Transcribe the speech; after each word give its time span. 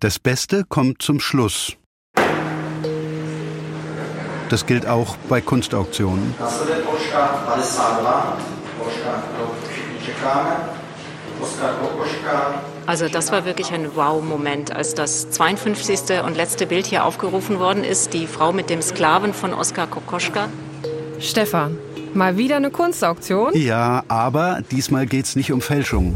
Das 0.00 0.18
Beste 0.18 0.64
kommt 0.64 1.02
zum 1.02 1.20
Schluss. 1.20 1.76
Das 4.48 4.64
gilt 4.64 4.86
auch 4.86 5.18
bei 5.28 5.42
Kunstauktionen. 5.42 6.34
Also 12.86 13.08
das 13.08 13.30
war 13.30 13.44
wirklich 13.44 13.72
ein 13.72 13.94
Wow-Moment, 13.94 14.74
als 14.74 14.94
das 14.94 15.30
52. 15.32 16.22
und 16.24 16.34
letzte 16.34 16.66
Bild 16.66 16.86
hier 16.86 17.04
aufgerufen 17.04 17.58
worden 17.58 17.84
ist, 17.84 18.14
die 18.14 18.26
Frau 18.26 18.52
mit 18.52 18.70
dem 18.70 18.80
Sklaven 18.80 19.34
von 19.34 19.52
Oskar 19.52 19.86
Kokoschka. 19.86 20.48
Stefan, 21.18 21.76
mal 22.14 22.38
wieder 22.38 22.56
eine 22.56 22.70
Kunstauktion? 22.70 23.52
Ja, 23.54 24.04
aber 24.08 24.62
diesmal 24.70 25.04
geht 25.04 25.26
es 25.26 25.36
nicht 25.36 25.52
um 25.52 25.60
Fälschung. 25.60 26.14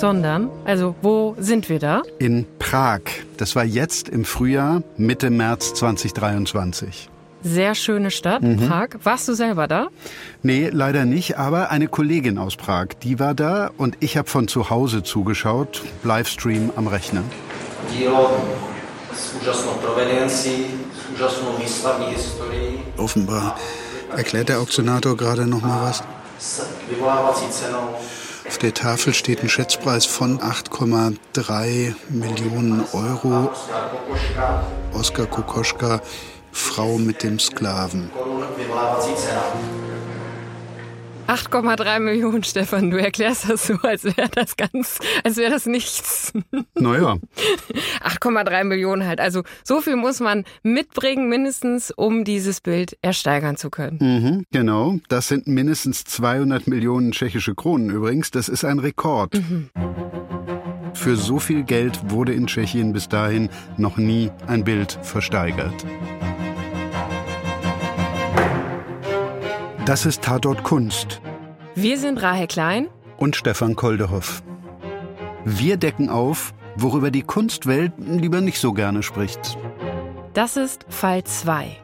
Sondern, 0.00 0.48
also 0.64 0.94
wo 1.02 1.36
sind 1.38 1.68
wir 1.68 1.78
da? 1.78 2.00
In 2.18 2.46
Prag. 2.58 3.02
Das 3.36 3.54
war 3.54 3.66
jetzt 3.66 4.08
im 4.08 4.24
Frühjahr, 4.24 4.82
Mitte 4.96 5.28
März 5.28 5.74
2023. 5.74 7.10
Sehr 7.42 7.74
schöne 7.74 8.10
Stadt, 8.10 8.42
mhm. 8.42 8.66
Prag. 8.66 8.88
Warst 9.02 9.28
du 9.28 9.34
selber 9.34 9.68
da? 9.68 9.88
Nee, 10.42 10.70
leider 10.72 11.04
nicht, 11.04 11.36
aber 11.36 11.70
eine 11.70 11.86
Kollegin 11.86 12.38
aus 12.38 12.56
Prag, 12.56 12.86
die 13.02 13.18
war 13.18 13.34
da 13.34 13.70
und 13.76 13.98
ich 14.00 14.16
habe 14.16 14.26
von 14.26 14.48
zu 14.48 14.70
Hause 14.70 15.02
zugeschaut, 15.02 15.82
Livestream 16.02 16.72
am 16.76 16.86
Rechner. 16.86 17.22
Offenbar 22.96 23.58
erklärt 24.16 24.48
der 24.48 24.60
Auktionator 24.60 25.14
gerade 25.14 25.46
noch 25.46 25.60
mal 25.60 25.82
was. 25.82 26.02
Auf 28.50 28.58
der 28.58 28.74
Tafel 28.74 29.14
steht 29.14 29.44
ein 29.44 29.48
Schätzpreis 29.48 30.06
von 30.06 30.40
8,3 30.40 31.94
Millionen 32.08 32.84
Euro. 32.92 33.48
Oskar 34.92 35.26
Kokoschka 35.26 36.00
Frau 36.50 36.98
mit 36.98 37.22
dem 37.22 37.38
Sklaven. 37.38 38.10
8,3 41.30 42.00
Millionen, 42.00 42.42
Stefan. 42.42 42.90
Du 42.90 43.00
erklärst 43.00 43.48
das 43.48 43.64
so, 43.64 43.74
als 43.82 44.02
wäre 44.02 44.28
das 44.34 44.56
ganz, 44.56 44.98
als 45.22 45.36
wäre 45.36 45.52
das 45.52 45.66
nichts. 45.66 46.32
Naja. 46.74 47.18
8,3 48.02 48.64
Millionen 48.64 49.06
halt. 49.06 49.20
Also 49.20 49.44
so 49.62 49.80
viel 49.80 49.94
muss 49.94 50.18
man 50.18 50.44
mitbringen, 50.64 51.28
mindestens, 51.28 51.92
um 51.92 52.24
dieses 52.24 52.60
Bild 52.60 52.98
ersteigern 53.00 53.56
zu 53.56 53.70
können. 53.70 53.98
Mhm, 54.00 54.44
genau. 54.50 54.96
Das 55.08 55.28
sind 55.28 55.46
mindestens 55.46 56.02
200 56.02 56.66
Millionen 56.66 57.12
tschechische 57.12 57.54
Kronen 57.54 57.90
übrigens. 57.90 58.32
Das 58.32 58.48
ist 58.48 58.64
ein 58.64 58.80
Rekord. 58.80 59.34
Mhm. 59.34 59.70
Für 60.94 61.14
so 61.14 61.38
viel 61.38 61.62
Geld 61.62 62.10
wurde 62.10 62.32
in 62.32 62.48
Tschechien 62.48 62.92
bis 62.92 63.08
dahin 63.08 63.50
noch 63.76 63.98
nie 63.98 64.32
ein 64.48 64.64
Bild 64.64 64.98
versteigert. 65.02 65.86
Das 69.90 70.06
ist 70.06 70.22
Tatort 70.22 70.62
Kunst. 70.62 71.19
Wir 71.82 71.96
sind 71.96 72.20
Rahel 72.20 72.46
Klein 72.46 72.90
und 73.16 73.36
Stefan 73.36 73.74
Koldehoff. 73.74 74.42
Wir 75.46 75.78
decken 75.78 76.10
auf, 76.10 76.52
worüber 76.76 77.10
die 77.10 77.22
Kunstwelt 77.22 77.94
lieber 77.96 78.42
nicht 78.42 78.58
so 78.60 78.74
gerne 78.74 79.02
spricht. 79.02 79.56
Das 80.34 80.58
ist 80.58 80.84
Fall 80.90 81.24
2. 81.24 81.74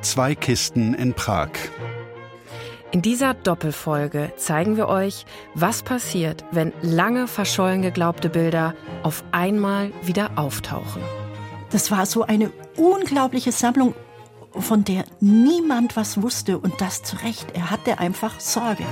Zwei 0.00 0.34
Kisten 0.34 0.94
in 0.94 1.14
Prag. 1.14 1.50
In 2.90 3.02
dieser 3.02 3.34
Doppelfolge 3.34 4.32
zeigen 4.36 4.76
wir 4.76 4.88
euch, 4.88 5.26
was 5.54 5.84
passiert, 5.84 6.44
wenn 6.50 6.72
lange 6.82 7.28
verschollen 7.28 7.82
geglaubte 7.82 8.30
Bilder 8.30 8.74
auf 9.04 9.22
einmal 9.30 9.92
wieder 10.02 10.32
auftauchen. 10.34 11.02
Das 11.70 11.92
war 11.92 12.06
so 12.06 12.24
eine 12.24 12.50
unglaubliche 12.76 13.52
Sammlung 13.52 13.94
von 14.58 14.82
der 14.82 15.04
niemand 15.20 15.94
was 15.94 16.20
wusste 16.20 16.58
und 16.58 16.80
das 16.80 17.04
zu 17.04 17.14
Recht. 17.22 17.52
Er 17.54 17.70
hatte 17.70 18.00
einfach 18.00 18.40
Sorge. 18.40 18.84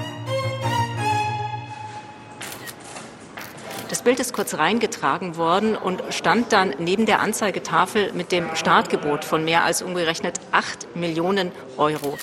Bild 4.04 4.20
ist 4.20 4.34
kurz 4.34 4.54
reingetragen 4.54 5.36
worden 5.36 5.76
und 5.76 6.02
stand 6.10 6.52
dann 6.52 6.74
neben 6.78 7.06
der 7.06 7.20
Anzeigetafel 7.20 8.12
mit 8.12 8.32
dem 8.32 8.54
Startgebot 8.54 9.24
von 9.24 9.44
mehr 9.44 9.64
als 9.64 9.80
umgerechnet 9.80 10.40
8 10.52 10.94
Millionen 10.94 11.50
Euro. 11.78 12.18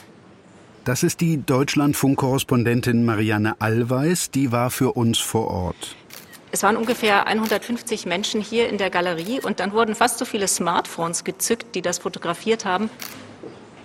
Das 0.86 1.02
ist 1.02 1.22
die 1.22 1.44
Deutschlandfunk-Korrespondentin 1.44 3.04
Marianne 3.04 3.56
Allweis, 3.60 4.30
die 4.30 4.52
war 4.52 4.70
für 4.70 4.94
uns 4.94 5.18
vor 5.18 5.48
Ort. 5.48 5.96
Es 6.52 6.64
waren 6.64 6.76
ungefähr 6.76 7.26
150 7.28 8.06
Menschen 8.06 8.42
hier 8.42 8.70
in 8.70 8.78
der 8.78 8.90
Galerie 8.90 9.40
und 9.42 9.60
dann 9.60 9.72
wurden 9.72 9.96
fast 9.96 10.20
so 10.20 10.26
viele 10.26 10.48
Smartphones 10.48 11.24
gezückt, 11.24 11.76
die 11.76 11.82
das 11.82 11.98
fotografiert 11.98 12.66
haben. 12.66 12.90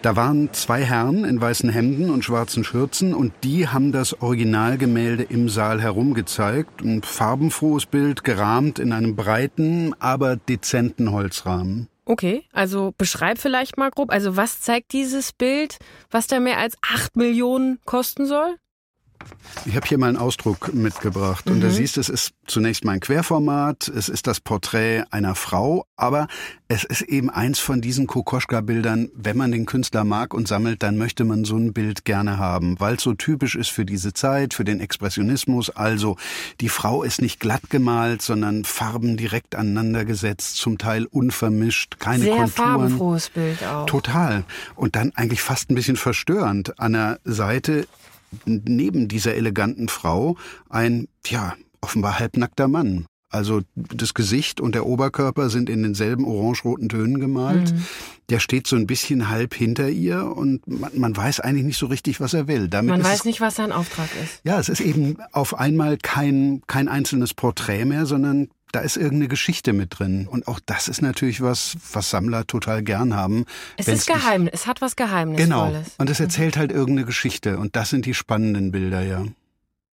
Da 0.06 0.14
waren 0.14 0.52
zwei 0.52 0.84
Herren 0.84 1.24
in 1.24 1.40
weißen 1.40 1.68
Hemden 1.68 2.10
und 2.10 2.24
schwarzen 2.24 2.62
Schürzen 2.62 3.12
und 3.12 3.32
die 3.42 3.66
haben 3.66 3.90
das 3.90 4.22
Originalgemälde 4.22 5.24
im 5.24 5.48
Saal 5.48 5.82
herumgezeigt. 5.82 6.80
Ein 6.80 7.02
farbenfrohes 7.02 7.86
Bild, 7.86 8.22
gerahmt 8.22 8.78
in 8.78 8.92
einem 8.92 9.16
breiten, 9.16 9.96
aber 9.98 10.36
dezenten 10.36 11.10
Holzrahmen. 11.10 11.88
Okay, 12.04 12.44
also 12.52 12.94
beschreib 12.96 13.38
vielleicht 13.38 13.78
mal 13.78 13.90
grob, 13.90 14.12
also 14.12 14.36
was 14.36 14.60
zeigt 14.60 14.92
dieses 14.92 15.32
Bild, 15.32 15.78
was 16.12 16.28
da 16.28 16.38
mehr 16.38 16.58
als 16.58 16.76
acht 16.88 17.16
Millionen 17.16 17.80
kosten 17.84 18.26
soll? 18.26 18.58
Ich 19.64 19.74
habe 19.74 19.86
hier 19.86 19.98
mal 19.98 20.08
einen 20.08 20.16
Ausdruck 20.16 20.74
mitgebracht. 20.74 21.46
Und 21.48 21.56
mhm. 21.56 21.60
da 21.62 21.70
siehst, 21.70 21.96
es 21.96 22.08
ist 22.08 22.34
zunächst 22.46 22.84
mal 22.84 22.92
ein 22.92 23.00
Querformat, 23.00 23.88
es 23.88 24.08
ist 24.08 24.26
das 24.26 24.40
Porträt 24.40 25.04
einer 25.10 25.34
Frau, 25.34 25.86
aber 25.96 26.28
es 26.68 26.84
ist 26.84 27.02
eben 27.02 27.30
eins 27.30 27.58
von 27.58 27.80
diesen 27.80 28.06
Kokoschka-Bildern, 28.06 29.10
wenn 29.14 29.36
man 29.36 29.52
den 29.52 29.66
Künstler 29.66 30.04
mag 30.04 30.34
und 30.34 30.46
sammelt, 30.46 30.82
dann 30.82 30.98
möchte 30.98 31.24
man 31.24 31.44
so 31.44 31.56
ein 31.56 31.72
Bild 31.72 32.04
gerne 32.04 32.38
haben, 32.38 32.78
weil 32.78 32.96
es 32.96 33.02
so 33.02 33.14
typisch 33.14 33.54
ist 33.56 33.70
für 33.70 33.84
diese 33.84 34.12
Zeit, 34.12 34.54
für 34.54 34.64
den 34.64 34.80
Expressionismus. 34.80 35.70
Also 35.70 36.16
die 36.60 36.68
Frau 36.68 37.02
ist 37.02 37.22
nicht 37.22 37.40
glatt 37.40 37.70
gemalt, 37.70 38.22
sondern 38.22 38.64
Farben 38.64 39.16
direkt 39.16 39.54
aneinander 39.54 40.04
gesetzt, 40.04 40.56
zum 40.56 40.78
Teil 40.78 41.06
unvermischt, 41.06 41.98
keine 41.98 42.24
Sehr 42.24 42.36
Konturen. 42.36 42.50
farbenfrohes 42.50 43.30
Bild 43.30 43.64
auch. 43.64 43.86
Total. 43.86 44.44
Und 44.74 44.96
dann 44.96 45.12
eigentlich 45.14 45.40
fast 45.40 45.70
ein 45.70 45.74
bisschen 45.74 45.96
verstörend. 45.96 46.78
An 46.78 46.92
der 46.92 47.20
Seite 47.24 47.86
neben 48.44 49.08
dieser 49.08 49.34
eleganten 49.34 49.88
Frau 49.88 50.36
ein, 50.68 51.08
ja, 51.26 51.54
offenbar 51.80 52.18
halbnackter 52.18 52.68
Mann. 52.68 53.06
Also 53.28 53.62
das 53.74 54.14
Gesicht 54.14 54.60
und 54.60 54.74
der 54.74 54.86
Oberkörper 54.86 55.50
sind 55.50 55.68
in 55.68 55.82
denselben 55.82 56.24
orange-roten 56.24 56.88
Tönen 56.88 57.18
gemalt. 57.18 57.72
Mhm. 57.72 57.84
Der 58.28 58.38
steht 58.38 58.66
so 58.66 58.76
ein 58.76 58.86
bisschen 58.86 59.28
halb 59.28 59.52
hinter 59.52 59.88
ihr 59.88 60.24
und 60.24 60.66
man, 60.66 60.90
man 60.94 61.16
weiß 61.16 61.40
eigentlich 61.40 61.66
nicht 61.66 61.78
so 61.78 61.86
richtig, 61.86 62.20
was 62.20 62.34
er 62.34 62.46
will. 62.46 62.68
Damit 62.68 62.90
man 62.90 63.04
weiß 63.04 63.24
nicht, 63.24 63.40
was 63.40 63.56
sein 63.56 63.72
Auftrag 63.72 64.08
ist. 64.22 64.40
Ja, 64.44 64.60
es 64.60 64.68
ist 64.68 64.80
eben 64.80 65.16
auf 65.32 65.58
einmal 65.58 65.98
kein, 65.98 66.62
kein 66.66 66.88
einzelnes 66.88 67.34
Porträt 67.34 67.84
mehr, 67.84 68.06
sondern 68.06 68.48
da 68.76 68.82
ist 68.82 68.98
irgendeine 68.98 69.28
Geschichte 69.28 69.72
mit 69.72 69.98
drin. 69.98 70.28
Und 70.28 70.48
auch 70.48 70.60
das 70.66 70.88
ist 70.88 71.00
natürlich 71.00 71.40
was, 71.40 71.78
was 71.94 72.10
Sammler 72.10 72.46
total 72.46 72.82
gern 72.82 73.14
haben. 73.14 73.46
Es 73.78 73.88
ist 73.88 74.06
geheim, 74.06 74.50
es 74.52 74.66
hat 74.66 74.82
was 74.82 74.96
Geheimnisvolles. 74.96 75.48
Genau. 75.48 75.94
Und 75.96 76.10
es 76.10 76.20
erzählt 76.20 76.58
halt 76.58 76.72
irgendeine 76.72 77.06
Geschichte. 77.06 77.56
Und 77.56 77.74
das 77.74 77.88
sind 77.88 78.04
die 78.04 78.12
spannenden 78.12 78.72
Bilder, 78.72 79.00
ja. 79.00 79.24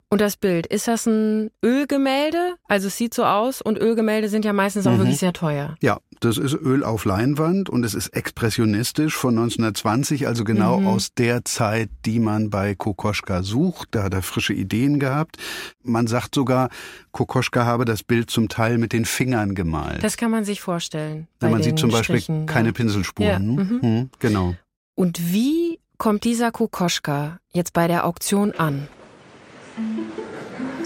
Und 0.08 0.20
das 0.20 0.36
Bild, 0.36 0.66
ist 0.66 0.86
das 0.86 1.06
ein 1.06 1.50
Ölgemälde? 1.64 2.54
Also 2.68 2.86
es 2.86 2.96
sieht 2.96 3.12
so 3.12 3.24
aus 3.24 3.60
und 3.60 3.76
Ölgemälde 3.76 4.28
sind 4.28 4.44
ja 4.44 4.52
meistens 4.52 4.86
auch 4.86 4.92
mhm. 4.92 4.98
wirklich 4.98 5.18
sehr 5.18 5.32
teuer. 5.32 5.74
Ja, 5.82 5.98
das 6.20 6.38
ist 6.38 6.54
Öl 6.54 6.84
auf 6.84 7.04
Leinwand 7.04 7.68
und 7.68 7.84
es 7.84 7.94
ist 7.94 8.08
expressionistisch 8.08 9.16
von 9.16 9.36
1920, 9.36 10.28
also 10.28 10.44
genau 10.44 10.78
mhm. 10.78 10.86
aus 10.86 11.12
der 11.14 11.44
Zeit, 11.44 11.90
die 12.04 12.20
man 12.20 12.50
bei 12.50 12.76
Kokoschka 12.76 13.42
sucht. 13.42 13.88
Da 13.90 14.04
hat 14.04 14.14
er 14.14 14.22
frische 14.22 14.52
Ideen 14.52 15.00
gehabt. 15.00 15.38
Man 15.82 16.06
sagt 16.06 16.36
sogar, 16.36 16.68
Kokoschka 17.10 17.64
habe 17.64 17.84
das 17.84 18.04
Bild 18.04 18.30
zum 18.30 18.48
Teil 18.48 18.78
mit 18.78 18.92
den 18.92 19.06
Fingern 19.06 19.56
gemalt. 19.56 20.04
Das 20.04 20.16
kann 20.16 20.30
man 20.30 20.44
sich 20.44 20.60
vorstellen. 20.60 21.26
Ja, 21.42 21.48
man 21.48 21.64
sieht 21.64 21.80
zum 21.80 21.90
Beispiel 21.90 22.20
Strichen, 22.20 22.46
keine 22.46 22.68
ja. 22.68 22.72
Pinselspuren. 22.72 23.56
Ja. 23.56 23.64
Mhm. 23.64 23.78
Mhm, 23.82 24.10
genau. 24.20 24.54
Und 24.94 25.32
wie 25.32 25.80
kommt 25.98 26.22
dieser 26.24 26.52
Kokoschka 26.52 27.40
jetzt 27.52 27.72
bei 27.72 27.88
der 27.88 28.06
Auktion 28.06 28.52
an? 28.52 28.88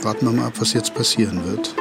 Warten 0.02 0.26
wir 0.26 0.32
mal 0.32 0.46
ab, 0.46 0.54
was 0.58 0.72
jetzt 0.72 0.94
passieren 0.94 1.44
wird. 1.44 1.74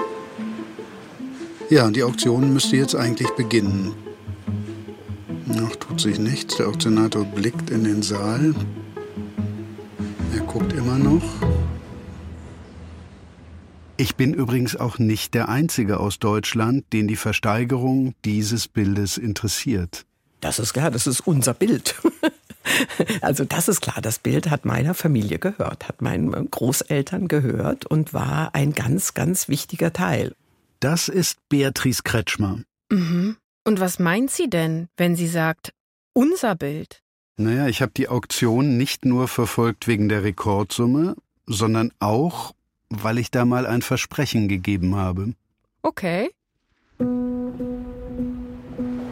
Ja, 1.69 1.89
die 1.89 2.03
Auktion 2.03 2.53
müsste 2.53 2.77
jetzt 2.77 2.95
eigentlich 2.95 3.29
beginnen. 3.31 3.93
Noch 5.45 5.75
tut 5.75 6.01
sich 6.01 6.19
nichts. 6.19 6.57
Der 6.57 6.67
Auktionator 6.67 7.25
blickt 7.25 7.69
in 7.69 7.83
den 7.83 8.01
Saal. 8.01 8.53
Er 10.33 10.41
guckt 10.41 10.73
immer 10.73 10.97
noch. 10.97 11.23
Ich 13.97 14.15
bin 14.15 14.33
übrigens 14.33 14.75
auch 14.75 14.97
nicht 14.97 15.33
der 15.33 15.49
Einzige 15.49 15.99
aus 15.99 16.19
Deutschland, 16.19 16.85
den 16.93 17.07
die 17.07 17.17
Versteigerung 17.17 18.13
dieses 18.23 18.67
Bildes 18.67 19.17
interessiert. 19.17 20.05
Das 20.39 20.57
ist 20.57 20.73
klar, 20.73 20.89
das 20.89 21.05
ist 21.05 21.27
unser 21.27 21.53
Bild. 21.53 21.95
Also 23.21 23.45
das 23.45 23.67
ist 23.67 23.81
klar, 23.81 24.01
das 24.01 24.19
Bild 24.19 24.49
hat 24.49 24.65
meiner 24.65 24.93
Familie 24.93 25.39
gehört, 25.39 25.87
hat 25.87 26.01
meinen 26.01 26.49
Großeltern 26.49 27.27
gehört 27.27 27.85
und 27.85 28.13
war 28.13 28.55
ein 28.55 28.73
ganz, 28.73 29.13
ganz 29.13 29.47
wichtiger 29.47 29.93
Teil. 29.93 30.35
Das 30.79 31.09
ist 31.09 31.37
Beatrice 31.49 32.03
Kretschmer. 32.03 32.61
Mhm. 32.89 33.37
Und 33.65 33.79
was 33.79 33.99
meint 33.99 34.31
sie 34.31 34.49
denn, 34.49 34.87
wenn 34.97 35.15
sie 35.15 35.27
sagt, 35.27 35.73
unser 36.13 36.55
Bild? 36.55 37.01
Naja, 37.37 37.67
ich 37.67 37.81
habe 37.81 37.91
die 37.95 38.09
Auktion 38.09 38.77
nicht 38.77 39.05
nur 39.05 39.27
verfolgt 39.27 39.87
wegen 39.87 40.09
der 40.09 40.23
Rekordsumme, 40.23 41.15
sondern 41.45 41.91
auch, 41.99 42.53
weil 42.89 43.17
ich 43.17 43.31
da 43.31 43.45
mal 43.45 43.65
ein 43.65 43.81
Versprechen 43.81 44.47
gegeben 44.47 44.95
habe. 44.95 45.33
Okay. 45.81 46.29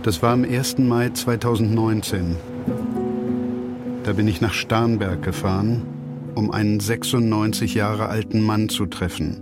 Das 0.03 0.21
war 0.21 0.33
am 0.33 0.43
1. 0.43 0.79
Mai 0.79 1.09
2019. 1.09 2.56
Da 4.07 4.13
bin 4.13 4.29
ich 4.29 4.39
nach 4.39 4.53
Starnberg 4.53 5.21
gefahren, 5.21 5.81
um 6.33 6.49
einen 6.49 6.79
96 6.79 7.73
Jahre 7.73 8.07
alten 8.07 8.39
Mann 8.39 8.69
zu 8.69 8.85
treffen. 8.85 9.41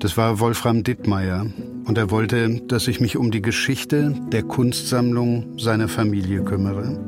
Das 0.00 0.16
war 0.16 0.40
Wolfram 0.40 0.82
Dittmeier 0.82 1.46
und 1.84 1.96
er 1.96 2.10
wollte, 2.10 2.60
dass 2.66 2.88
ich 2.88 3.00
mich 3.00 3.16
um 3.16 3.30
die 3.30 3.40
Geschichte 3.40 4.12
der 4.32 4.42
Kunstsammlung 4.42 5.56
seiner 5.56 5.86
Familie 5.86 6.42
kümmere. 6.42 6.98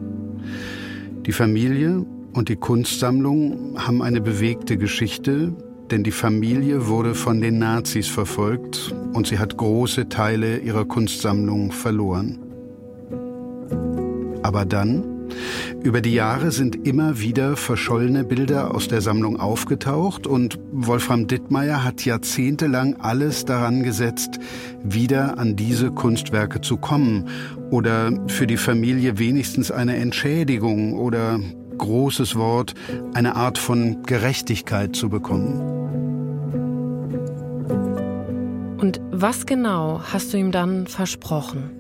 Die 1.27 1.33
Familie 1.33 2.07
und 2.33 2.49
die 2.49 2.55
Kunstsammlung 2.55 3.75
haben 3.77 4.01
eine 4.01 4.21
bewegte 4.21 4.77
Geschichte, 4.77 5.53
denn 5.91 6.05
die 6.05 6.13
Familie 6.13 6.87
wurde 6.87 7.17
von 7.17 7.41
den 7.41 7.59
Nazis 7.59 8.07
verfolgt 8.07 8.95
und 9.15 9.27
sie 9.27 9.41
hat 9.41 9.57
große 9.57 10.09
Teile 10.09 10.59
ihrer 10.59 10.85
Kunstsammlung 10.85 11.73
verloren. 11.73 12.39
Aber 14.45 14.65
dann, 14.65 15.10
über 15.83 16.01
die 16.01 16.15
Jahre 16.15 16.51
sind 16.51 16.87
immer 16.87 17.21
wieder 17.21 17.57
verschollene 17.57 18.25
Bilder 18.25 18.75
aus 18.75 18.89
der 18.89 19.01
Sammlung 19.01 19.39
aufgetaucht 19.39 20.27
und 20.27 20.59
Wolfram 20.73 21.27
Dittmeier 21.27 21.85
hat 21.85 22.05
jahrzehntelang 22.05 22.97
alles 22.97 23.45
daran 23.45 23.83
gesetzt, 23.83 24.39
wieder 24.83 25.39
an 25.39 25.57
diese 25.57 25.91
Kunstwerke 25.91 26.61
zu 26.61 26.77
kommen 26.77 27.29
oder 27.71 28.13
für 28.27 28.47
die 28.47 28.57
Familie 28.57 29.19
wenigstens 29.19 29.71
eine 29.71 29.97
Entschädigung 29.97 30.95
oder 30.95 31.41
großes 31.79 32.37
Wort, 32.37 32.75
eine 33.15 33.37
Art 33.37 33.59
von 33.59 34.03
Gerechtigkeit 34.03 34.95
zu 34.95 35.09
bekommen. 35.09 35.81
Und 38.79 39.01
was 39.11 39.47
genau 39.47 40.01
hast 40.13 40.33
du 40.33 40.39
ihm 40.39 40.53
dann 40.53 40.87
versprochen? 40.87 41.71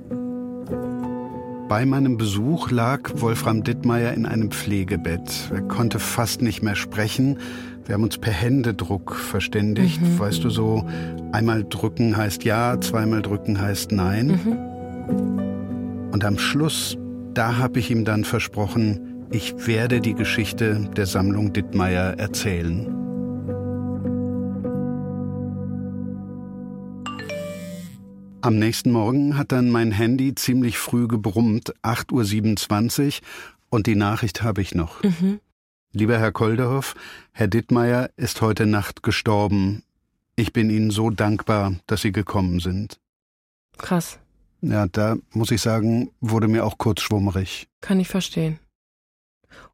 Bei 1.70 1.86
meinem 1.86 2.16
Besuch 2.16 2.72
lag 2.72 3.12
Wolfram 3.14 3.62
Dittmeier 3.62 4.12
in 4.14 4.26
einem 4.26 4.50
Pflegebett. 4.50 5.52
Er 5.52 5.62
konnte 5.62 6.00
fast 6.00 6.42
nicht 6.42 6.64
mehr 6.64 6.74
sprechen. 6.74 7.38
Wir 7.86 7.94
haben 7.94 8.02
uns 8.02 8.18
per 8.18 8.32
Händedruck 8.32 9.14
verständigt. 9.14 10.02
Mhm. 10.02 10.18
Weißt 10.18 10.42
du 10.42 10.50
so, 10.50 10.84
einmal 11.30 11.62
drücken 11.62 12.16
heißt 12.16 12.42
ja, 12.42 12.80
zweimal 12.80 13.22
drücken 13.22 13.60
heißt 13.60 13.92
nein. 13.92 14.40
Mhm. 14.44 16.10
Und 16.10 16.24
am 16.24 16.38
Schluss, 16.38 16.98
da 17.34 17.58
habe 17.58 17.78
ich 17.78 17.92
ihm 17.92 18.04
dann 18.04 18.24
versprochen, 18.24 19.28
ich 19.30 19.68
werde 19.68 20.00
die 20.00 20.14
Geschichte 20.14 20.90
der 20.96 21.06
Sammlung 21.06 21.52
Dittmeier 21.52 22.18
erzählen. 22.18 22.99
Am 28.50 28.58
nächsten 28.58 28.90
Morgen 28.90 29.38
hat 29.38 29.52
dann 29.52 29.70
mein 29.70 29.92
Handy 29.92 30.34
ziemlich 30.34 30.76
früh 30.76 31.06
gebrummt, 31.06 31.72
8.27 31.84 33.06
Uhr, 33.06 33.26
und 33.68 33.86
die 33.86 33.94
Nachricht 33.94 34.42
habe 34.42 34.60
ich 34.60 34.74
noch. 34.74 35.04
Mhm. 35.04 35.38
Lieber 35.92 36.18
Herr 36.18 36.32
Kolderhoff, 36.32 36.96
Herr 37.30 37.46
Dittmeier 37.46 38.10
ist 38.16 38.40
heute 38.40 38.66
Nacht 38.66 39.04
gestorben. 39.04 39.84
Ich 40.34 40.52
bin 40.52 40.68
Ihnen 40.68 40.90
so 40.90 41.10
dankbar, 41.10 41.76
dass 41.86 42.02
Sie 42.02 42.10
gekommen 42.10 42.58
sind. 42.58 42.98
Krass. 43.78 44.18
Ja, 44.62 44.88
da 44.88 45.14
muss 45.32 45.52
ich 45.52 45.60
sagen, 45.60 46.10
wurde 46.20 46.48
mir 46.48 46.66
auch 46.66 46.76
kurz 46.76 47.02
schwummrig. 47.02 47.68
Kann 47.80 48.00
ich 48.00 48.08
verstehen. 48.08 48.58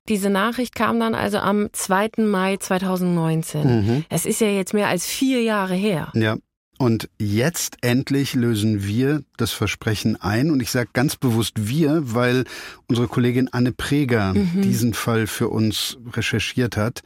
Diese 0.06 0.28
Nachricht 0.28 0.74
kam 0.74 1.00
dann 1.00 1.14
also 1.14 1.38
am 1.38 1.70
2. 1.72 2.10
Mai 2.18 2.58
2019. 2.58 3.64
Mhm. 3.64 4.04
Es 4.10 4.26
ist 4.26 4.42
ja 4.42 4.48
jetzt 4.48 4.74
mehr 4.74 4.88
als 4.88 5.06
vier 5.06 5.42
Jahre 5.42 5.74
her. 5.74 6.12
Ja. 6.14 6.36
Und 6.78 7.08
jetzt 7.18 7.78
endlich 7.80 8.34
lösen 8.34 8.84
wir 8.84 9.22
das 9.36 9.52
Versprechen 9.52 10.20
ein. 10.20 10.50
Und 10.50 10.60
ich 10.60 10.70
sage 10.70 10.90
ganz 10.92 11.16
bewusst 11.16 11.68
wir, 11.68 12.14
weil 12.14 12.44
unsere 12.86 13.08
Kollegin 13.08 13.48
Anne 13.52 13.72
Preger 13.72 14.34
mhm. 14.34 14.62
diesen 14.62 14.92
Fall 14.92 15.26
für 15.26 15.48
uns 15.48 15.96
recherchiert 16.12 16.76
hat. 16.76 17.02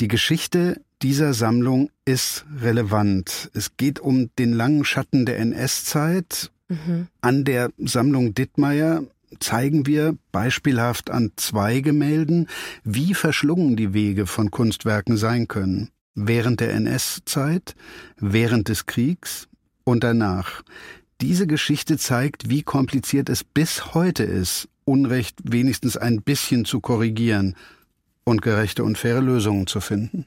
Die 0.00 0.08
Geschichte 0.08 0.80
dieser 1.02 1.34
Sammlung 1.34 1.90
ist 2.04 2.44
relevant. 2.60 3.50
Es 3.52 3.76
geht 3.76 3.98
um 4.00 4.30
den 4.38 4.52
langen 4.52 4.84
Schatten 4.84 5.26
der 5.26 5.38
NS-Zeit. 5.38 6.50
Mhm. 6.68 7.08
An 7.20 7.44
der 7.44 7.70
Sammlung 7.78 8.34
Dittmeier 8.34 9.02
zeigen 9.40 9.86
wir 9.86 10.16
beispielhaft 10.32 11.10
an 11.10 11.32
zwei 11.36 11.80
Gemälden, 11.80 12.48
wie 12.84 13.14
verschlungen 13.14 13.76
die 13.76 13.92
Wege 13.92 14.26
von 14.26 14.50
Kunstwerken 14.50 15.16
sein 15.16 15.48
können. 15.48 15.90
Während 16.20 16.58
der 16.58 16.72
NS-Zeit, 16.74 17.76
während 18.16 18.68
des 18.68 18.86
Kriegs 18.86 19.46
und 19.84 20.02
danach. 20.02 20.62
Diese 21.20 21.46
Geschichte 21.46 21.96
zeigt, 21.96 22.50
wie 22.50 22.62
kompliziert 22.62 23.28
es 23.28 23.44
bis 23.44 23.94
heute 23.94 24.24
ist, 24.24 24.68
Unrecht 24.84 25.38
wenigstens 25.44 25.96
ein 25.96 26.22
bisschen 26.22 26.64
zu 26.64 26.80
korrigieren 26.80 27.54
und 28.24 28.42
gerechte 28.42 28.82
und 28.84 28.98
faire 28.98 29.20
Lösungen 29.20 29.66
zu 29.66 29.80
finden. 29.80 30.26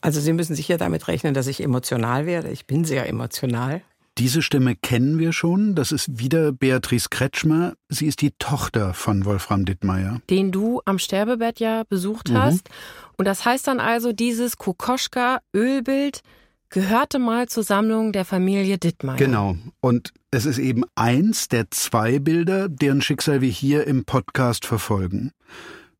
Also 0.00 0.20
Sie 0.20 0.32
müssen 0.32 0.54
sicher 0.54 0.78
damit 0.78 1.08
rechnen, 1.08 1.34
dass 1.34 1.46
ich 1.46 1.62
emotional 1.62 2.26
werde. 2.26 2.50
Ich 2.50 2.66
bin 2.66 2.84
sehr 2.84 3.08
emotional. 3.08 3.82
Diese 4.18 4.40
Stimme 4.40 4.74
kennen 4.74 5.18
wir 5.18 5.32
schon. 5.32 5.74
Das 5.74 5.92
ist 5.92 6.18
wieder 6.18 6.50
Beatrice 6.50 7.08
Kretschmer. 7.10 7.74
Sie 7.90 8.06
ist 8.06 8.22
die 8.22 8.32
Tochter 8.38 8.94
von 8.94 9.26
Wolfram 9.26 9.66
Dittmeier. 9.66 10.22
Den 10.30 10.52
du 10.52 10.80
am 10.86 10.98
Sterbebett 10.98 11.60
ja 11.60 11.82
besucht 11.84 12.30
mhm. 12.30 12.38
hast. 12.38 12.70
Und 13.18 13.26
das 13.26 13.44
heißt 13.44 13.66
dann 13.66 13.78
also, 13.78 14.12
dieses 14.12 14.56
Kokoschka-Ölbild 14.56 16.22
gehörte 16.70 17.18
mal 17.18 17.46
zur 17.48 17.62
Sammlung 17.62 18.12
der 18.12 18.24
Familie 18.24 18.78
Dittmeier. 18.78 19.16
Genau. 19.16 19.56
Und 19.80 20.14
es 20.30 20.46
ist 20.46 20.58
eben 20.58 20.84
eins 20.94 21.48
der 21.48 21.70
zwei 21.70 22.18
Bilder, 22.18 22.70
deren 22.70 23.02
Schicksal 23.02 23.42
wir 23.42 23.50
hier 23.50 23.86
im 23.86 24.04
Podcast 24.04 24.64
verfolgen. 24.64 25.32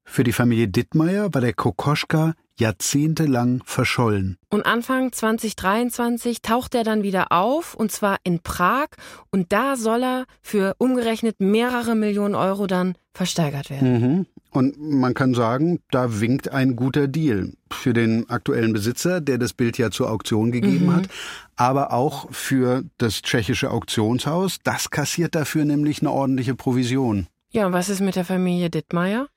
Für 0.05 0.25
die 0.25 0.33
Familie 0.33 0.69
Dittmeier 0.69 1.35
war 1.35 1.41
der 1.43 1.53
Kokoschka 1.53 2.35
jahrzehntelang 2.59 3.63
verschollen. 3.65 4.39
Und 4.51 4.67
Anfang 4.67 5.13
2023 5.13 6.43
taucht 6.43 6.75
er 6.75 6.85
dann 6.85 7.03
wieder 7.03 7.33
auf, 7.33 7.75
und 7.75 7.93
zwar 7.93 8.19
in 8.25 8.41
Prag, 8.41 8.89
und 9.31 9.53
da 9.53 9.77
soll 9.77 10.03
er 10.03 10.25
für 10.43 10.75
umgerechnet 10.79 11.41
mehrere 11.41 11.95
Millionen 11.95 12.35
Euro 12.35 12.67
dann 12.67 12.97
versteigert 13.13 13.71
werden. 13.71 13.93
Mhm. 13.93 14.27
Und 14.51 14.81
man 14.81 15.13
kann 15.13 15.35
sagen, 15.35 15.81
da 15.91 16.21
winkt 16.21 16.49
ein 16.51 16.77
guter 16.77 17.09
Deal 17.09 17.53
für 17.71 17.93
den 17.93 18.31
aktuellen 18.31 18.73
Besitzer, 18.73 19.21
der 19.21 19.37
das 19.37 19.53
Bild 19.53 19.77
ja 19.77 19.91
zur 19.91 20.11
Auktion 20.11 20.51
gegeben 20.51 20.87
mhm. 20.87 20.97
hat, 20.97 21.09
aber 21.57 21.93
auch 21.93 22.31
für 22.33 22.85
das 22.97 23.21
tschechische 23.21 23.71
Auktionshaus. 23.71 24.59
Das 24.65 24.91
kassiert 24.91 25.35
dafür 25.35 25.67
nämlich 25.67 26.01
eine 26.01 26.11
ordentliche 26.11 26.55
Provision. 26.55 27.27
Ja, 27.51 27.67
und 27.67 27.73
was 27.73 27.89
ist 27.89 28.01
mit 28.01 28.17
der 28.17 28.25
Familie 28.25 28.71
Dittmeier? 28.71 29.29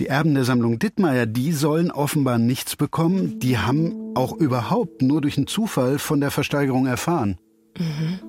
Die 0.00 0.06
Erben 0.06 0.34
der 0.34 0.44
Sammlung 0.44 0.78
Dittmeier, 0.78 1.26
die 1.26 1.52
sollen 1.52 1.90
offenbar 1.90 2.38
nichts 2.38 2.76
bekommen. 2.76 3.38
Die 3.40 3.58
haben 3.58 4.14
auch 4.14 4.32
überhaupt 4.32 5.02
nur 5.02 5.20
durch 5.20 5.36
einen 5.36 5.46
Zufall 5.46 5.98
von 5.98 6.20
der 6.20 6.30
Versteigerung 6.30 6.86
erfahren. 6.86 7.38
Mhm. 7.78 8.20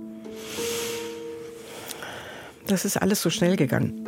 Das 2.67 2.85
ist 2.85 3.01
alles 3.01 3.21
so 3.21 3.29
schnell 3.29 3.55
gegangen. 3.55 4.07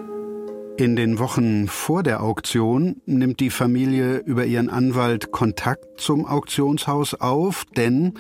In 0.77 0.97
den 0.97 1.19
Wochen 1.19 1.67
vor 1.67 2.03
der 2.03 2.21
Auktion 2.21 3.01
nimmt 3.05 3.39
die 3.39 3.50
Familie 3.50 4.17
über 4.17 4.45
ihren 4.45 4.69
Anwalt 4.69 5.31
Kontakt 5.31 6.01
zum 6.01 6.25
Auktionshaus 6.25 7.13
auf, 7.13 7.63
denn 7.77 8.13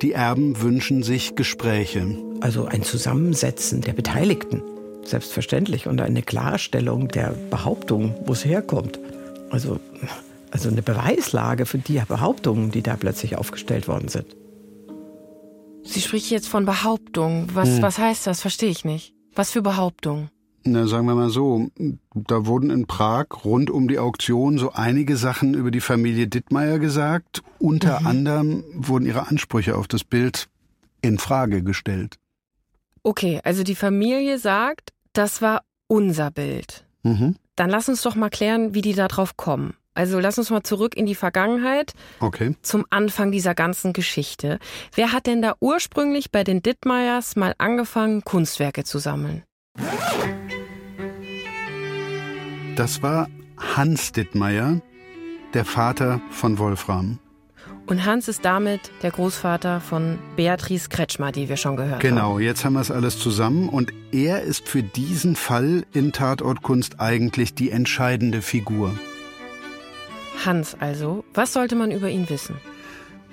die 0.00 0.12
Erben 0.12 0.62
wünschen 0.62 1.02
sich 1.02 1.36
Gespräche. 1.36 2.16
Also 2.40 2.64
ein 2.64 2.82
Zusammensetzen 2.82 3.82
der 3.82 3.92
Beteiligten 3.92 4.62
selbstverständlich 5.10 5.86
und 5.86 6.00
eine 6.00 6.22
Klarstellung 6.22 7.08
der 7.08 7.34
Behauptung, 7.50 8.14
wo 8.26 8.32
es 8.32 8.44
herkommt. 8.44 8.98
Also, 9.50 9.80
also 10.50 10.68
eine 10.68 10.82
Beweislage 10.82 11.66
für 11.66 11.78
die 11.78 12.00
Behauptungen, 12.06 12.70
die 12.70 12.82
da 12.82 12.96
plötzlich 12.96 13.36
aufgestellt 13.36 13.88
worden 13.88 14.08
sind. 14.08 14.36
Sie 15.84 16.00
spricht 16.00 16.30
jetzt 16.30 16.48
von 16.48 16.64
Behauptungen. 16.64 17.48
Was, 17.54 17.76
hm. 17.76 17.82
was 17.82 17.98
heißt 17.98 18.26
das? 18.26 18.42
Verstehe 18.42 18.70
ich 18.70 18.84
nicht. 18.84 19.14
Was 19.34 19.50
für 19.50 19.62
Behauptungen? 19.62 20.30
Na, 20.64 20.86
sagen 20.86 21.06
wir 21.06 21.14
mal 21.14 21.30
so, 21.30 21.68
da 22.14 22.44
wurden 22.44 22.70
in 22.70 22.86
Prag 22.86 23.26
rund 23.44 23.70
um 23.70 23.88
die 23.88 23.98
Auktion 23.98 24.58
so 24.58 24.72
einige 24.72 25.16
Sachen 25.16 25.54
über 25.54 25.70
die 25.70 25.80
Familie 25.80 26.26
Dittmeier 26.26 26.78
gesagt. 26.78 27.42
Unter 27.58 28.00
mhm. 28.00 28.06
anderem 28.06 28.64
wurden 28.74 29.06
ihre 29.06 29.28
Ansprüche 29.28 29.76
auf 29.76 29.88
das 29.88 30.04
Bild 30.04 30.48
in 31.00 31.18
Frage 31.18 31.62
gestellt. 31.62 32.18
Okay, 33.02 33.40
also 33.44 33.62
die 33.62 33.76
Familie 33.76 34.38
sagt, 34.38 34.92
das 35.18 35.42
war 35.42 35.62
unser 35.88 36.30
Bild. 36.30 36.84
Mhm. 37.02 37.34
Dann 37.56 37.70
lass 37.70 37.88
uns 37.88 38.02
doch 38.02 38.14
mal 38.14 38.30
klären, 38.30 38.74
wie 38.74 38.82
die 38.82 38.94
da 38.94 39.08
drauf 39.08 39.36
kommen. 39.36 39.74
Also 39.92 40.20
lass 40.20 40.38
uns 40.38 40.50
mal 40.50 40.62
zurück 40.62 40.96
in 40.96 41.06
die 41.06 41.16
Vergangenheit. 41.16 41.92
Okay. 42.20 42.54
Zum 42.62 42.86
Anfang 42.90 43.32
dieser 43.32 43.56
ganzen 43.56 43.92
Geschichte. 43.92 44.60
Wer 44.94 45.12
hat 45.12 45.26
denn 45.26 45.42
da 45.42 45.54
ursprünglich 45.58 46.30
bei 46.30 46.44
den 46.44 46.62
Dittmeiers 46.62 47.34
mal 47.34 47.56
angefangen, 47.58 48.22
Kunstwerke 48.22 48.84
zu 48.84 49.00
sammeln? 49.00 49.42
Das 52.76 53.02
war 53.02 53.28
Hans 53.56 54.12
Dittmeier, 54.12 54.80
der 55.52 55.64
Vater 55.64 56.20
von 56.30 56.60
Wolfram. 56.60 57.18
Und 57.88 58.04
Hans 58.04 58.28
ist 58.28 58.44
damit 58.44 58.90
der 59.02 59.10
Großvater 59.10 59.80
von 59.80 60.18
Beatrice 60.36 60.90
Kretschmer, 60.90 61.32
die 61.32 61.48
wir 61.48 61.56
schon 61.56 61.76
gehört 61.76 62.00
genau, 62.00 62.20
haben. 62.20 62.28
Genau, 62.36 62.38
jetzt 62.38 62.66
haben 62.66 62.74
wir 62.74 62.82
es 62.82 62.90
alles 62.90 63.18
zusammen 63.18 63.70
und 63.70 63.94
er 64.12 64.42
ist 64.42 64.68
für 64.68 64.82
diesen 64.82 65.36
Fall 65.36 65.86
in 65.94 66.12
Tatortkunst 66.12 67.00
eigentlich 67.00 67.54
die 67.54 67.70
entscheidende 67.70 68.42
Figur. 68.42 68.92
Hans 70.44 70.76
also. 70.78 71.24
Was 71.32 71.54
sollte 71.54 71.76
man 71.76 71.90
über 71.90 72.10
ihn 72.10 72.28
wissen? 72.28 72.56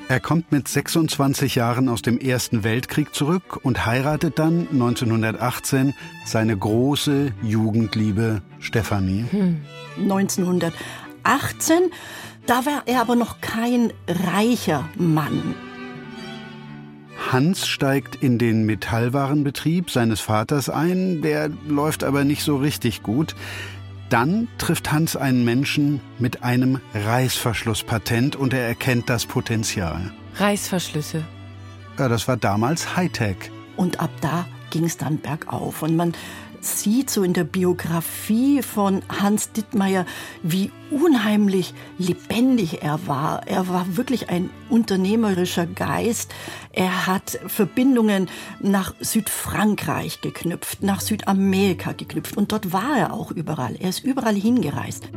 Er 0.08 0.22
kommt 0.22 0.54
mit 0.54 0.70
26 0.70 1.56
Jahren 1.56 1.90
aus 1.90 2.02
dem 2.02 2.18
Ersten 2.18 2.64
Weltkrieg 2.64 3.14
zurück 3.14 3.60
und 3.62 3.86
heiratet 3.86 4.40
dann 4.40 4.70
1918 4.72 5.94
seine 6.26 6.56
große 6.56 7.34
Jugendliebe 7.44 8.42
Stefanie. 8.60 9.26
Hm. 9.32 9.62
1918 9.98 11.92
da 12.48 12.66
war 12.66 12.84
er 12.86 13.02
aber 13.02 13.16
noch 13.16 13.42
kein 13.42 13.92
reicher 14.08 14.88
Mann. 14.96 15.56
Hans 17.32 17.68
steigt 17.68 18.16
in 18.16 18.38
den 18.38 18.66
Metallwarenbetrieb 18.66 19.90
seines 19.90 20.20
Vaters 20.20 20.70
ein, 20.70 21.22
der 21.22 21.50
läuft 21.68 22.04
aber 22.04 22.24
nicht 22.24 22.44
so 22.44 22.58
richtig 22.58 23.04
gut. 23.04 23.36
Dann 24.10 24.48
trifft 24.58 24.92
Hans 24.92 25.16
einen 25.16 25.44
Menschen 25.44 26.02
mit 26.20 26.44
einem 26.44 26.80
Reißverschlusspatent 26.94 28.36
und 28.36 28.54
er 28.54 28.68
erkennt 28.68 29.10
das 29.10 29.26
Potenzial. 29.26 30.12
Reißverschlüsse. 30.36 31.24
Ja, 31.98 32.10
das 32.10 32.28
war 32.28 32.38
damals 32.38 32.96
Hightech. 32.96 33.52
Und 33.78 34.00
ab 34.00 34.12
da 34.22 34.46
ging 34.70 34.86
es 34.86 34.98
dann 34.98 35.18
bergauf. 35.18 35.82
Und 35.82 35.96
man 35.96 36.14
sieht 36.66 37.10
so 37.10 37.24
in 37.24 37.34
der 37.34 37.44
Biografie 37.44 38.62
von 38.62 39.02
Hans 39.10 39.52
Dittmeier, 39.52 40.06
wie 40.44 40.72
unheimlich 40.92 41.74
lebendig 41.98 42.82
er 42.82 43.08
war. 43.08 43.48
Er 43.48 43.68
war 43.68 43.98
wirklich 43.98 44.30
ein 44.30 44.50
unternehmerischer 44.70 45.66
Geist. 45.66 46.34
Er 46.72 47.08
hat 47.08 47.40
Verbindungen 47.48 48.30
nach 48.60 48.94
Südfrankreich 49.00 50.22
geknüpft, 50.22 50.84
nach 50.84 51.02
Südamerika 51.02 51.92
geknüpft. 51.92 52.36
Und 52.36 52.52
dort 52.52 52.74
war 52.74 52.98
er 52.98 53.14
auch 53.14 53.32
überall. 53.32 53.76
Er 53.76 53.90
ist 53.90 54.04
überall 54.04 54.36
hingereist. 54.36 55.10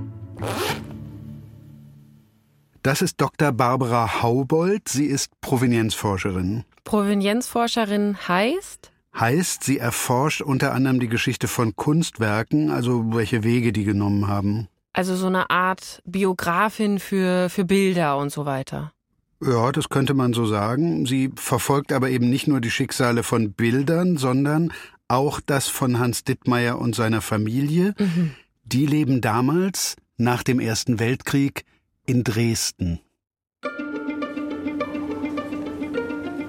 Das 2.82 3.02
ist 3.02 3.20
Dr. 3.20 3.52
Barbara 3.52 4.22
Haubold. 4.22 4.88
Sie 4.88 5.06
ist 5.06 5.30
Provenienzforscherin. 5.40 6.64
Provenienzforscherin 6.84 8.16
heißt? 8.28 8.92
Heißt, 9.18 9.64
sie 9.64 9.78
erforscht 9.78 10.42
unter 10.42 10.72
anderem 10.72 11.00
die 11.00 11.08
Geschichte 11.08 11.48
von 11.48 11.74
Kunstwerken, 11.74 12.70
also 12.70 13.14
welche 13.14 13.42
Wege 13.42 13.72
die 13.72 13.84
genommen 13.84 14.28
haben. 14.28 14.68
Also 14.92 15.16
so 15.16 15.26
eine 15.26 15.50
Art 15.50 16.02
Biografin 16.04 16.98
für, 16.98 17.48
für 17.50 17.64
Bilder 17.64 18.16
und 18.18 18.30
so 18.30 18.46
weiter. 18.46 18.92
Ja, 19.40 19.70
das 19.72 19.88
könnte 19.88 20.14
man 20.14 20.32
so 20.32 20.46
sagen. 20.46 21.06
Sie 21.06 21.30
verfolgt 21.36 21.92
aber 21.92 22.10
eben 22.10 22.28
nicht 22.28 22.48
nur 22.48 22.60
die 22.60 22.70
Schicksale 22.70 23.22
von 23.22 23.52
Bildern, 23.52 24.16
sondern 24.16 24.72
auch 25.06 25.40
das 25.40 25.68
von 25.68 25.98
Hans 25.98 26.24
Dittmeier 26.24 26.78
und 26.78 26.94
seiner 26.94 27.20
Familie. 27.20 27.94
Mhm. 27.98 28.32
Die 28.64 28.86
leben 28.86 29.20
damals, 29.20 29.96
nach 30.16 30.42
dem 30.42 30.60
Ersten 30.60 30.98
Weltkrieg, 30.98 31.64
in 32.06 32.24
Dresden. 32.24 33.00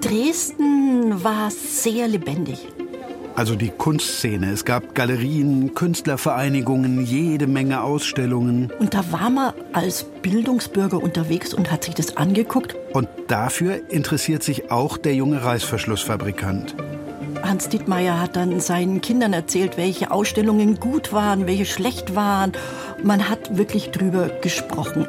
Dresden 0.00 1.22
war 1.22 1.50
sehr 1.50 2.08
lebendig. 2.08 2.66
Also 3.36 3.54
die 3.54 3.70
Kunstszene. 3.70 4.50
Es 4.50 4.64
gab 4.64 4.94
Galerien, 4.94 5.74
Künstlervereinigungen, 5.74 7.04
jede 7.04 7.46
Menge 7.46 7.82
Ausstellungen. 7.82 8.72
Und 8.78 8.94
da 8.94 9.12
war 9.12 9.30
man 9.30 9.52
als 9.72 10.04
Bildungsbürger 10.22 11.02
unterwegs 11.02 11.54
und 11.54 11.70
hat 11.70 11.84
sich 11.84 11.94
das 11.94 12.16
angeguckt. 12.16 12.76
Und 12.92 13.08
dafür 13.28 13.90
interessiert 13.90 14.42
sich 14.42 14.70
auch 14.70 14.96
der 14.96 15.14
junge 15.14 15.44
Reißverschlussfabrikant. 15.44 16.74
Hans 17.42 17.68
Dittmeier 17.68 18.20
hat 18.20 18.36
dann 18.36 18.60
seinen 18.60 19.00
Kindern 19.00 19.32
erzählt, 19.32 19.76
welche 19.76 20.10
Ausstellungen 20.10 20.80
gut 20.80 21.12
waren, 21.12 21.46
welche 21.46 21.64
schlecht 21.66 22.14
waren. 22.14 22.52
Man 23.02 23.28
hat 23.28 23.56
wirklich 23.56 23.90
drüber 23.90 24.28
gesprochen. 24.28 25.06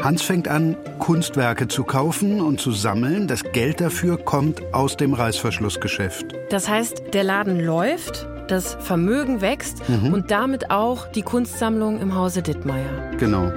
Hans 0.00 0.22
fängt 0.22 0.46
an, 0.46 0.76
Kunstwerke 1.00 1.66
zu 1.66 1.82
kaufen 1.82 2.40
und 2.40 2.60
zu 2.60 2.70
sammeln. 2.70 3.26
Das 3.26 3.42
Geld 3.42 3.80
dafür 3.80 4.16
kommt 4.16 4.62
aus 4.72 4.96
dem 4.96 5.12
Reißverschlussgeschäft. 5.12 6.34
Das 6.50 6.68
heißt, 6.68 7.14
der 7.14 7.24
Laden 7.24 7.58
läuft, 7.58 8.28
das 8.46 8.76
Vermögen 8.76 9.40
wächst 9.40 9.88
mhm. 9.88 10.12
und 10.12 10.30
damit 10.30 10.70
auch 10.70 11.10
die 11.10 11.22
Kunstsammlung 11.22 12.00
im 12.00 12.14
Hause 12.14 12.42
Dittmeier. 12.42 13.10
Genau. 13.18 13.50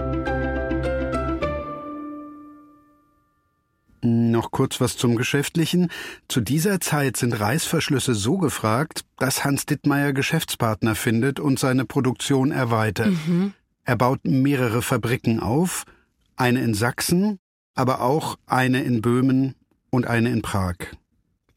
Noch 4.02 4.50
kurz 4.50 4.82
was 4.82 4.98
zum 4.98 5.18
Geschäftlichen. 5.18 5.92
Zu 6.28 6.42
dieser 6.42 6.80
Zeit 6.80 7.18
sind 7.18 7.40
Reißverschlüsse 7.40 8.16
so 8.16 8.40
gefragt, 8.40 9.06
dass 9.20 9.46
Hans 9.46 9.68
Dittmeier 9.68 10.12
Geschäftspartner 10.12 10.96
findet 10.96 11.40
und 11.40 11.60
seine 11.60 11.86
Produktion 11.86 12.52
erweitert. 12.52 13.12
Mhm. 13.28 13.54
Er 13.86 13.96
baut 13.96 14.22
mehrere 14.24 14.82
Fabriken 14.82 15.40
auf– 15.40 15.86
eine 16.42 16.62
in 16.62 16.74
Sachsen, 16.74 17.40
aber 17.76 18.02
auch 18.02 18.36
eine 18.48 18.84
in 18.84 19.02
Böhmen 19.02 19.56
und 19.92 20.08
eine 20.08 20.30
in 20.30 20.42
Prag. 20.42 20.76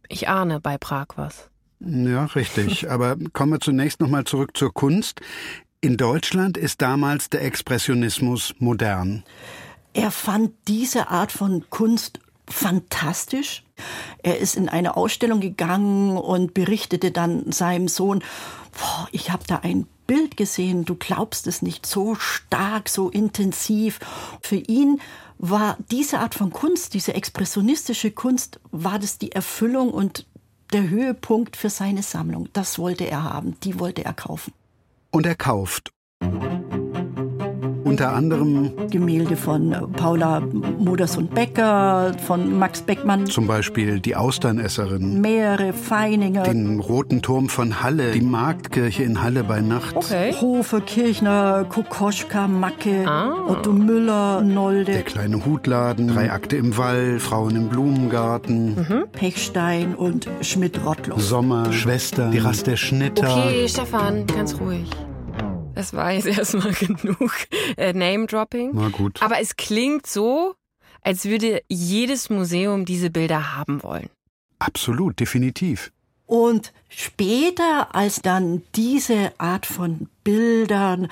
Ich 0.08 0.28
ahne 0.28 0.60
bei 0.60 0.76
Prag 0.76 1.06
was. 1.16 1.48
Ja, 1.80 2.26
richtig. 2.26 2.90
Aber 2.90 3.16
kommen 3.32 3.52
wir 3.52 3.60
zunächst 3.60 4.00
nochmal 4.00 4.24
zurück 4.24 4.56
zur 4.56 4.72
Kunst. 4.72 5.20
In 5.80 5.96
Deutschland 5.96 6.56
ist 6.56 6.82
damals 6.82 7.30
der 7.30 7.42
Expressionismus 7.42 8.54
modern. 8.58 9.24
Er 9.94 10.10
fand 10.10 10.52
diese 10.68 11.08
Art 11.08 11.32
von 11.32 11.64
Kunst 11.70 12.20
fantastisch. 12.48 13.64
Er 14.22 14.38
ist 14.38 14.54
in 14.56 14.68
eine 14.68 14.96
Ausstellung 14.96 15.40
gegangen 15.40 16.16
und 16.16 16.52
berichtete 16.52 17.10
dann 17.10 17.50
seinem 17.52 17.88
Sohn, 17.88 18.22
boah, 18.72 19.08
ich 19.12 19.30
habe 19.30 19.44
da 19.46 19.60
ein 19.62 19.86
Bild 20.06 20.37
gesehen, 20.37 20.84
du 20.84 20.94
glaubst 20.94 21.46
es 21.46 21.62
nicht, 21.62 21.87
so 21.87 22.14
stark, 22.14 22.88
so 22.88 23.11
intensiv. 23.11 24.00
Für 24.42 24.56
ihn 24.56 25.00
war 25.38 25.76
diese 25.90 26.20
Art 26.20 26.34
von 26.34 26.50
Kunst, 26.50 26.94
diese 26.94 27.14
expressionistische 27.14 28.11
Kunst, 28.11 28.61
war 28.70 28.99
das 28.99 29.18
die 29.18 29.32
Erfüllung 29.32 29.90
und 29.90 30.26
der 30.73 30.88
Höhepunkt 30.88 31.56
für 31.56 31.70
seine 31.70 32.02
Sammlung. 32.02 32.49
Das 32.52 32.78
wollte 32.78 33.04
er 33.04 33.23
haben, 33.23 33.58
die 33.61 33.78
wollte 33.78 34.04
er 34.04 34.14
kaufen. 34.14 34.52
Und 35.11 35.26
er 35.26 35.37
kauft 35.37 35.92
unter 37.84 38.12
anderem 38.14 38.72
Gemälde 38.90 39.36
von 39.36 39.74
Paula 39.92 40.42
Moders 40.78 41.16
und 41.16 41.34
Becker, 41.34 42.12
von 42.26 42.58
Max 42.58 42.82
Beckmann. 42.82 43.26
Zum 43.26 43.46
Beispiel 43.46 44.00
die 44.00 44.16
Austernesserin. 44.16 45.20
Mehrere 45.20 45.72
Feininger. 45.72 46.42
Den 46.42 46.80
roten 46.80 47.22
Turm 47.22 47.48
von 47.48 47.82
Halle, 47.82 48.12
die 48.12 48.20
Marktkirche 48.20 49.02
in 49.02 49.22
Halle 49.22 49.44
bei 49.44 49.60
Nacht. 49.60 49.96
Okay. 49.96 50.34
Hofer, 50.40 50.80
Kirchner, 50.80 51.64
Kokoschka, 51.68 52.48
Macke, 52.48 53.04
ah. 53.06 53.34
Otto 53.48 53.72
Müller, 53.72 54.40
Nolde. 54.42 54.92
Der 54.92 55.02
kleine 55.02 55.44
Hutladen, 55.44 56.08
drei 56.08 56.30
Akte 56.30 56.56
im 56.56 56.76
Wall, 56.76 57.18
Frauen 57.18 57.56
im 57.56 57.68
Blumengarten. 57.68 58.74
Mhm. 58.74 59.04
Pechstein 59.12 59.94
und 59.94 60.28
Schmidt-Rottloff. 60.40 61.20
Sommer, 61.20 61.72
Schwester, 61.72 62.30
die 62.30 62.38
Rast 62.38 62.66
der 62.66 62.76
Schnitter. 62.76 63.28
Okay, 63.28 63.68
Stefan, 63.68 64.26
ganz 64.26 64.58
ruhig. 64.60 64.90
Es 65.74 65.92
war 65.92 66.12
jetzt 66.12 66.26
erstmal 66.38 66.72
genug 66.72 67.32
äh, 67.76 67.92
Name-Dropping. 67.92 68.70
Na 68.74 68.88
gut. 68.88 69.22
Aber 69.22 69.40
es 69.40 69.56
klingt 69.56 70.06
so, 70.06 70.54
als 71.02 71.24
würde 71.24 71.62
jedes 71.68 72.30
Museum 72.30 72.84
diese 72.84 73.10
Bilder 73.10 73.56
haben 73.56 73.82
wollen. 73.82 74.08
Absolut, 74.58 75.20
definitiv. 75.20 75.92
Und 76.26 76.72
später, 76.88 77.94
als 77.94 78.22
dann 78.22 78.62
diese 78.74 79.32
Art 79.38 79.66
von 79.66 80.08
Bildern 80.24 81.08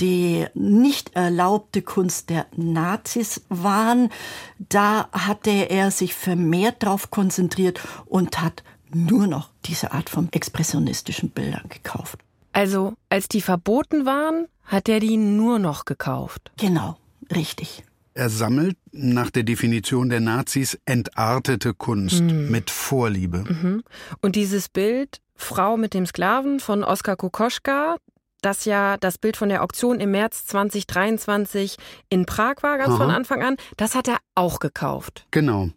die 0.00 0.46
nicht 0.54 1.14
erlaubte 1.14 1.80
Kunst 1.80 2.28
der 2.28 2.46
Nazis 2.56 3.42
waren, 3.48 4.10
da 4.58 5.08
hatte 5.12 5.50
er 5.50 5.90
sich 5.92 6.14
vermehrt 6.14 6.82
darauf 6.82 7.10
konzentriert 7.10 7.80
und 8.06 8.40
hat 8.40 8.64
nur 8.92 9.28
noch 9.28 9.50
diese 9.64 9.92
Art 9.92 10.10
von 10.10 10.28
expressionistischen 10.32 11.30
Bildern 11.30 11.68
gekauft. 11.68 12.18
Also, 12.52 12.94
als 13.08 13.28
die 13.28 13.40
verboten 13.40 14.06
waren, 14.06 14.46
hat 14.64 14.88
er 14.88 15.00
die 15.00 15.16
nur 15.16 15.58
noch 15.58 15.84
gekauft. 15.84 16.52
Genau, 16.58 16.96
richtig. 17.34 17.84
Er 18.14 18.28
sammelt 18.28 18.76
nach 18.92 19.30
der 19.30 19.42
Definition 19.42 20.10
der 20.10 20.20
Nazis 20.20 20.78
entartete 20.84 21.72
Kunst 21.72 22.20
mhm. 22.20 22.50
mit 22.50 22.70
Vorliebe. 22.70 23.38
Mhm. 23.38 23.82
Und 24.20 24.36
dieses 24.36 24.68
Bild 24.68 25.20
Frau 25.34 25.76
mit 25.76 25.94
dem 25.94 26.06
Sklaven 26.06 26.60
von 26.60 26.84
Oskar 26.84 27.16
Kokoschka, 27.16 27.96
dass 28.42 28.64
ja 28.64 28.96
das 28.98 29.18
Bild 29.18 29.36
von 29.36 29.48
der 29.48 29.62
Auktion 29.62 29.98
im 29.98 30.10
März 30.10 30.46
2023 30.46 31.76
in 32.10 32.26
Prag 32.26 32.56
war, 32.60 32.76
ganz 32.76 32.90
Aha. 32.90 32.98
von 32.98 33.10
Anfang 33.10 33.42
an. 33.42 33.56
Das 33.76 33.94
hat 33.94 34.08
er 34.08 34.18
auch 34.34 34.58
gekauft. 34.58 35.26
Genau. 35.30 35.70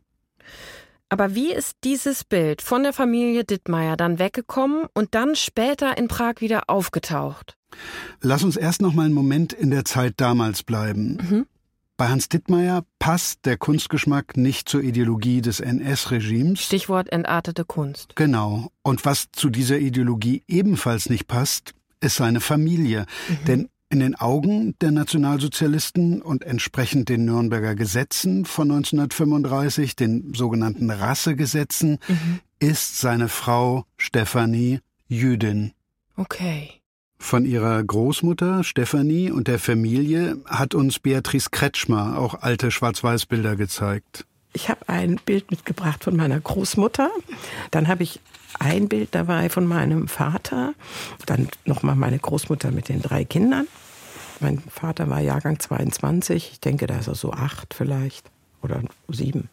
Aber 1.10 1.36
wie 1.36 1.54
ist 1.54 1.78
dieses 1.84 2.24
Bild 2.24 2.62
von 2.62 2.84
der 2.84 2.94
Familie 2.94 3.44
Dittmeier 3.44 3.96
dann 3.96 4.20
weggekommen 4.20 4.86
und 4.94 5.14
dann 5.14 5.36
später 5.36 5.98
in 5.98 6.08
Prag 6.08 6.36
wieder 6.40 6.70
aufgetaucht? 6.70 7.58
Lass 8.22 8.44
uns 8.44 8.58
erst 8.58 8.82
noch 8.82 8.94
mal 8.94 9.06
einen 9.06 9.14
Moment 9.14 9.54
in 9.54 9.70
der 9.70 9.86
Zeit 9.86 10.16
damals 10.18 10.64
bleiben. 10.64 11.18
Mhm. 11.18 11.46
Bei 11.98 12.10
Hans 12.10 12.28
Dittmeier 12.28 12.84
passt 13.00 13.46
der 13.46 13.56
Kunstgeschmack 13.58 14.36
nicht 14.36 14.68
zur 14.68 14.84
Ideologie 14.84 15.42
des 15.42 15.62
NS-Regimes. 15.62 16.60
Stichwort 16.60 17.10
entartete 17.10 17.64
Kunst. 17.64 18.18
Genau. 18.18 18.70
Und 18.82 19.06
was 19.06 19.28
zu 19.32 19.50
dieser 19.50 19.78
Ideologie 19.78 20.44
ebenfalls 20.48 21.10
nicht 21.10 21.28
passt, 21.28 21.74
ist 22.02 22.18
seine 22.18 22.42
Familie. 22.42 23.06
Mhm. 23.30 23.46
Denn 23.46 23.70
in 23.96 24.02
den 24.02 24.16
Augen 24.16 24.76
der 24.82 24.92
Nationalsozialisten 24.92 26.22
und 26.22 26.44
entsprechend 26.44 27.08
den 27.08 27.24
Nürnberger 27.24 27.76
Gesetzen 27.76 28.44
von 28.44 28.70
1935, 28.70 29.96
den 29.96 30.34
sogenannten 30.34 30.90
Rassegesetzen, 30.90 32.00
mhm. 32.06 32.40
ist 32.60 33.00
seine 33.00 33.30
Frau 33.30 33.86
Stefanie 33.96 34.82
Jüdin. 35.08 35.72
Okay. 36.18 36.72
Von 37.20 37.46
ihrer 37.46 37.82
Großmutter 37.82 38.66
Stefanie 38.66 39.32
und 39.32 39.48
der 39.48 39.60
Familie 39.60 40.42
hat 40.46 40.76
uns 40.76 41.00
Beatrice 41.00 41.50
Kretschmer 41.50 42.18
auch 42.18 42.42
alte 42.42 42.72
Schwarz-Weiß-Bilder 42.72 43.56
gezeigt. 43.56 44.26
Ich 44.52 44.68
habe 44.68 44.90
ein 44.90 45.22
Bild 45.26 45.52
mitgebracht 45.52 46.04
von 46.04 46.18
meiner 46.18 46.42
Großmutter. 46.42 47.12
Dann 47.72 47.88
habe 47.88 48.04
ich 48.04 48.20
ein 48.60 48.90
Bild 48.90 49.16
dabei 49.16 49.48
von 49.48 49.66
meinem 49.66 50.10
Vater. 50.10 50.74
Dann 51.26 51.48
nochmal 51.64 51.96
meine 51.96 52.20
Großmutter 52.20 52.72
mit 52.72 52.90
den 52.90 53.02
drei 53.02 53.24
Kindern. 53.24 53.70
Mein 54.40 54.60
Vater 54.60 55.10
war 55.10 55.20
Jahrgang 55.20 55.60
22. 55.60 56.52
Ich 56.54 56.60
denke, 56.60 56.88
da 56.88 56.98
ist 56.98 57.08
er 57.08 57.16
so 57.16 57.32
acht 57.32 57.74
vielleicht 57.74 58.30
oder 58.62 58.82
sieben. 59.08 59.50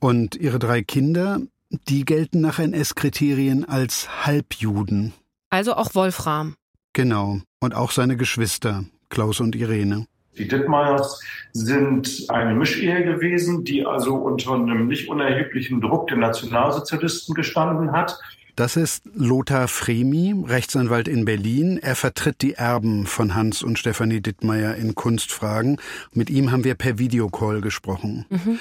Und 0.00 0.36
ihre 0.36 0.58
drei 0.58 0.82
Kinder, 0.82 1.40
die 1.88 2.04
gelten 2.04 2.40
nach 2.40 2.58
NS-Kriterien 2.58 3.64
als 3.64 4.26
Halbjuden. 4.26 5.12
Also 5.50 5.74
auch 5.74 5.94
Wolfram. 5.94 6.56
Genau. 6.92 7.40
Und 7.60 7.74
auch 7.74 7.90
seine 7.90 8.16
Geschwister, 8.16 8.84
Klaus 9.08 9.40
und 9.40 9.56
Irene. 9.56 10.06
Die 10.36 10.48
Dittmeiers 10.48 11.20
sind 11.52 12.26
eine 12.28 12.54
Mischehe 12.54 13.04
gewesen, 13.04 13.64
die 13.64 13.86
also 13.86 14.16
unter 14.16 14.54
einem 14.54 14.88
nicht 14.88 15.08
unerheblichen 15.08 15.80
Druck 15.80 16.08
der 16.08 16.16
Nationalsozialisten 16.16 17.34
gestanden 17.34 17.92
hat. 17.92 18.18
Das 18.56 18.76
ist 18.76 19.02
Lothar 19.14 19.66
Fremi, 19.66 20.34
Rechtsanwalt 20.46 21.08
in 21.08 21.24
Berlin. 21.24 21.78
Er 21.78 21.96
vertritt 21.96 22.40
die 22.40 22.54
Erben 22.54 23.06
von 23.06 23.34
Hans 23.34 23.64
und 23.64 23.78
Stefanie 23.78 24.20
Dittmeier 24.20 24.76
in 24.76 24.94
Kunstfragen. 24.94 25.78
Mit 26.12 26.30
ihm 26.30 26.52
haben 26.52 26.62
wir 26.62 26.74
per 26.74 26.98
Videocall 26.98 27.60
gesprochen. 27.60 28.26
Mhm. 28.30 28.58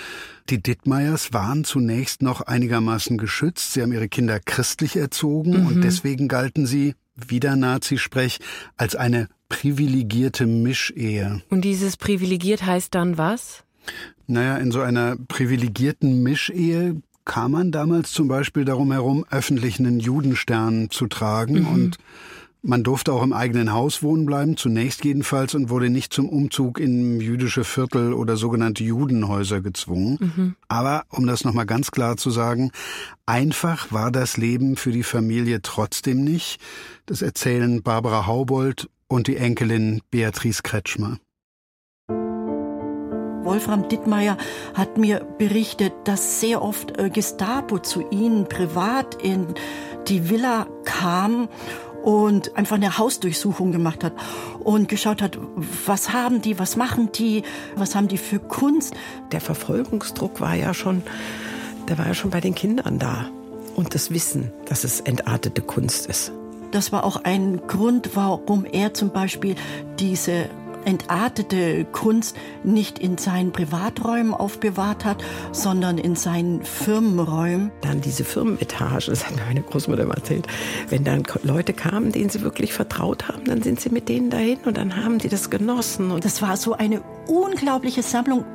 Die 0.50 0.62
Dittmeiers 0.62 1.32
waren 1.32 1.64
zunächst 1.64 2.24
noch 2.24 2.42
einigermaßen 2.42 3.20
geschützt. 3.20 3.74
Sie 3.74 3.84
haben 3.84 3.94
ihre 3.94 4.10
Kinder 4.10 4.40
christlich 4.40 4.98
erzogen 4.98 5.62
mhm. 5.62 5.68
und 5.68 5.82
deswegen 5.84 6.28
galten 6.28 6.66
sie 6.66 6.96
wieder 7.16 7.56
Nazisprech, 7.56 8.40
als 8.76 8.96
eine 8.96 9.28
privilegierte 9.48 10.48
Mischehe. 10.48 11.44
Und 11.50 11.62
dieses 11.62 11.98
privilegiert 11.98 12.66
heißt 12.66 12.96
dann 12.96 13.20
was? 13.20 13.64
Naja, 14.26 14.58
in 14.58 14.72
so 14.72 14.82
einer 14.82 15.16
privilegierten 15.28 16.24
Mischehe 16.24 17.02
kam 17.26 17.54
man 17.54 17.72
damals 17.72 18.12
zum 18.12 18.28
Beispiel 18.28 18.66
darum 18.66 18.92
herum, 18.92 19.26
öffentlich 19.30 19.80
einen 19.80 20.00
Judenstern 20.00 20.90
zu 20.90 21.08
tragen 21.08 21.62
mhm. 21.62 21.68
und 21.68 21.98
man 22.66 22.82
durfte 22.82 23.12
auch 23.12 23.24
im 23.24 23.34
eigenen 23.34 23.74
Haus 23.74 24.02
wohnen 24.04 24.26
bleiben, 24.26 24.56
zunächst 24.56 25.04
jedenfalls, 25.04 25.54
und 25.54 25.70
wurde 25.70 25.90
nicht 25.90 26.14
zum 26.14 26.30
Umzug 26.30 26.80
in 26.80 27.20
jüdische 27.20 27.66
Viertel 27.66 28.14
oder 28.14 28.38
sogenannte 28.38 28.86
Judenhäuser 28.86 29.60
gezwungen. 29.60 30.18
Mhm. 30.22 30.56
Aber, 30.70 31.04
um 31.10 31.28
das 31.28 31.44
nochmal 31.44 31.66
ganz 31.66 31.92
klar 31.92 32.16
zu 32.16 32.32
sagen, 32.32 32.72
einfach 33.26 33.92
war 33.92 34.12
das 34.12 34.38
Leben 34.38 34.78
für 34.78 34.94
die 34.94 35.04
Familie 35.04 35.62
trotzdem 35.62 36.24
nicht. 36.24 36.62
Das 37.06 37.22
erzählen 37.22 37.84
Barbara 37.84 38.28
Haubold 38.28 38.90
und 39.10 39.28
die 39.28 39.36
Enkelin 39.36 40.02
Beatrice 40.10 40.64
Kretschmer. 40.64 41.18
Wolfram 43.44 43.90
Dittmeier 43.90 44.38
hat 44.74 44.98
mir 44.98 45.26
berichtet, 45.38 45.94
dass 46.06 46.40
sehr 46.40 46.62
oft 46.62 46.98
äh, 47.00 47.10
Gestapo 47.10 47.80
zu 47.80 48.04
ihnen 48.10 48.48
privat 48.48 49.16
in 49.22 49.48
die 50.08 50.30
Villa 50.30 50.68
kam 50.86 51.50
und 52.04 52.58
einfach 52.58 52.76
eine 52.76 52.98
Hausdurchsuchung 52.98 53.72
gemacht 53.72 54.04
hat 54.04 54.14
und 54.60 54.90
geschaut 54.90 55.22
hat, 55.22 55.38
was 55.86 56.12
haben 56.12 56.42
die, 56.42 56.60
was 56.60 56.76
machen 56.76 57.12
die, 57.14 57.44
was 57.76 57.96
haben 57.96 58.10
die 58.10 58.18
für 58.18 58.40
Kunst. 58.40 58.94
Der 59.32 59.40
Verfolgungsdruck 59.40 60.42
war 60.42 60.56
ja 60.56 60.74
schon, 60.74 61.02
der 61.88 61.98
war 61.98 62.08
ja 62.08 62.14
schon 62.14 62.32
bei 62.32 62.42
den 62.42 62.56
Kindern 62.56 63.00
da. 63.00 63.30
Und 63.76 63.96
das 63.96 64.12
Wissen, 64.12 64.52
dass 64.68 64.84
es 64.84 65.00
entartete 65.00 65.62
Kunst 65.62 66.06
ist. 66.06 66.32
Das 66.72 66.92
war 66.92 67.04
auch 67.04 67.24
ein 67.24 67.62
Grund, 67.68 68.12
warum 68.16 68.66
er 68.66 68.94
zum 68.94 69.12
Beispiel 69.12 69.56
diese 70.00 70.50
entartete 70.86 71.86
Kunst 71.86 72.36
nicht 72.64 73.00
in 73.00 73.18
seinen 73.18 73.52
Privaträumen 73.52 74.34
aufbewahrt 74.34 75.06
hat, 75.06 75.24
sondern 75.52 75.98
in 75.98 76.16
seinen 76.16 76.64
Firmenräumen. 76.64 77.72
Dann 77.82 78.02
diese 78.02 78.24
Firmenetage, 78.24 79.08
das 79.08 79.26
hat 79.26 79.36
mir 79.36 79.46
meine 79.46 79.62
Großmutter 79.62 80.06
mal 80.06 80.16
erzählt. 80.16 80.48
Wenn 80.90 81.04
dann 81.04 81.24
Leute 81.44 81.74
kamen, 81.74 82.12
denen 82.12 82.30
sie 82.30 82.42
wirklich 82.42 82.74
vertraut 82.74 83.28
haben, 83.28 83.46
dann 83.46 83.62
sind 83.62 83.80
sie 83.80 83.90
mit 83.90 84.10
denen 84.10 84.30
dahin 84.30 84.60
und 84.66 84.78
dann 84.78 84.96
haben 85.04 85.20
die 85.20 85.30
das 85.30 85.50
genossen. 85.50 86.12
Und 86.12 86.26
das 86.26 86.42
war 86.42 86.58
so 86.58 86.74
eine 86.74 87.02
unglaubliche 87.28 88.04
Sammlung, 88.04 88.46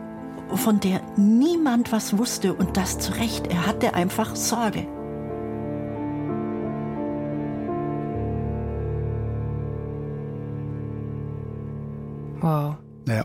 von 0.54 0.80
der 0.80 1.00
niemand 1.16 1.92
was 1.92 2.16
wusste 2.16 2.54
und 2.54 2.76
das 2.76 2.98
zu 2.98 3.12
Recht. 3.12 3.46
Er 3.48 3.66
hatte 3.66 3.94
einfach 3.94 4.34
Sorge. 4.36 4.86
Wow. 12.40 12.76
Ja. 13.06 13.24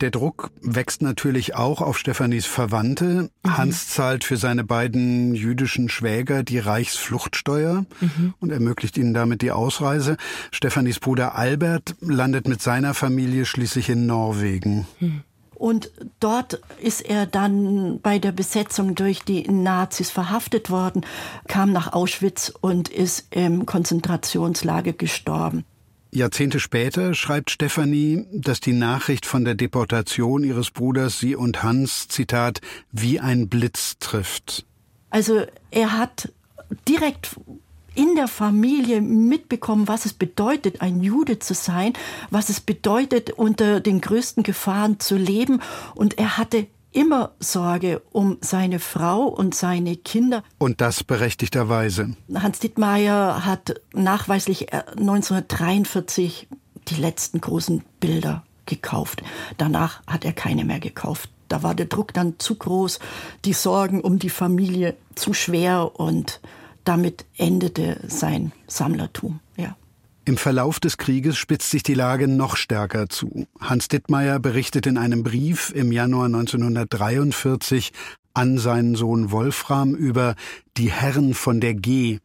Der 0.00 0.10
Druck 0.10 0.50
wächst 0.62 1.02
natürlich 1.02 1.56
auch 1.56 1.82
auf 1.82 1.98
Stefanis 1.98 2.46
Verwandte. 2.46 3.30
Mhm. 3.44 3.58
Hans 3.58 3.88
zahlt 3.90 4.24
für 4.24 4.38
seine 4.38 4.64
beiden 4.64 5.34
jüdischen 5.34 5.90
Schwäger 5.90 6.42
die 6.42 6.58
Reichsfluchtsteuer 6.58 7.84
mhm. 8.00 8.34
und 8.40 8.50
ermöglicht 8.50 8.96
ihnen 8.96 9.12
damit 9.12 9.42
die 9.42 9.50
Ausreise. 9.50 10.16
Stefanis 10.52 11.00
Bruder 11.00 11.34
Albert 11.36 11.96
landet 12.00 12.48
mit 12.48 12.62
seiner 12.62 12.94
Familie 12.94 13.44
schließlich 13.44 13.90
in 13.90 14.06
Norwegen. 14.06 14.86
Mhm. 15.00 15.22
Und 15.60 15.90
dort 16.20 16.62
ist 16.80 17.02
er 17.02 17.26
dann 17.26 18.00
bei 18.00 18.18
der 18.18 18.32
Besetzung 18.32 18.94
durch 18.94 19.24
die 19.24 19.46
Nazis 19.46 20.10
verhaftet 20.10 20.70
worden, 20.70 21.04
kam 21.48 21.70
nach 21.70 21.92
Auschwitz 21.92 22.50
und 22.62 22.88
ist 22.88 23.26
im 23.34 23.66
Konzentrationslager 23.66 24.94
gestorben. 24.94 25.66
Jahrzehnte 26.12 26.58
später 26.58 27.14
schreibt 27.14 27.50
Stefanie, 27.50 28.26
dass 28.32 28.60
die 28.60 28.72
Nachricht 28.72 29.26
von 29.26 29.44
der 29.44 29.54
Deportation 29.54 30.42
ihres 30.42 30.70
Bruders 30.70 31.20
sie 31.20 31.36
und 31.36 31.62
Hans, 31.62 32.08
Zitat, 32.08 32.60
wie 32.90 33.20
ein 33.20 33.48
Blitz 33.48 33.98
trifft. 33.98 34.66
Also 35.10 35.44
er 35.70 35.96
hat 35.96 36.32
direkt 36.88 37.36
in 37.94 38.14
der 38.14 38.28
Familie 38.28 39.00
mitbekommen, 39.00 39.88
was 39.88 40.06
es 40.06 40.12
bedeutet, 40.12 40.80
ein 40.80 41.02
Jude 41.02 41.38
zu 41.38 41.54
sein, 41.54 41.92
was 42.30 42.48
es 42.48 42.60
bedeutet, 42.60 43.30
unter 43.30 43.80
den 43.80 44.00
größten 44.00 44.42
Gefahren 44.42 45.00
zu 45.00 45.16
leben. 45.16 45.60
Und 45.94 46.18
er 46.18 46.38
hatte 46.38 46.66
immer 46.92 47.32
Sorge 47.38 48.02
um 48.10 48.38
seine 48.40 48.78
Frau 48.78 49.24
und 49.24 49.54
seine 49.54 49.96
Kinder. 49.96 50.42
Und 50.58 50.80
das 50.80 51.04
berechtigterweise. 51.04 52.14
Hans 52.34 52.58
Dittmeier 52.58 53.44
hat 53.44 53.80
nachweislich 53.92 54.72
1943 54.72 56.48
äh, 56.50 56.56
die 56.88 57.00
letzten 57.00 57.40
großen 57.40 57.84
Bilder 58.00 58.44
gekauft. 58.66 59.22
Danach 59.58 60.02
hat 60.06 60.24
er 60.24 60.32
keine 60.32 60.64
mehr 60.64 60.80
gekauft. 60.80 61.30
Da 61.48 61.62
war 61.62 61.74
der 61.74 61.86
Druck 61.86 62.14
dann 62.14 62.38
zu 62.38 62.54
groß, 62.54 63.00
die 63.44 63.52
Sorgen 63.52 64.00
um 64.00 64.18
die 64.18 64.30
Familie 64.30 64.96
zu 65.16 65.34
schwer 65.34 65.98
und 65.98 66.40
damit 66.84 67.26
endete 67.36 68.00
sein 68.06 68.52
Sammlertum. 68.66 69.40
Im 70.26 70.36
Verlauf 70.36 70.80
des 70.80 70.98
Krieges 70.98 71.38
spitzt 71.38 71.70
sich 71.70 71.82
die 71.82 71.94
Lage 71.94 72.28
noch 72.28 72.56
stärker 72.56 73.08
zu. 73.08 73.46
Hans 73.58 73.88
Dittmeier 73.88 74.38
berichtet 74.38 74.86
in 74.86 74.98
einem 74.98 75.22
Brief 75.22 75.72
im 75.74 75.92
Januar 75.92 76.26
1943 76.26 77.92
an 78.34 78.58
seinen 78.58 78.94
Sohn 78.94 79.30
Wolfram 79.30 79.94
über 79.94 80.34
die 80.76 80.90
Herren 80.90 81.32
von 81.34 81.60
der 81.60 81.74
G. 81.74 82.18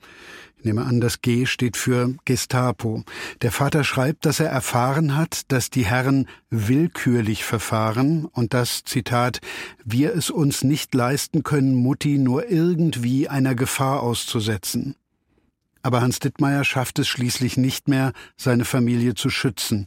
Ich 0.58 0.66
nehme 0.66 0.84
an, 0.84 1.00
das 1.00 1.22
G 1.22 1.46
steht 1.46 1.78
für 1.78 2.16
Gestapo. 2.26 3.04
Der 3.42 3.52
Vater 3.52 3.84
schreibt, 3.84 4.26
dass 4.26 4.40
er 4.40 4.50
erfahren 4.50 5.16
hat, 5.16 5.52
dass 5.52 5.70
die 5.70 5.86
Herren 5.86 6.28
willkürlich 6.50 7.44
verfahren 7.46 8.26
und 8.26 8.54
dass, 8.54 8.84
Zitat, 8.84 9.40
wir 9.84 10.14
es 10.16 10.30
uns 10.30 10.64
nicht 10.64 10.94
leisten 10.94 11.44
können, 11.44 11.76
Mutti 11.76 12.18
nur 12.18 12.50
irgendwie 12.50 13.30
einer 13.30 13.56
Gefahr 13.56 14.04
auszusetzen. 14.04 14.96
Aber 15.86 16.02
Hans 16.02 16.18
Dittmeier 16.18 16.64
schafft 16.64 16.98
es 16.98 17.08
schließlich 17.08 17.58
nicht 17.58 17.88
mehr, 17.88 18.12
seine 18.38 18.66
Familie 18.66 19.14
zu 19.14 19.30
schützen. 19.30 19.86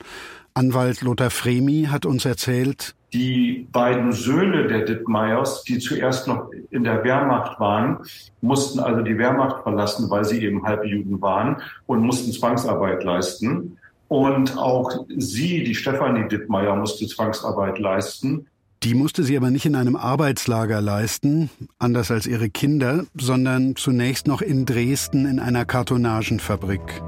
Anwalt 0.54 1.02
Lothar 1.02 1.30
Fremi 1.30 1.88
hat 1.90 2.06
uns 2.06 2.24
erzählt, 2.24 2.94
die 3.12 3.66
beiden 3.72 4.12
Söhne 4.12 4.68
der 4.68 4.84
Dittmeiers, 4.84 5.64
die 5.64 5.78
zuerst 5.78 6.28
noch 6.28 6.50
in 6.70 6.84
der 6.84 7.02
Wehrmacht 7.02 7.58
waren, 7.58 7.98
mussten 8.42 8.78
also 8.80 9.02
die 9.02 9.18
Wehrmacht 9.18 9.62
verlassen, 9.62 10.08
weil 10.11 10.24
sie 10.24 10.44
eben 10.44 10.62
Halbjuden 10.62 11.20
waren 11.20 11.62
und 11.87 12.02
mussten 12.02 12.32
Zwangsarbeit 12.32 13.02
leisten. 13.02 13.78
Und 14.08 14.56
auch 14.56 15.04
sie, 15.16 15.64
die 15.64 15.74
Stefanie 15.74 16.28
Dittmeier, 16.28 16.76
musste 16.76 17.06
Zwangsarbeit 17.06 17.78
leisten. 17.78 18.46
Die 18.85 18.95
musste 18.95 19.25
sie 19.25 19.37
aber 19.37 19.51
nicht 19.51 19.67
in 19.67 19.75
einem 19.75 19.97
Arbeitslager 19.97 20.81
leisten, 20.81 21.51
anders 21.81 22.12
als 22.12 22.29
ihre 22.29 22.49
Kinder, 22.49 23.05
sondern 23.19 23.75
zunächst 23.75 24.29
noch 24.29 24.41
in 24.41 24.67
Dresden 24.67 25.27
in 25.27 25.41
einer 25.41 25.64
Kartonagenfabrik. 25.64 27.03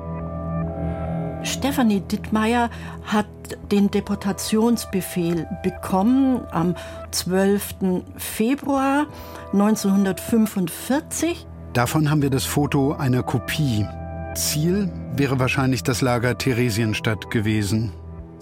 Stefanie 1.45 2.01
Dittmeier 2.01 2.71
hat 3.05 3.27
den 3.71 3.89
Deportationsbefehl 3.91 5.47
bekommen 5.63 6.41
am 6.51 6.75
12. 7.13 7.75
Februar 8.17 9.07
1945. 9.53 11.47
Davon 11.73 12.11
haben 12.11 12.23
wir 12.23 12.31
das 12.31 12.47
Foto 12.47 12.95
einer 12.95 13.23
Kopie. 13.23 13.87
Ziel 14.35 14.91
wäre 15.15 15.39
wahrscheinlich 15.39 15.85
das 15.85 16.01
Lager 16.01 16.37
Theresienstadt 16.37 17.31
gewesen 17.31 17.93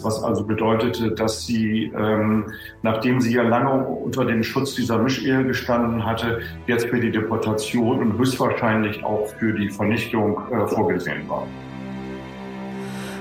was 0.02 0.22
also 0.22 0.44
bedeutete, 0.44 1.12
dass 1.12 1.46
sie, 1.46 1.92
ähm, 1.96 2.46
nachdem 2.82 3.20
sie 3.20 3.34
ja 3.34 3.42
lange 3.42 3.84
unter 3.84 4.24
dem 4.24 4.42
Schutz 4.42 4.74
dieser 4.74 4.98
Mischehe 4.98 5.44
gestanden 5.44 6.04
hatte, 6.04 6.40
jetzt 6.66 6.86
für 6.88 7.00
die 7.00 7.10
Deportation 7.10 8.00
und 8.00 8.18
höchstwahrscheinlich 8.18 9.04
auch 9.04 9.26
für 9.38 9.52
die 9.52 9.68
Vernichtung 9.70 10.40
äh, 10.50 10.66
vorgesehen 10.66 11.28
war. 11.28 11.46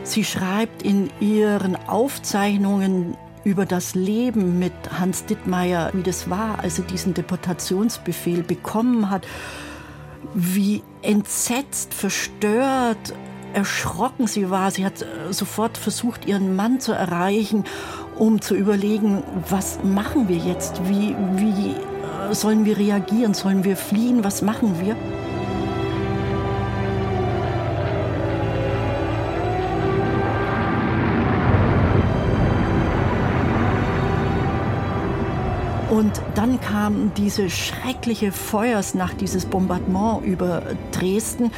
Sie 0.04 0.24
schreibt 0.24 0.84
in 0.84 1.10
ihren 1.20 1.76
Aufzeichnungen 1.88 3.18
über 3.44 3.66
das 3.66 3.96
Leben 3.96 4.60
mit 4.60 4.74
Hans 5.00 5.26
Dittmeier, 5.26 5.90
wie 5.94 6.04
das 6.04 6.30
war, 6.30 6.60
als 6.60 6.80
er 6.80 6.86
diesen 6.86 7.14
Deportationsbefehl 7.14 8.44
bekommen 8.44 9.10
hat, 9.10 9.28
wie 10.34 10.84
entsetzt, 11.02 11.94
verstört 11.94 13.14
erschrocken 13.54 14.28
sie 14.28 14.50
war. 14.50 14.72
Sie 14.72 14.86
hat 14.86 15.02
äh, 15.02 15.32
sofort 15.32 15.78
versucht, 15.78 16.26
ihren 16.26 16.56
Mann 16.56 16.80
zu 16.80 16.92
erreichen, 16.92 17.64
um 18.18 18.42
zu 18.42 18.56
überlegen, 18.56 19.24
was 19.50 19.80
machen 19.84 20.28
wir 20.28 20.38
jetzt? 20.38 20.82
Wie, 20.88 21.16
wie 21.36 21.72
äh, 21.72 22.34
sollen 22.34 22.66
wir 22.66 22.78
reagieren? 22.78 23.34
Sollen 23.34 23.64
wir 23.64 23.78
fliehen? 23.78 24.24
Was 24.24 24.42
machen 24.42 24.80
wir? 24.80 24.96
Und 35.98 36.22
dann 36.36 36.62
kam 36.62 37.12
diese 37.18 37.50
schreckliche 37.50 38.32
Feuersnacht, 38.32 39.20
dieses 39.20 39.48
Bombardement 39.48 40.24
über 40.24 40.62
Dresden 40.92 41.50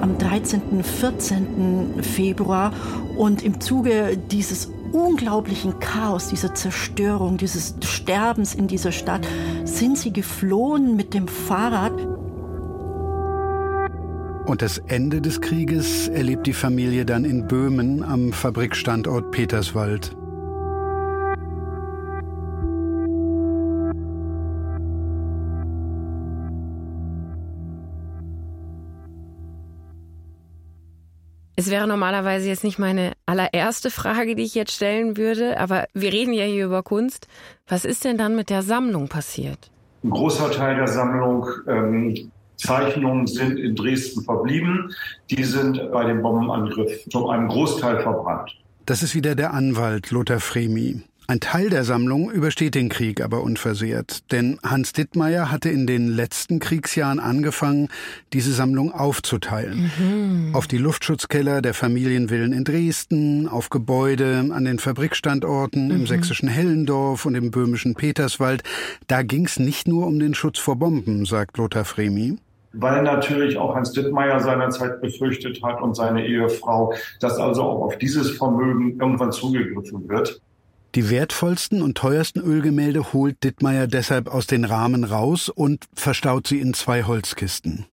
am 0.00 0.16
13., 0.16 0.84
14. 0.84 2.04
Februar. 2.04 2.72
Und 3.16 3.42
im 3.42 3.60
Zuge 3.60 4.16
dieses 4.16 4.70
unglaublichen 4.92 5.80
Chaos, 5.80 6.28
dieser 6.28 6.54
Zerstörung, 6.54 7.36
dieses 7.36 7.74
Sterbens 7.84 8.54
in 8.54 8.68
dieser 8.68 8.92
Stadt, 8.92 9.26
sind 9.64 9.98
sie 9.98 10.12
geflohen 10.12 10.94
mit 10.94 11.12
dem 11.12 11.26
Fahrrad. 11.26 11.94
Und 14.46 14.62
das 14.62 14.78
Ende 14.86 15.20
des 15.20 15.40
Krieges 15.40 16.06
erlebt 16.06 16.46
die 16.46 16.52
Familie 16.52 17.04
dann 17.04 17.24
in 17.24 17.48
Böhmen 17.48 18.04
am 18.04 18.32
Fabrikstandort 18.32 19.32
Peterswald. 19.32 20.16
Es 31.54 31.70
wäre 31.70 31.86
normalerweise 31.86 32.48
jetzt 32.48 32.64
nicht 32.64 32.78
meine 32.78 33.12
allererste 33.26 33.90
Frage, 33.90 34.34
die 34.34 34.42
ich 34.42 34.54
jetzt 34.54 34.72
stellen 34.72 35.16
würde, 35.18 35.60
aber 35.60 35.86
wir 35.92 36.12
reden 36.12 36.32
ja 36.32 36.44
hier 36.44 36.64
über 36.64 36.82
Kunst. 36.82 37.28
Was 37.68 37.84
ist 37.84 38.04
denn 38.04 38.16
dann 38.16 38.34
mit 38.34 38.48
der 38.48 38.62
Sammlung 38.62 39.08
passiert? 39.08 39.70
Ein 40.02 40.10
großer 40.10 40.50
Teil 40.50 40.76
der 40.76 40.88
Sammlung 40.88 41.46
ähm, 41.68 42.30
Zeichnungen 42.56 43.26
sind 43.26 43.58
in 43.58 43.76
Dresden 43.76 44.22
verblieben. 44.22 44.94
Die 45.30 45.44
sind 45.44 45.90
bei 45.92 46.04
dem 46.04 46.22
Bombenangriff 46.22 47.08
zu 47.10 47.28
einem 47.28 47.48
Großteil 47.48 48.00
verbrannt. 48.00 48.56
Das 48.86 49.02
ist 49.02 49.14
wieder 49.14 49.34
der 49.34 49.52
Anwalt 49.52 50.10
Lothar 50.10 50.40
Fremi. 50.40 51.02
Ein 51.32 51.40
Teil 51.40 51.70
der 51.70 51.84
Sammlung 51.84 52.30
übersteht 52.30 52.74
den 52.74 52.90
Krieg 52.90 53.22
aber 53.22 53.42
unversehrt, 53.42 54.30
denn 54.32 54.58
Hans 54.62 54.92
Dittmeier 54.92 55.50
hatte 55.50 55.70
in 55.70 55.86
den 55.86 56.08
letzten 56.08 56.58
Kriegsjahren 56.58 57.20
angefangen, 57.20 57.88
diese 58.34 58.52
Sammlung 58.52 58.92
aufzuteilen. 58.92 59.90
Mhm. 59.98 60.54
Auf 60.54 60.66
die 60.66 60.76
Luftschutzkeller 60.76 61.62
der 61.62 61.72
Familienvillen 61.72 62.52
in 62.52 62.64
Dresden, 62.64 63.48
auf 63.48 63.70
Gebäude 63.70 64.50
an 64.52 64.66
den 64.66 64.78
Fabrikstandorten 64.78 65.86
mhm. 65.86 65.94
im 65.94 66.06
sächsischen 66.06 66.50
Hellendorf 66.50 67.24
und 67.24 67.34
im 67.34 67.50
böhmischen 67.50 67.94
Peterswald. 67.94 68.62
Da 69.06 69.22
ging 69.22 69.46
es 69.46 69.58
nicht 69.58 69.88
nur 69.88 70.06
um 70.08 70.18
den 70.18 70.34
Schutz 70.34 70.58
vor 70.58 70.76
Bomben, 70.76 71.24
sagt 71.24 71.56
Lothar 71.56 71.86
Fremi 71.86 72.36
weil 72.74 73.02
natürlich 73.02 73.58
auch 73.58 73.74
Hans 73.74 73.92
Dittmeier 73.92 74.40
seinerzeit 74.40 75.02
befürchtet 75.02 75.62
hat 75.62 75.82
und 75.82 75.94
seine 75.94 76.26
Ehefrau, 76.26 76.94
dass 77.20 77.36
also 77.38 77.62
auch 77.64 77.82
auf 77.82 77.98
dieses 77.98 78.30
Vermögen 78.30 78.98
irgendwann 78.98 79.30
zugegriffen 79.30 80.08
wird. 80.08 80.40
Die 80.94 81.08
wertvollsten 81.08 81.80
und 81.80 81.96
teuersten 81.96 82.40
Ölgemälde 82.40 83.14
holt 83.14 83.42
Dittmeier 83.44 83.86
deshalb 83.86 84.28
aus 84.28 84.46
den 84.46 84.66
Rahmen 84.66 85.04
raus 85.04 85.48
und 85.48 85.86
verstaut 85.94 86.46
sie 86.46 86.60
in 86.60 86.74
zwei 86.74 87.04
Holzkisten. 87.04 87.86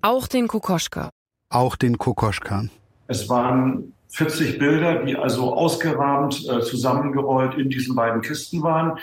Auch 0.00 0.28
den 0.28 0.46
Kokoschka. 0.46 1.10
Auch 1.50 1.74
den 1.74 1.98
Kokoschka. 1.98 2.66
Es 3.08 3.28
waren 3.28 3.92
40 4.10 4.60
Bilder, 4.60 5.04
die 5.04 5.16
also 5.16 5.54
ausgerahmt, 5.54 6.48
äh, 6.48 6.60
zusammengerollt 6.60 7.58
in 7.58 7.68
diesen 7.68 7.96
beiden 7.96 8.22
Kisten 8.22 8.62
waren, 8.62 8.98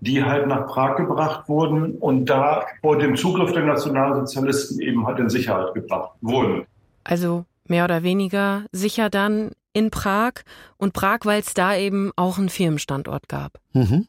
die 0.00 0.24
halt 0.24 0.48
nach 0.48 0.66
Prag 0.66 0.96
gebracht 0.96 1.48
wurden 1.48 1.92
und 1.92 2.26
da 2.26 2.66
vor 2.80 2.98
dem 2.98 3.14
Zugriff 3.14 3.52
der 3.52 3.64
Nationalsozialisten 3.64 4.80
eben 4.80 5.06
halt 5.06 5.20
in 5.20 5.28
Sicherheit 5.28 5.72
gebracht 5.74 6.10
wurden. 6.20 6.66
Also 7.04 7.44
mehr 7.68 7.84
oder 7.84 8.02
weniger 8.02 8.64
sicher 8.72 9.08
dann 9.08 9.52
in 9.72 9.90
Prag 9.90 10.32
und 10.76 10.92
Prag, 10.92 11.20
weil 11.24 11.40
es 11.40 11.54
da 11.54 11.76
eben 11.76 12.10
auch 12.16 12.38
einen 12.38 12.48
Firmenstandort 12.48 13.28
gab. 13.28 13.60
Mhm. 13.72 14.06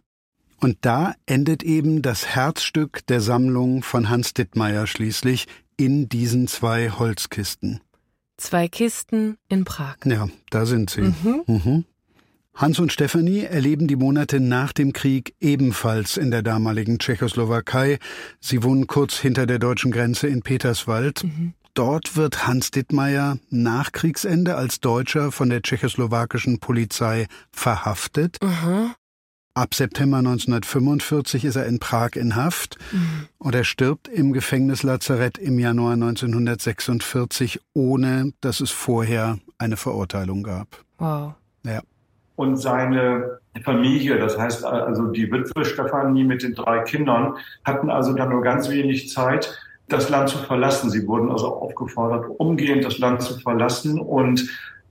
Und 0.60 0.78
da 0.82 1.13
endet 1.26 1.63
eben 1.63 2.02
das 2.02 2.28
Herzstück 2.28 3.06
der 3.08 3.22
Sammlung 3.22 3.82
von 3.82 4.10
Hans 4.10 4.34
Dittmeier 4.34 4.88
schließlich 4.88 5.48
in 5.78 6.10
diesen 6.10 6.48
zwei 6.48 6.89
Holzkisten. 6.89 7.80
Zwei 8.36 8.67
Kisten 8.67 9.38
in 9.48 9.63
Prag. 9.63 9.98
Ja, 10.06 10.28
da 10.50 10.65
sind 10.65 10.89
sie. 10.89 11.02
Mhm. 11.02 11.43
Mhm. 11.48 11.86
Hans 12.54 12.78
und 12.80 12.91
Stefanie 12.91 13.43
erleben 13.43 13.88
die 13.88 13.95
Monate 13.95 14.41
nach 14.41 14.74
dem 14.74 14.91
Krieg 14.91 15.34
ebenfalls 15.39 16.17
in 16.17 16.30
der 16.30 16.41
damaligen 16.41 17.00
Tschechoslowakei. 17.00 18.00
Sie 18.41 18.63
wohnen 18.63 18.88
kurz 18.88 19.17
hinter 19.17 19.45
der 19.45 19.60
deutschen 19.60 19.91
Grenze 19.91 20.28
in 20.28 20.41
Peterswald. 20.41 21.24
Mhm. 21.24 21.54
Dort 21.80 22.18
wird 22.18 22.46
Hans 22.46 22.72
Dittmeier 22.72 23.38
nach 23.50 23.94
Kriegsende 23.94 24.58
als 24.58 24.82
Deutscher 24.82 25.32
von 25.32 25.50
der 25.50 25.62
tschechoslowakischen 25.62 26.60
Polizei 26.60 27.28
verhaftet. 27.54 28.38
Mhm. 28.44 28.96
Ab 29.54 29.74
September 29.74 30.18
1945 30.18 31.46
ist 31.46 31.56
er 31.56 31.68
in 31.68 31.80
Prag 31.80 32.18
in 32.18 32.36
Haft 32.36 32.78
mhm. 32.92 33.30
und 33.38 33.56
er 33.56 33.63
stirbt 33.63 34.10
im 34.10 34.34
Gefängnislazarett 34.34 35.38
im 35.38 35.58
Januar 35.58 35.94
1946, 35.94 37.62
ohne 37.74 38.34
dass 38.42 38.60
es 38.60 38.72
vorher 38.72 39.39
eine 39.58 39.78
Verurteilung 39.78 40.44
gab. 40.44 40.84
Wow. 40.98 41.36
Ja. 41.63 41.80
Und 42.36 42.58
seine 42.58 43.39
Familie, 43.63 44.20
das 44.20 44.38
heißt 44.38 44.65
also 44.65 45.08
die 45.08 45.32
Witwe 45.32 45.63
Stefanie 45.63 46.26
mit 46.26 46.44
den 46.44 46.56
drei 46.56 46.80
Kindern, 46.80 47.38
hatten 47.63 47.89
also 47.89 48.12
dann 48.12 48.32
nur 48.32 48.42
ganz 48.42 48.70
wenig 48.70 49.08
Zeit, 49.08 49.58
das 49.89 50.10
Land 50.10 50.30
zu 50.30 50.38
verlassen. 50.38 50.89
Sie 50.89 51.08
wurden 51.08 51.32
also 51.32 51.47
aufgefordert, 51.47 52.25
umgehend 52.38 52.86
das 52.86 52.97
Land 52.99 53.21
zu 53.21 53.39
verlassen 53.39 53.99
und 53.99 54.49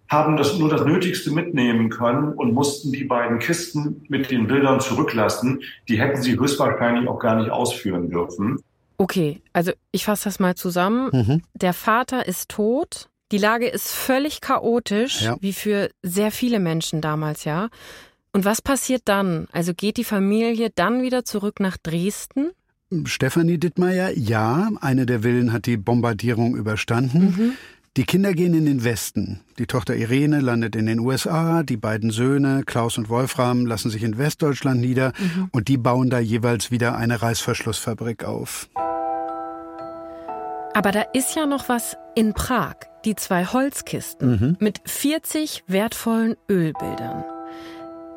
haben 0.08 0.36
das 0.36 0.58
nur 0.58 0.70
das 0.70 0.84
Nötigste 0.84 1.30
mitnehmen 1.30 1.90
können 1.90 2.32
und 2.32 2.54
mussten 2.54 2.92
die 2.92 3.04
beiden 3.04 3.38
Kisten 3.38 4.04
mit 4.08 4.30
den 4.30 4.46
Bildern 4.46 4.80
zurücklassen. 4.80 5.60
Die 5.88 6.00
hätten 6.00 6.22
sie 6.22 6.38
höchstwahrscheinlich 6.38 7.08
auch 7.08 7.18
gar 7.18 7.36
nicht 7.36 7.50
ausführen 7.50 8.10
dürfen. 8.10 8.58
Okay, 8.96 9.40
also 9.52 9.72
ich 9.92 10.04
fasse 10.04 10.24
das 10.24 10.40
mal 10.40 10.54
zusammen. 10.56 11.10
Mhm. 11.12 11.42
Der 11.54 11.72
Vater 11.72 12.26
ist 12.26 12.48
tot. 12.48 13.08
Die 13.30 13.38
Lage 13.38 13.68
ist 13.68 13.92
völlig 13.92 14.40
chaotisch, 14.40 15.22
ja. 15.22 15.36
wie 15.40 15.52
für 15.52 15.90
sehr 16.02 16.30
viele 16.30 16.58
Menschen 16.58 17.02
damals, 17.02 17.44
ja. 17.44 17.68
Und 18.32 18.44
was 18.46 18.62
passiert 18.62 19.02
dann? 19.04 19.46
Also 19.52 19.74
geht 19.74 19.98
die 19.98 20.04
Familie 20.04 20.70
dann 20.74 21.02
wieder 21.02 21.24
zurück 21.24 21.60
nach 21.60 21.76
Dresden? 21.76 22.50
Stefanie 23.04 23.58
Dittmeier, 23.58 24.16
ja, 24.16 24.70
eine 24.80 25.04
der 25.04 25.22
Villen 25.22 25.52
hat 25.52 25.66
die 25.66 25.76
Bombardierung 25.76 26.56
überstanden. 26.56 27.34
Mhm. 27.36 27.52
Die 27.96 28.04
Kinder 28.04 28.32
gehen 28.32 28.54
in 28.54 28.64
den 28.64 28.84
Westen. 28.84 29.40
Die 29.58 29.66
Tochter 29.66 29.96
Irene 29.96 30.40
landet 30.40 30.76
in 30.76 30.86
den 30.86 31.00
USA, 31.00 31.62
die 31.64 31.76
beiden 31.76 32.10
Söhne, 32.10 32.62
Klaus 32.64 32.96
und 32.96 33.08
Wolfram, 33.08 33.66
lassen 33.66 33.90
sich 33.90 34.04
in 34.04 34.18
Westdeutschland 34.18 34.80
nieder 34.80 35.12
mhm. 35.18 35.48
und 35.52 35.68
die 35.68 35.76
bauen 35.76 36.08
da 36.08 36.18
jeweils 36.18 36.70
wieder 36.70 36.96
eine 36.96 37.20
Reißverschlussfabrik 37.20 38.24
auf. 38.24 38.68
Aber 40.74 40.92
da 40.92 41.02
ist 41.12 41.34
ja 41.34 41.44
noch 41.46 41.68
was 41.68 41.96
in 42.14 42.34
Prag, 42.34 42.76
die 43.04 43.16
zwei 43.16 43.44
Holzkisten 43.44 44.30
mhm. 44.30 44.56
mit 44.60 44.80
40 44.86 45.64
wertvollen 45.66 46.36
Ölbildern. 46.48 47.24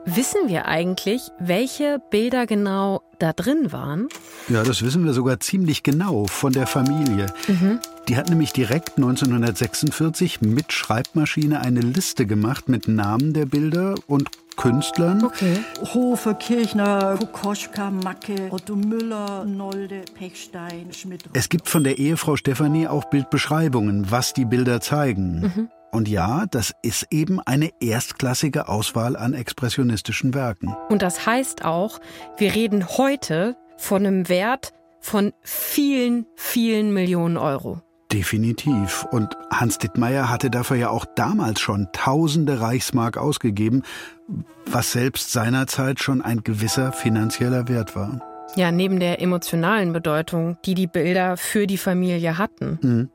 Wissen 0.06 0.48
wir 0.48 0.66
eigentlich, 0.66 1.32
welche 1.40 2.02
Bilder 2.10 2.48
genau 2.48 3.04
da 3.20 3.34
drin 3.34 3.72
waren? 3.72 4.08
Ja, 4.50 4.64
das 4.64 4.82
wissen 4.82 5.06
wir 5.06 5.14
sogar 5.14 5.40
ziemlich 5.40 5.84
genau 5.84 6.26
von 6.26 6.52
der 6.54 6.66
Familie. 6.66 7.28
Mhm. 7.48 7.80
Die 8.08 8.18
hat 8.18 8.30
nämlich 8.30 8.52
direkt 8.52 8.98
1946 8.98 10.42
mit 10.42 10.74
Schreibmaschine 10.74 11.62
eine 11.62 11.82
Liste 11.82 12.26
gemacht 12.26 12.68
mit 12.68 12.88
Namen 12.88 13.34
der 13.34 13.46
Bilder 13.46 13.94
und 14.08 14.30
Künstlern. 14.58 15.24
Okay. 15.24 15.60
Hofe, 15.94 16.36
Kirchner, 16.36 17.18
Kokoschka, 17.20 17.92
Macke, 17.92 18.48
Otto 18.50 18.76
Müller, 18.76 19.46
Nolde, 19.46 20.02
Pechstein, 20.16 20.92
Schmidt. 20.92 21.24
Es 21.34 21.48
gibt 21.48 21.70
von 21.70 21.84
der 21.84 22.00
Ehefrau 22.00 22.36
Stefanie 22.36 22.88
auch 22.88 23.06
Bildbeschreibungen, 23.06 24.10
was 24.10 24.34
die 24.34 24.46
Bilder 24.46 24.82
zeigen. 24.82 25.42
Mhm. 25.42 25.70
Und 25.92 26.08
ja, 26.08 26.46
das 26.50 26.74
ist 26.82 27.08
eben 27.12 27.42
eine 27.42 27.70
erstklassige 27.82 28.70
Auswahl 28.70 29.18
an 29.18 29.34
expressionistischen 29.34 30.34
Werken. 30.34 30.74
Und 30.90 31.02
das 31.02 31.26
heißt 31.26 31.66
auch, 31.66 32.00
wir 32.38 32.56
reden 32.56 32.88
heute 32.98 33.58
von 33.78 34.06
einem 34.06 34.30
Wert 34.30 34.74
von 35.02 35.34
vielen, 35.42 36.26
vielen 36.36 36.94
Millionen 36.94 37.38
Euro. 37.38 37.82
Definitiv. 38.12 39.06
Und 39.12 39.38
Hans 39.52 39.78
Dittmeier 39.78 40.30
hatte 40.30 40.50
dafür 40.50 40.78
ja 40.78 40.90
auch 40.90 41.06
damals 41.16 41.60
schon 41.60 41.88
tausende 41.94 42.60
Reichsmark 42.62 43.18
ausgegeben, 43.18 43.84
was 44.66 44.92
selbst 44.92 45.32
seinerzeit 45.32 46.02
schon 46.02 46.22
ein 46.22 46.44
gewisser 46.44 46.92
finanzieller 46.92 47.68
Wert 47.68 47.96
war. 47.96 48.22
Ja, 48.56 48.72
neben 48.72 49.00
der 49.00 49.22
emotionalen 49.22 49.94
Bedeutung, 49.94 50.58
die 50.66 50.74
die 50.74 50.88
Bilder 50.88 51.38
für 51.38 51.68
die 51.68 51.78
Familie 51.78 52.38
hatten. 52.38 52.80
Mhm. 52.82 53.10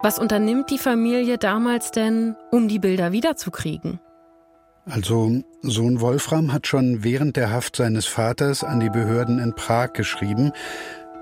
Was 0.00 0.18
unternimmt 0.18 0.70
die 0.70 0.78
Familie 0.78 1.38
damals 1.38 1.90
denn, 1.90 2.36
um 2.50 2.68
die 2.68 2.78
Bilder 2.78 3.12
wiederzukriegen? 3.12 4.00
Also 4.86 5.42
Sohn 5.62 6.00
Wolfram 6.02 6.52
hat 6.52 6.66
schon 6.66 7.02
während 7.02 7.36
der 7.36 7.50
Haft 7.50 7.76
seines 7.76 8.04
Vaters 8.04 8.62
an 8.62 8.80
die 8.80 8.90
Behörden 8.90 9.38
in 9.38 9.54
Prag 9.54 9.94
geschrieben. 9.94 10.52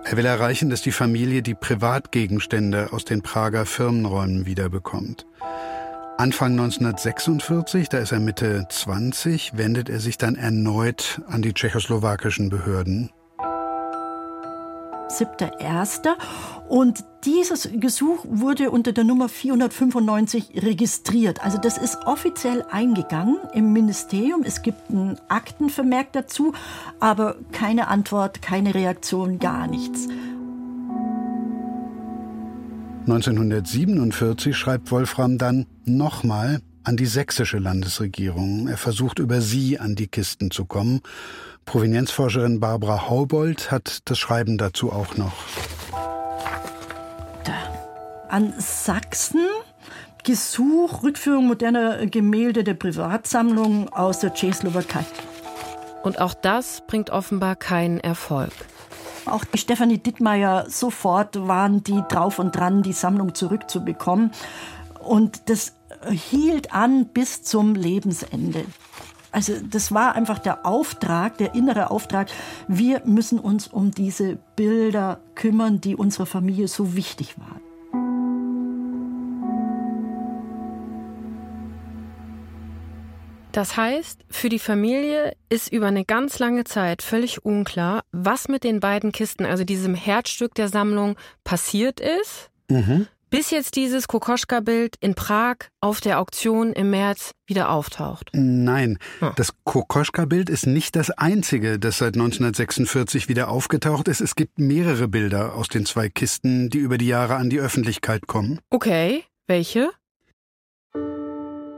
Er 0.04 0.16
will 0.16 0.26
erreichen, 0.26 0.68
dass 0.68 0.82
die 0.82 0.90
Familie 0.90 1.42
die 1.42 1.54
Privatgegenstände 1.54 2.92
aus 2.92 3.04
den 3.04 3.22
Prager 3.22 3.64
Firmenräumen 3.64 4.46
wiederbekommt. 4.46 5.26
Anfang 6.18 6.52
1946, 6.52 7.88
da 7.88 7.98
ist 7.98 8.12
er 8.12 8.20
Mitte 8.20 8.66
20, 8.68 9.56
wendet 9.56 9.88
er 9.88 10.00
sich 10.00 10.18
dann 10.18 10.34
erneut 10.34 11.20
an 11.28 11.42
die 11.42 11.52
tschechoslowakischen 11.52 12.50
Behörden. 12.50 13.10
7.1. 15.12 16.08
Und 16.68 17.04
dieses 17.24 17.68
Gesuch 17.72 18.24
wurde 18.28 18.70
unter 18.70 18.92
der 18.92 19.04
Nummer 19.04 19.28
495 19.28 20.62
registriert. 20.62 21.44
Also 21.44 21.58
das 21.58 21.78
ist 21.78 21.98
offiziell 22.06 22.64
eingegangen 22.70 23.38
im 23.52 23.72
Ministerium. 23.72 24.42
Es 24.44 24.62
gibt 24.62 24.90
einen 24.90 25.18
Aktenvermerk 25.28 26.12
dazu, 26.12 26.54
aber 26.98 27.36
keine 27.52 27.88
Antwort, 27.88 28.42
keine 28.42 28.74
Reaktion, 28.74 29.38
gar 29.38 29.66
nichts. 29.66 30.08
1947 33.02 34.56
schreibt 34.56 34.90
Wolfram 34.90 35.36
dann 35.36 35.66
nochmal 35.84 36.60
an 36.84 36.96
die 36.96 37.06
sächsische 37.06 37.58
Landesregierung. 37.58 38.68
Er 38.68 38.76
versucht 38.76 39.18
über 39.18 39.40
sie 39.40 39.78
an 39.78 39.94
die 39.94 40.06
Kisten 40.06 40.50
zu 40.50 40.64
kommen 40.64 41.00
Provenienzforscherin 41.64 42.60
Barbara 42.60 43.08
Haubold 43.08 43.70
hat 43.70 44.00
das 44.04 44.18
Schreiben 44.18 44.58
dazu 44.58 44.92
auch 44.92 45.16
noch. 45.16 45.32
Da. 47.44 47.54
An 48.28 48.54
Sachsen 48.58 49.46
Gesuch, 50.24 51.02
Rückführung 51.02 51.48
moderner 51.48 52.06
Gemälde 52.06 52.62
der 52.62 52.74
Privatsammlung 52.74 53.88
aus 53.88 54.20
der 54.20 54.32
Tschechoslowakei. 54.32 55.04
Und 56.04 56.20
auch 56.20 56.34
das 56.34 56.82
bringt 56.86 57.10
offenbar 57.10 57.56
keinen 57.56 57.98
Erfolg. 57.98 58.52
Auch 59.26 59.44
die 59.44 59.58
Stefanie 59.58 59.98
Dittmeier 59.98 60.66
sofort 60.68 61.48
waren 61.48 61.82
die 61.82 62.02
drauf 62.08 62.38
und 62.38 62.54
dran, 62.54 62.82
die 62.82 62.92
Sammlung 62.92 63.34
zurückzubekommen. 63.34 64.30
Und 65.00 65.48
das 65.50 65.74
hielt 66.10 66.72
an 66.72 67.06
bis 67.06 67.42
zum 67.42 67.74
Lebensende. 67.74 68.64
Also 69.32 69.54
das 69.68 69.92
war 69.92 70.14
einfach 70.14 70.38
der 70.38 70.66
Auftrag, 70.66 71.38
der 71.38 71.54
innere 71.54 71.90
Auftrag. 71.90 72.28
Wir 72.68 73.02
müssen 73.06 73.38
uns 73.38 73.66
um 73.66 73.90
diese 73.90 74.38
Bilder 74.56 75.20
kümmern, 75.34 75.80
die 75.80 75.96
unserer 75.96 76.26
Familie 76.26 76.68
so 76.68 76.94
wichtig 76.94 77.36
waren. 77.38 77.60
Das 83.52 83.76
heißt, 83.76 84.24
für 84.30 84.48
die 84.48 84.58
Familie 84.58 85.34
ist 85.50 85.70
über 85.72 85.86
eine 85.86 86.04
ganz 86.06 86.38
lange 86.38 86.64
Zeit 86.64 87.02
völlig 87.02 87.44
unklar, 87.44 88.02
was 88.10 88.48
mit 88.48 88.64
den 88.64 88.80
beiden 88.80 89.12
Kisten, 89.12 89.44
also 89.44 89.64
diesem 89.64 89.94
Herzstück 89.94 90.54
der 90.54 90.68
Sammlung, 90.68 91.16
passiert 91.44 92.00
ist. 92.00 92.50
Mhm 92.70 93.08
bis 93.32 93.50
jetzt 93.50 93.76
dieses 93.76 94.08
Kokoschka-Bild 94.08 94.96
in 95.00 95.14
Prag 95.14 95.56
auf 95.80 96.02
der 96.02 96.20
Auktion 96.20 96.74
im 96.74 96.90
März 96.90 97.32
wieder 97.46 97.70
auftaucht. 97.70 98.28
Nein, 98.34 98.98
hm. 99.20 99.32
das 99.36 99.52
Kokoschka-Bild 99.64 100.50
ist 100.50 100.66
nicht 100.66 100.94
das 100.96 101.10
einzige, 101.10 101.78
das 101.78 101.96
seit 101.96 102.14
1946 102.14 103.30
wieder 103.30 103.48
aufgetaucht 103.48 104.08
ist. 104.08 104.20
Es 104.20 104.36
gibt 104.36 104.58
mehrere 104.58 105.08
Bilder 105.08 105.54
aus 105.54 105.68
den 105.68 105.86
zwei 105.86 106.10
Kisten, 106.10 106.68
die 106.68 106.78
über 106.78 106.98
die 106.98 107.06
Jahre 107.06 107.36
an 107.36 107.48
die 107.48 107.58
Öffentlichkeit 107.58 108.26
kommen. 108.26 108.60
Okay, 108.68 109.24
welche? 109.46 109.88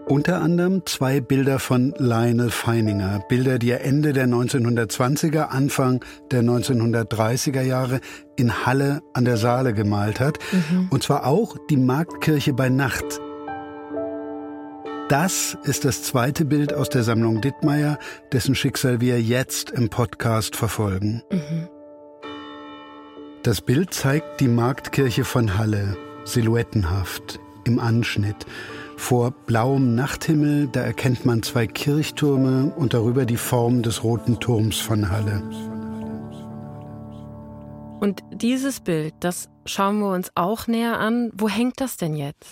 Unter 0.06 0.42
anderem 0.42 0.84
zwei 0.84 1.22
Bilder 1.22 1.58
von 1.58 1.94
Lionel 1.96 2.50
Feininger, 2.50 3.20
Bilder, 3.26 3.58
die 3.58 3.70
er 3.70 3.84
Ende 3.84 4.12
der 4.12 4.26
1920er, 4.26 5.44
Anfang 5.48 6.04
der 6.30 6.42
1930er 6.42 7.62
Jahre 7.62 8.00
in 8.36 8.66
Halle 8.66 9.00
an 9.14 9.24
der 9.24 9.38
Saale 9.38 9.72
gemalt 9.72 10.20
hat. 10.20 10.38
Mhm. 10.52 10.88
Und 10.90 11.02
zwar 11.02 11.26
auch 11.26 11.56
die 11.70 11.78
Marktkirche 11.78 12.52
bei 12.52 12.68
Nacht. 12.68 13.04
Das 15.08 15.56
ist 15.64 15.86
das 15.86 16.02
zweite 16.02 16.44
Bild 16.44 16.74
aus 16.74 16.90
der 16.90 17.02
Sammlung 17.02 17.40
Dittmeier, 17.40 17.98
dessen 18.30 18.54
Schicksal 18.54 19.00
wir 19.00 19.22
jetzt 19.22 19.70
im 19.70 19.88
Podcast 19.88 20.54
verfolgen. 20.54 21.22
Mhm. 21.30 21.68
Das 23.42 23.62
Bild 23.62 23.94
zeigt 23.94 24.40
die 24.40 24.48
Marktkirche 24.48 25.24
von 25.24 25.56
Halle, 25.56 25.96
silhouettenhaft, 26.24 27.40
im 27.64 27.78
Anschnitt. 27.78 28.46
Vor 28.96 29.32
blauem 29.32 29.94
Nachthimmel, 29.94 30.68
da 30.68 30.80
erkennt 30.80 31.24
man 31.24 31.42
zwei 31.42 31.66
Kirchtürme 31.66 32.72
und 32.76 32.94
darüber 32.94 33.26
die 33.26 33.36
Form 33.36 33.82
des 33.82 34.02
roten 34.02 34.40
Turms 34.40 34.78
von 34.78 35.10
Halle. 35.10 35.42
Und 38.00 38.22
dieses 38.32 38.80
Bild, 38.80 39.14
das 39.20 39.48
schauen 39.64 39.98
wir 40.00 40.12
uns 40.12 40.30
auch 40.34 40.66
näher 40.66 40.98
an. 40.98 41.30
Wo 41.34 41.48
hängt 41.48 41.80
das 41.80 41.96
denn 41.96 42.16
jetzt? 42.16 42.44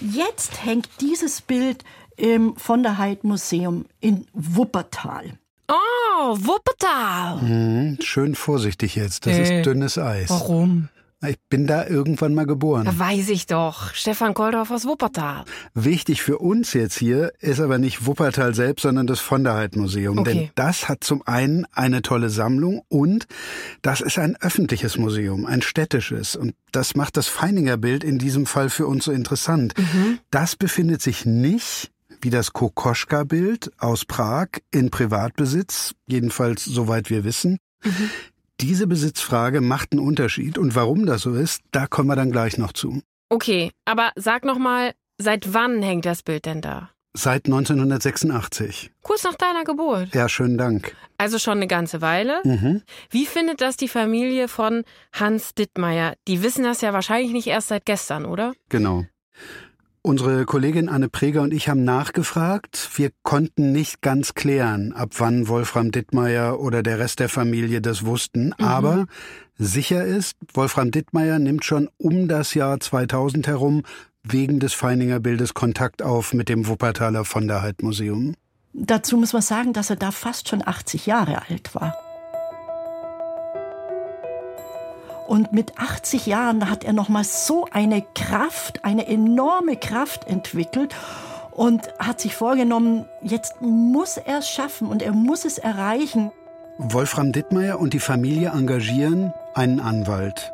Jetzt 0.00 0.64
hängt 0.64 0.88
dieses 1.00 1.40
Bild 1.40 1.82
im 2.16 2.56
von 2.56 2.82
der 2.82 2.98
Heid 2.98 3.24
Museum 3.24 3.86
in 4.00 4.26
Wuppertal. 4.32 5.38
Oh, 5.68 6.36
Wuppertal! 6.38 7.42
Mhm, 7.42 7.98
schön 8.00 8.34
vorsichtig 8.34 8.94
jetzt, 8.94 9.26
das 9.26 9.36
äh, 9.36 9.58
ist 9.58 9.66
dünnes 9.66 9.98
Eis. 9.98 10.30
Warum? 10.30 10.88
Ich 11.24 11.38
bin 11.48 11.66
da 11.66 11.86
irgendwann 11.86 12.34
mal 12.34 12.44
geboren. 12.44 12.84
Da 12.84 12.98
weiß 12.98 13.30
ich 13.30 13.46
doch. 13.46 13.94
Stefan 13.94 14.34
Koldorf 14.34 14.70
aus 14.70 14.84
Wuppertal. 14.84 15.44
Wichtig 15.72 16.22
für 16.22 16.38
uns 16.38 16.74
jetzt 16.74 16.98
hier 16.98 17.32
ist 17.40 17.58
aber 17.58 17.78
nicht 17.78 18.04
Wuppertal 18.04 18.54
selbst, 18.54 18.82
sondern 18.82 19.06
das 19.06 19.20
von 19.20 19.42
der 19.42 19.54
Heid 19.54 19.76
Museum. 19.76 20.18
Okay. 20.18 20.32
Denn 20.34 20.50
das 20.56 20.90
hat 20.90 21.04
zum 21.04 21.26
einen 21.26 21.64
eine 21.72 22.02
tolle 22.02 22.28
Sammlung 22.28 22.82
und 22.88 23.26
das 23.80 24.02
ist 24.02 24.18
ein 24.18 24.36
öffentliches 24.36 24.98
Museum, 24.98 25.46
ein 25.46 25.62
städtisches. 25.62 26.36
Und 26.36 26.54
das 26.70 26.94
macht 26.94 27.16
das 27.16 27.28
Feininger 27.28 27.78
Bild 27.78 28.04
in 28.04 28.18
diesem 28.18 28.44
Fall 28.44 28.68
für 28.68 28.86
uns 28.86 29.06
so 29.06 29.12
interessant. 29.12 29.72
Mhm. 29.78 30.18
Das 30.30 30.54
befindet 30.54 31.00
sich 31.00 31.24
nicht 31.24 31.90
wie 32.20 32.30
das 32.30 32.52
Kokoschka-Bild 32.52 33.72
aus 33.78 34.04
Prag 34.04 34.48
in 34.70 34.90
Privatbesitz, 34.90 35.94
jedenfalls 36.06 36.64
soweit 36.64 37.08
wir 37.08 37.24
wissen. 37.24 37.58
Mhm. 37.82 38.10
Diese 38.60 38.86
Besitzfrage 38.86 39.60
macht 39.60 39.92
einen 39.92 40.00
Unterschied 40.00 40.56
und 40.56 40.74
warum 40.74 41.04
das 41.04 41.22
so 41.22 41.34
ist, 41.34 41.60
da 41.72 41.86
kommen 41.86 42.08
wir 42.08 42.16
dann 42.16 42.32
gleich 42.32 42.56
noch 42.56 42.72
zu. 42.72 43.02
Okay, 43.28 43.70
aber 43.84 44.12
sag 44.16 44.46
noch 44.46 44.58
mal, 44.58 44.94
seit 45.18 45.52
wann 45.52 45.82
hängt 45.82 46.06
das 46.06 46.22
Bild 46.22 46.46
denn 46.46 46.62
da? 46.62 46.90
Seit 47.12 47.46
1986. 47.46 48.92
Kurz 49.02 49.24
nach 49.24 49.34
deiner 49.34 49.64
Geburt. 49.64 50.14
Ja, 50.14 50.28
schönen 50.28 50.56
Dank. 50.56 50.94
Also 51.18 51.38
schon 51.38 51.58
eine 51.58 51.66
ganze 51.66 52.00
Weile. 52.00 52.40
Mhm. 52.44 52.82
Wie 53.10 53.26
findet 53.26 53.60
das 53.60 53.76
die 53.76 53.88
Familie 53.88 54.48
von 54.48 54.84
Hans 55.12 55.54
Dittmeier? 55.54 56.14
Die 56.26 56.42
wissen 56.42 56.64
das 56.64 56.80
ja 56.80 56.92
wahrscheinlich 56.92 57.32
nicht 57.32 57.46
erst 57.46 57.68
seit 57.68 57.84
gestern, 57.84 58.24
oder? 58.24 58.52
Genau. 58.68 59.04
Unsere 60.06 60.44
Kollegin 60.44 60.88
Anne 60.88 61.08
Preger 61.08 61.42
und 61.42 61.52
ich 61.52 61.68
haben 61.68 61.82
nachgefragt. 61.82 62.90
Wir 62.94 63.10
konnten 63.24 63.72
nicht 63.72 64.02
ganz 64.02 64.34
klären, 64.34 64.92
ab 64.92 65.08
wann 65.18 65.48
Wolfram 65.48 65.90
Dittmeier 65.90 66.60
oder 66.60 66.84
der 66.84 67.00
Rest 67.00 67.18
der 67.18 67.28
Familie 67.28 67.80
das 67.80 68.06
wussten. 68.06 68.54
Mhm. 68.56 68.64
Aber 68.64 69.06
sicher 69.58 70.04
ist, 70.04 70.36
Wolfram 70.54 70.92
Dittmeier 70.92 71.40
nimmt 71.40 71.64
schon 71.64 71.88
um 71.98 72.28
das 72.28 72.54
Jahr 72.54 72.78
2000 72.78 73.48
herum 73.48 73.82
wegen 74.22 74.60
des 74.60 74.74
Feininger 74.74 75.18
Bildes 75.18 75.54
Kontakt 75.54 76.02
auf 76.02 76.32
mit 76.32 76.48
dem 76.48 76.68
Wuppertaler 76.68 77.24
von 77.24 77.48
der 77.48 77.62
Heid 77.62 77.82
Museum. 77.82 78.36
Dazu 78.74 79.16
muss 79.16 79.32
man 79.32 79.42
sagen, 79.42 79.72
dass 79.72 79.90
er 79.90 79.96
da 79.96 80.12
fast 80.12 80.48
schon 80.48 80.64
80 80.64 81.06
Jahre 81.06 81.42
alt 81.48 81.74
war. 81.74 82.05
Und 85.26 85.52
mit 85.52 85.78
80 85.78 86.26
Jahren 86.26 86.70
hat 86.70 86.84
er 86.84 86.92
noch 86.92 87.08
mal 87.08 87.24
so 87.24 87.66
eine 87.70 88.02
Kraft, 88.14 88.84
eine 88.84 89.06
enorme 89.06 89.76
Kraft 89.76 90.26
entwickelt 90.28 90.94
und 91.50 91.88
hat 91.98 92.20
sich 92.20 92.36
vorgenommen, 92.36 93.06
jetzt 93.22 93.60
muss 93.60 94.18
er 94.18 94.38
es 94.38 94.48
schaffen 94.48 94.88
und 94.88 95.02
er 95.02 95.12
muss 95.12 95.44
es 95.44 95.58
erreichen. 95.58 96.30
Wolfram 96.78 97.32
Dittmeier 97.32 97.80
und 97.80 97.94
die 97.94 98.00
Familie 98.00 98.50
engagieren 98.50 99.32
einen 99.54 99.80
Anwalt. 99.80 100.52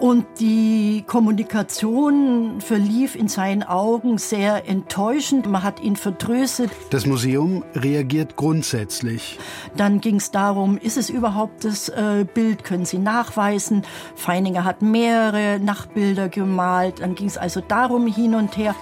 Und 0.00 0.26
die 0.38 1.02
Kommunikation 1.08 2.60
verlief 2.60 3.16
in 3.16 3.26
seinen 3.26 3.64
Augen 3.64 4.18
sehr 4.18 4.68
enttäuschend. 4.68 5.50
Man 5.50 5.64
hat 5.64 5.80
ihn 5.80 5.96
vertröstet. 5.96 6.70
Das 6.90 7.04
Museum 7.04 7.64
reagiert 7.74 8.36
grundsätzlich. 8.36 9.40
Dann 9.76 10.00
ging 10.00 10.16
es 10.16 10.30
darum, 10.30 10.78
ist 10.78 10.98
es 10.98 11.10
überhaupt 11.10 11.64
das 11.64 11.88
äh, 11.88 12.24
Bild? 12.32 12.62
Können 12.62 12.84
Sie 12.84 12.98
nachweisen? 12.98 13.82
Feininger 14.14 14.62
hat 14.62 14.82
mehrere 14.82 15.58
Nachtbilder 15.58 16.28
gemalt. 16.28 17.00
Dann 17.00 17.16
ging 17.16 17.26
es 17.26 17.36
also 17.36 17.60
darum 17.60 18.06
hin 18.06 18.36
und 18.36 18.56
her. 18.56 18.76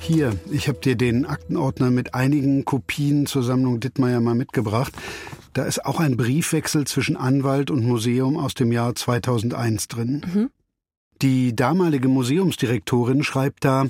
Hier, 0.00 0.32
ich 0.50 0.68
habe 0.68 0.78
dir 0.78 0.96
den 0.96 1.26
Aktenordner 1.26 1.90
mit 1.90 2.14
einigen 2.14 2.64
Kopien 2.64 3.26
zur 3.26 3.42
Sammlung 3.42 3.78
Dittmeier 3.78 4.20
mal 4.20 4.34
mitgebracht. 4.34 4.94
Da 5.52 5.64
ist 5.64 5.84
auch 5.84 6.00
ein 6.00 6.16
Briefwechsel 6.16 6.86
zwischen 6.86 7.16
Anwalt 7.16 7.70
und 7.70 7.84
Museum 7.84 8.36
aus 8.36 8.54
dem 8.54 8.72
Jahr 8.72 8.94
2001 8.94 9.88
drin. 9.88 10.24
Mhm. 10.32 10.50
Die 11.20 11.54
damalige 11.54 12.08
Museumsdirektorin 12.08 13.22
schreibt 13.22 13.64
da, 13.64 13.86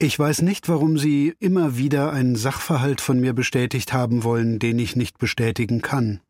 ich 0.00 0.18
weiß 0.18 0.42
nicht, 0.42 0.68
warum 0.68 0.98
Sie 0.98 1.34
immer 1.40 1.76
wieder 1.76 2.12
einen 2.12 2.36
Sachverhalt 2.36 3.00
von 3.00 3.20
mir 3.20 3.32
bestätigt 3.32 3.92
haben 3.92 4.22
wollen, 4.24 4.58
den 4.58 4.78
ich 4.78 4.94
nicht 4.94 5.18
bestätigen 5.18 5.80
kann. 5.80 6.20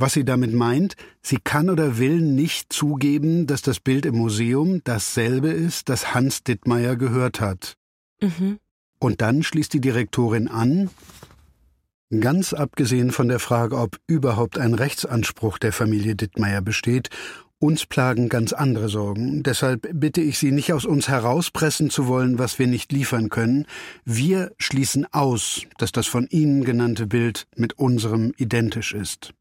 Was 0.00 0.14
sie 0.14 0.24
damit 0.24 0.54
meint, 0.54 0.96
sie 1.20 1.36
kann 1.36 1.68
oder 1.68 1.98
will 1.98 2.22
nicht 2.22 2.72
zugeben, 2.72 3.46
dass 3.46 3.60
das 3.60 3.80
Bild 3.80 4.06
im 4.06 4.16
Museum 4.16 4.80
dasselbe 4.82 5.48
ist, 5.48 5.90
das 5.90 6.14
Hans 6.14 6.42
Dittmeier 6.42 6.96
gehört 6.96 7.42
hat. 7.42 7.76
Mhm. 8.22 8.58
Und 8.98 9.20
dann 9.20 9.42
schließt 9.42 9.74
die 9.74 9.80
Direktorin 9.82 10.48
an, 10.48 10.88
Ganz 12.18 12.52
abgesehen 12.52 13.12
von 13.12 13.28
der 13.28 13.38
Frage, 13.38 13.78
ob 13.78 13.98
überhaupt 14.08 14.58
ein 14.58 14.74
Rechtsanspruch 14.74 15.58
der 15.58 15.72
Familie 15.72 16.16
Dittmeier 16.16 16.60
besteht, 16.60 17.08
uns 17.60 17.86
plagen 17.86 18.28
ganz 18.28 18.52
andere 18.52 18.88
Sorgen. 18.88 19.44
Deshalb 19.44 19.86
bitte 19.92 20.20
ich 20.20 20.38
Sie 20.38 20.50
nicht 20.50 20.72
aus 20.72 20.86
uns 20.86 21.08
herauspressen 21.08 21.88
zu 21.88 22.08
wollen, 22.08 22.38
was 22.38 22.58
wir 22.58 22.66
nicht 22.66 22.90
liefern 22.90 23.28
können. 23.28 23.66
Wir 24.04 24.50
schließen 24.58 25.06
aus, 25.12 25.62
dass 25.78 25.92
das 25.92 26.08
von 26.08 26.26
Ihnen 26.26 26.64
genannte 26.64 27.06
Bild 27.06 27.46
mit 27.54 27.74
unserem 27.74 28.32
identisch 28.38 28.92
ist. 28.92 29.34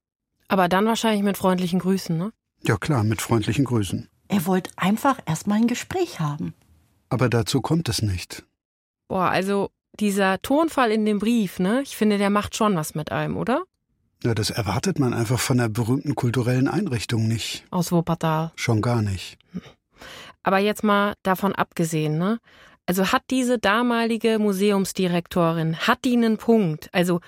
Aber 0.47 0.67
dann 0.67 0.85
wahrscheinlich 0.85 1.23
mit 1.23 1.37
freundlichen 1.37 1.79
Grüßen, 1.79 2.17
ne? 2.17 2.33
Ja 2.61 2.77
klar, 2.77 3.03
mit 3.03 3.21
freundlichen 3.21 3.65
Grüßen. 3.65 4.09
Er 4.27 4.45
wollte 4.45 4.69
einfach 4.75 5.19
erstmal 5.25 5.57
ein 5.57 5.67
Gespräch 5.67 6.19
haben. 6.19 6.53
Aber 7.09 7.29
dazu 7.29 7.61
kommt 7.61 7.89
es 7.89 8.01
nicht. 8.01 8.45
Boah, 9.07 9.29
also 9.29 9.71
dieser 9.99 10.41
Tonfall 10.41 10.91
in 10.91 11.05
dem 11.05 11.19
Brief, 11.19 11.59
ne? 11.59 11.81
Ich 11.81 11.97
finde, 11.97 12.17
der 12.17 12.29
macht 12.29 12.55
schon 12.55 12.75
was 12.75 12.95
mit 12.95 13.11
einem, 13.11 13.37
oder? 13.37 13.63
Ja, 14.23 14.35
das 14.35 14.49
erwartet 14.49 14.99
man 14.99 15.13
einfach 15.13 15.39
von 15.39 15.59
einer 15.59 15.69
berühmten 15.69 16.15
kulturellen 16.15 16.67
Einrichtung 16.67 17.27
nicht. 17.27 17.65
Aus 17.71 17.91
Wuppertal. 17.91 18.51
Schon 18.55 18.81
gar 18.81 19.01
nicht. 19.01 19.37
Aber 20.43 20.59
jetzt 20.59 20.83
mal 20.83 21.13
davon 21.23 21.53
abgesehen, 21.53 22.17
ne? 22.17 22.39
Also 22.85 23.11
hat 23.11 23.23
diese 23.29 23.59
damalige 23.59 24.39
Museumsdirektorin, 24.39 25.77
hat 25.77 26.05
die 26.05 26.13
einen 26.13 26.37
Punkt? 26.37 26.89
Also 26.91 27.21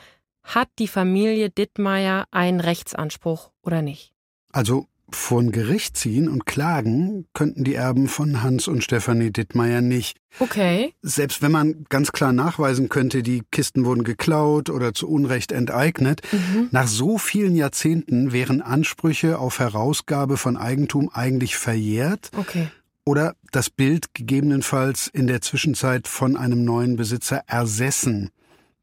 hat 0.43 0.69
die 0.79 0.87
Familie 0.87 1.49
Dittmeier 1.49 2.25
einen 2.31 2.59
Rechtsanspruch 2.59 3.51
oder 3.61 3.81
nicht? 3.81 4.11
Also 4.51 4.87
vor 5.15 5.41
ein 5.41 5.51
Gericht 5.51 5.97
ziehen 5.97 6.27
und 6.27 6.45
klagen 6.45 7.25
könnten 7.33 7.63
die 7.63 7.75
Erben 7.75 8.07
von 8.07 8.43
Hans 8.43 8.67
und 8.67 8.83
Stefanie 8.83 9.31
Dittmeier 9.31 9.81
nicht. 9.81 10.17
Okay. 10.39 10.93
Selbst 11.01 11.41
wenn 11.41 11.51
man 11.51 11.85
ganz 11.89 12.11
klar 12.11 12.33
nachweisen 12.33 12.89
könnte, 12.89 13.23
die 13.23 13.43
Kisten 13.51 13.85
wurden 13.85 14.03
geklaut 14.03 14.69
oder 14.69 14.93
zu 14.93 15.09
Unrecht 15.09 15.51
enteignet, 15.51 16.21
mhm. 16.31 16.69
nach 16.71 16.87
so 16.87 17.17
vielen 17.17 17.55
Jahrzehnten 17.55 18.31
wären 18.31 18.61
Ansprüche 18.61 19.39
auf 19.39 19.59
Herausgabe 19.59 20.37
von 20.37 20.57
Eigentum 20.57 21.09
eigentlich 21.13 21.55
verjährt. 21.57 22.31
Okay. 22.37 22.67
Oder 23.03 23.35
das 23.51 23.69
Bild 23.69 24.13
gegebenenfalls 24.13 25.07
in 25.07 25.27
der 25.27 25.41
Zwischenzeit 25.41 26.07
von 26.07 26.37
einem 26.37 26.63
neuen 26.63 26.95
Besitzer 26.95 27.41
ersessen. 27.47 28.29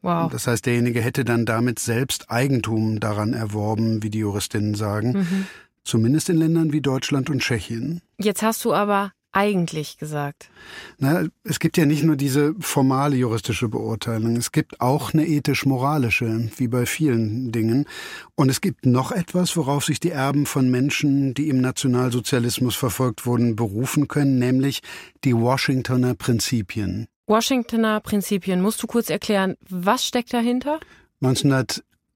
Wow. 0.03 0.31
Das 0.31 0.47
heißt, 0.47 0.67
derjenige 0.67 1.01
hätte 1.01 1.25
dann 1.25 1.45
damit 1.45 1.79
selbst 1.79 2.31
Eigentum 2.31 3.01
daran 3.01 3.33
erworben, 3.33 4.03
wie 4.03 4.11
die 4.11 4.21
Juristinnen 4.21 4.75
sagen. 4.75 5.13
Mhm. 5.13 5.47
Zumindest 5.89 6.29
in 6.29 6.37
Ländern 6.37 6.75
wie 6.75 6.83
Deutschland 6.83 7.31
und 7.31 7.41
Tschechien. 7.41 8.03
Jetzt 8.19 8.43
hast 8.43 8.63
du 8.67 8.75
aber 8.75 9.13
eigentlich 9.33 9.97
gesagt? 9.97 10.51
Na, 10.99 11.25
es 11.45 11.61
gibt 11.61 11.79
ja 11.79 11.87
nicht 11.87 12.03
nur 12.03 12.17
diese 12.17 12.55
formale 12.61 13.17
juristische 13.17 13.69
Beurteilung, 13.69 14.37
es 14.37 14.53
gibt 14.53 14.83
auch 14.83 15.15
eine 15.15 15.27
ethisch-moralische, 15.27 16.51
wie 16.59 16.69
bei 16.69 16.85
vielen 16.85 17.53
Dingen. 17.53 17.87
Und 18.35 18.51
es 18.51 18.61
gibt 18.61 18.85
noch 18.85 19.13
etwas, 19.13 19.57
worauf 19.57 19.87
sich 19.87 19.99
die 19.99 20.11
Erben 20.11 20.45
von 20.45 20.71
Menschen, 20.71 21.33
die 21.33 21.49
im 21.49 21.63
Nationalsozialismus 21.63 22.77
verfolgt 22.77 23.25
wurden, 23.25 23.57
berufen 23.57 24.09
können, 24.09 24.39
nämlich 24.39 24.83
die 25.25 25.35
Washingtoner 25.35 26.15
Prinzipien. 26.17 27.07
Washingtoner 27.27 28.01
Prinzipien, 28.01 28.61
musst 28.61 28.83
du 28.83 28.87
kurz 28.87 29.09
erklären, 29.09 29.57
was 29.71 30.05
steckt 30.05 30.35
dahinter? 30.35 30.81
19 31.21 31.49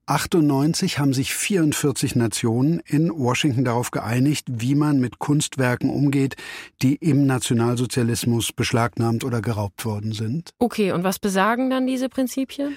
98 0.06 0.98
haben 0.98 1.12
sich 1.12 1.34
44 1.34 2.16
Nationen 2.16 2.80
in 2.86 3.10
Washington 3.10 3.64
darauf 3.64 3.90
geeinigt, 3.90 4.46
wie 4.48 4.74
man 4.74 5.00
mit 5.00 5.18
Kunstwerken 5.18 5.90
umgeht, 5.90 6.36
die 6.82 6.96
im 6.96 7.26
Nationalsozialismus 7.26 8.52
beschlagnahmt 8.52 9.24
oder 9.24 9.40
geraubt 9.40 9.84
worden 9.84 10.12
sind. 10.12 10.50
Okay, 10.58 10.92
und 10.92 11.04
was 11.04 11.18
besagen 11.18 11.70
dann 11.70 11.86
diese 11.86 12.08
Prinzipien? 12.08 12.76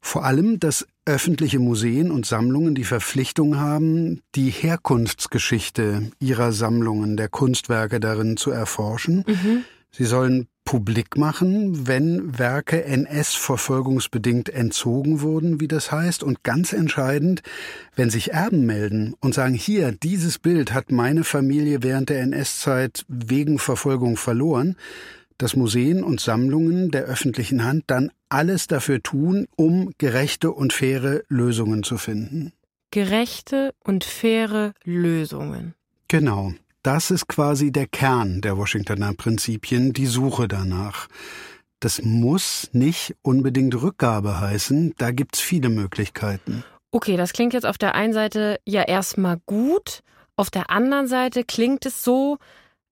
Vor 0.00 0.24
allem, 0.24 0.60
dass 0.60 0.86
öffentliche 1.06 1.58
Museen 1.58 2.10
und 2.10 2.26
Sammlungen 2.26 2.74
die 2.74 2.84
Verpflichtung 2.84 3.58
haben, 3.58 4.20
die 4.34 4.50
Herkunftsgeschichte 4.50 6.10
ihrer 6.20 6.52
Sammlungen, 6.52 7.16
der 7.16 7.28
Kunstwerke 7.28 8.00
darin 8.00 8.36
zu 8.36 8.50
erforschen. 8.50 9.24
Mhm. 9.26 9.64
Sie 9.90 10.04
sollen 10.04 10.48
publik 10.64 11.16
machen, 11.16 11.86
wenn 11.86 12.38
Werke 12.38 12.84
NS-verfolgungsbedingt 12.84 14.48
entzogen 14.48 15.20
wurden, 15.20 15.60
wie 15.60 15.68
das 15.68 15.92
heißt. 15.92 16.22
Und 16.22 16.42
ganz 16.42 16.72
entscheidend, 16.72 17.42
wenn 17.94 18.10
sich 18.10 18.32
Erben 18.32 18.66
melden 18.66 19.14
und 19.20 19.34
sagen, 19.34 19.54
hier, 19.54 19.92
dieses 19.92 20.38
Bild 20.38 20.72
hat 20.72 20.90
meine 20.90 21.24
Familie 21.24 21.82
während 21.82 22.08
der 22.08 22.22
NS-Zeit 22.22 23.04
wegen 23.08 23.58
Verfolgung 23.58 24.16
verloren, 24.16 24.76
dass 25.38 25.56
Museen 25.56 26.02
und 26.02 26.20
Sammlungen 26.20 26.90
der 26.90 27.02
öffentlichen 27.02 27.64
Hand 27.64 27.84
dann 27.88 28.10
alles 28.28 28.66
dafür 28.66 29.02
tun, 29.02 29.46
um 29.56 29.92
gerechte 29.98 30.50
und 30.50 30.72
faire 30.72 31.22
Lösungen 31.28 31.82
zu 31.82 31.98
finden. 31.98 32.52
Gerechte 32.90 33.74
und 33.82 34.04
faire 34.04 34.72
Lösungen. 34.84 35.74
Genau. 36.08 36.54
Das 36.84 37.10
ist 37.10 37.28
quasi 37.28 37.72
der 37.72 37.86
Kern 37.86 38.42
der 38.42 38.58
Washingtoner 38.58 39.14
Prinzipien, 39.14 39.94
die 39.94 40.04
Suche 40.04 40.48
danach. 40.48 41.08
Das 41.80 42.02
muss 42.02 42.68
nicht 42.72 43.16
unbedingt 43.22 43.80
Rückgabe 43.80 44.38
heißen, 44.38 44.92
da 44.98 45.10
gibt's 45.10 45.40
viele 45.40 45.70
Möglichkeiten. 45.70 46.62
Okay, 46.90 47.16
das 47.16 47.32
klingt 47.32 47.54
jetzt 47.54 47.64
auf 47.64 47.78
der 47.78 47.94
einen 47.94 48.12
Seite 48.12 48.60
ja 48.66 48.82
erstmal 48.82 49.38
gut, 49.46 50.00
auf 50.36 50.50
der 50.50 50.68
anderen 50.68 51.06
Seite 51.06 51.42
klingt 51.44 51.86
es 51.86 52.04
so, 52.04 52.36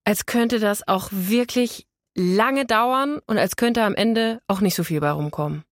als 0.05 0.25
könnte 0.25 0.59
das 0.59 0.89
auch 0.89 1.11
wirklich 1.13 1.87
lange 2.17 2.65
dauern 2.65 3.21
und 3.27 3.37
als 3.37 3.57
könnte 3.57 3.83
am 3.83 3.95
Ende 3.95 4.41
auch 4.47 4.63
nicht 4.63 4.75
so 4.75 4.85
viel 4.85 5.01
bei 5.01 5.11
rumkommen. 5.11 5.65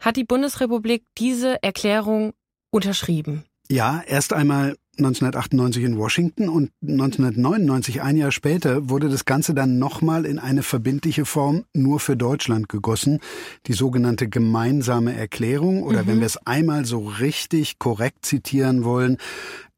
Hat 0.00 0.16
die 0.16 0.24
Bundesrepublik 0.24 1.04
diese 1.16 1.62
Erklärung 1.62 2.32
unterschrieben? 2.72 3.44
Ja, 3.68 4.02
erst 4.04 4.32
einmal 4.32 4.74
1998 4.98 5.84
in 5.84 5.96
Washington 5.96 6.50
und 6.50 6.70
1999, 6.82 8.02
ein 8.02 8.18
Jahr 8.18 8.30
später, 8.30 8.90
wurde 8.90 9.08
das 9.08 9.24
Ganze 9.24 9.54
dann 9.54 9.78
nochmal 9.78 10.26
in 10.26 10.38
eine 10.38 10.62
verbindliche 10.62 11.24
Form 11.24 11.64
nur 11.72 11.98
für 11.98 12.14
Deutschland 12.14 12.68
gegossen, 12.68 13.20
die 13.66 13.72
sogenannte 13.72 14.28
gemeinsame 14.28 15.14
Erklärung 15.16 15.82
oder 15.82 16.02
mhm. 16.02 16.06
wenn 16.08 16.20
wir 16.20 16.26
es 16.26 16.36
einmal 16.46 16.84
so 16.84 17.06
richtig 17.06 17.78
korrekt 17.78 18.26
zitieren 18.26 18.84
wollen, 18.84 19.16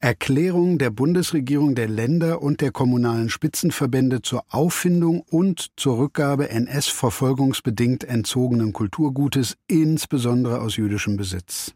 Erklärung 0.01 0.79
der 0.79 0.91
Bundesregierung 0.91 1.77
der 1.77 1.89
Länder 1.89 2.43
und 2.43 2.61
der 2.61 2.73
kommunalen 2.73 3.31
Spitzenverbände 3.31 4.21
zur 4.21 4.45
Auffindung 4.51 5.23
und 5.31 5.71
zur 5.77 5.97
Rückgabe 5.97 6.51
NS-verfolgungsbedingt 6.51 8.05
entzogenen 8.05 8.73
Kulturgutes, 8.73 9.57
insbesondere 9.69 10.61
aus 10.61 10.77
jüdischem 10.77 11.17
Besitz. 11.17 11.73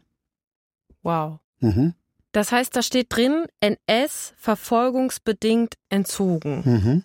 Wow. 1.01 1.39
Mhm. 1.61 1.93
Das 2.31 2.51
heißt, 2.51 2.75
da 2.75 2.81
steht 2.81 3.07
drin, 3.09 3.45
NS 3.59 4.33
verfolgungsbedingt 4.37 5.75
entzogen. 5.89 6.61
Mhm. 6.65 7.03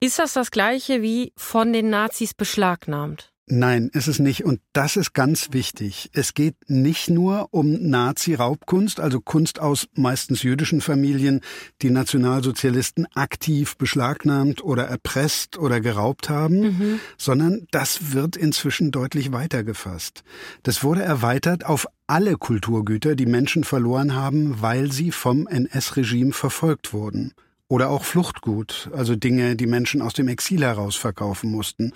Ist 0.00 0.18
das 0.18 0.32
das 0.32 0.50
gleiche 0.50 1.00
wie 1.00 1.32
von 1.36 1.72
den 1.72 1.90
Nazis 1.90 2.34
beschlagnahmt? 2.34 3.31
Nein, 3.46 3.90
ist 3.92 4.06
es 4.06 4.20
nicht. 4.20 4.44
Und 4.44 4.60
das 4.72 4.96
ist 4.96 5.14
ganz 5.14 5.48
wichtig. 5.52 6.10
Es 6.12 6.34
geht 6.34 6.54
nicht 6.68 7.10
nur 7.10 7.48
um 7.50 7.72
Nazi-Raubkunst, 7.72 9.00
also 9.00 9.20
Kunst 9.20 9.58
aus 9.58 9.88
meistens 9.94 10.44
jüdischen 10.44 10.80
Familien, 10.80 11.40
die 11.82 11.90
Nationalsozialisten 11.90 13.06
aktiv 13.14 13.76
beschlagnahmt 13.76 14.62
oder 14.62 14.84
erpresst 14.84 15.58
oder 15.58 15.80
geraubt 15.80 16.30
haben, 16.30 16.60
mhm. 16.60 17.00
sondern 17.18 17.66
das 17.72 18.12
wird 18.12 18.36
inzwischen 18.36 18.92
deutlich 18.92 19.32
weiter 19.32 19.64
gefasst. 19.64 20.22
Das 20.62 20.84
wurde 20.84 21.02
erweitert 21.02 21.66
auf 21.66 21.88
alle 22.06 22.36
Kulturgüter, 22.36 23.16
die 23.16 23.26
Menschen 23.26 23.64
verloren 23.64 24.14
haben, 24.14 24.62
weil 24.62 24.92
sie 24.92 25.10
vom 25.10 25.48
NS-Regime 25.48 26.32
verfolgt 26.32 26.92
wurden. 26.92 27.32
Oder 27.72 27.88
auch 27.88 28.04
Fluchtgut, 28.04 28.90
also 28.92 29.16
Dinge, 29.16 29.56
die 29.56 29.66
Menschen 29.66 30.02
aus 30.02 30.12
dem 30.12 30.28
Exil 30.28 30.60
heraus 30.60 30.94
verkaufen 30.94 31.50
mussten. 31.50 31.94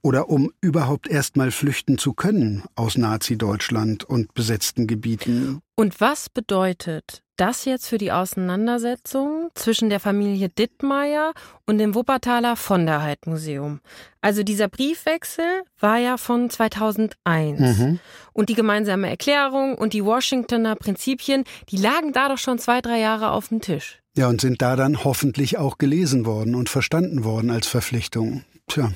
Oder 0.00 0.30
um 0.30 0.50
überhaupt 0.62 1.06
erst 1.06 1.36
mal 1.36 1.50
flüchten 1.50 1.98
zu 1.98 2.14
können 2.14 2.64
aus 2.76 2.96
Nazi-Deutschland 2.96 4.04
und 4.04 4.32
besetzten 4.32 4.86
Gebieten. 4.86 5.60
Und 5.76 6.00
was 6.00 6.30
bedeutet 6.30 7.22
das 7.40 7.64
jetzt 7.64 7.88
für 7.88 7.98
die 7.98 8.12
Auseinandersetzung 8.12 9.50
zwischen 9.54 9.88
der 9.88 10.00
Familie 10.00 10.48
Dittmeier 10.48 11.32
und 11.66 11.78
dem 11.78 11.94
Wuppertaler 11.94 12.56
von 12.56 12.84
der 12.86 13.02
Heid 13.02 13.26
Museum? 13.26 13.80
Also 14.20 14.42
dieser 14.42 14.68
Briefwechsel 14.68 15.62
war 15.80 15.98
ja 15.98 16.16
von 16.16 16.50
2001. 16.50 17.60
Mhm. 17.60 18.00
Und 18.32 18.48
die 18.48 18.54
gemeinsame 18.54 19.08
Erklärung 19.08 19.76
und 19.76 19.92
die 19.92 20.04
Washingtoner 20.04 20.76
Prinzipien, 20.76 21.44
die 21.70 21.76
lagen 21.76 22.12
da 22.12 22.28
doch 22.28 22.38
schon 22.38 22.58
zwei, 22.58 22.80
drei 22.80 22.98
Jahre 22.98 23.30
auf 23.30 23.48
dem 23.48 23.60
Tisch. 23.60 24.00
Ja, 24.16 24.28
und 24.28 24.40
sind 24.40 24.60
da 24.60 24.76
dann 24.76 25.04
hoffentlich 25.04 25.58
auch 25.58 25.78
gelesen 25.78 26.26
worden 26.26 26.54
und 26.54 26.68
verstanden 26.68 27.24
worden 27.24 27.50
als 27.50 27.66
Verpflichtung. 27.66 28.44
Tja. 28.66 28.92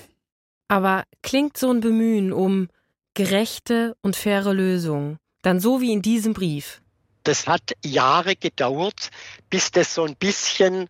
Aber 0.68 1.04
klingt 1.22 1.56
so 1.56 1.70
ein 1.70 1.80
Bemühen 1.80 2.32
um 2.32 2.68
gerechte 3.14 3.94
und 4.02 4.16
faire 4.16 4.52
Lösungen 4.52 5.18
dann 5.42 5.60
so 5.60 5.80
wie 5.80 5.92
in 5.92 6.02
diesem 6.02 6.32
Brief? 6.32 6.81
Das 7.24 7.46
hat 7.46 7.72
Jahre 7.84 8.36
gedauert, 8.36 9.10
bis 9.50 9.70
das 9.70 9.94
so 9.94 10.04
ein 10.04 10.16
bisschen 10.16 10.88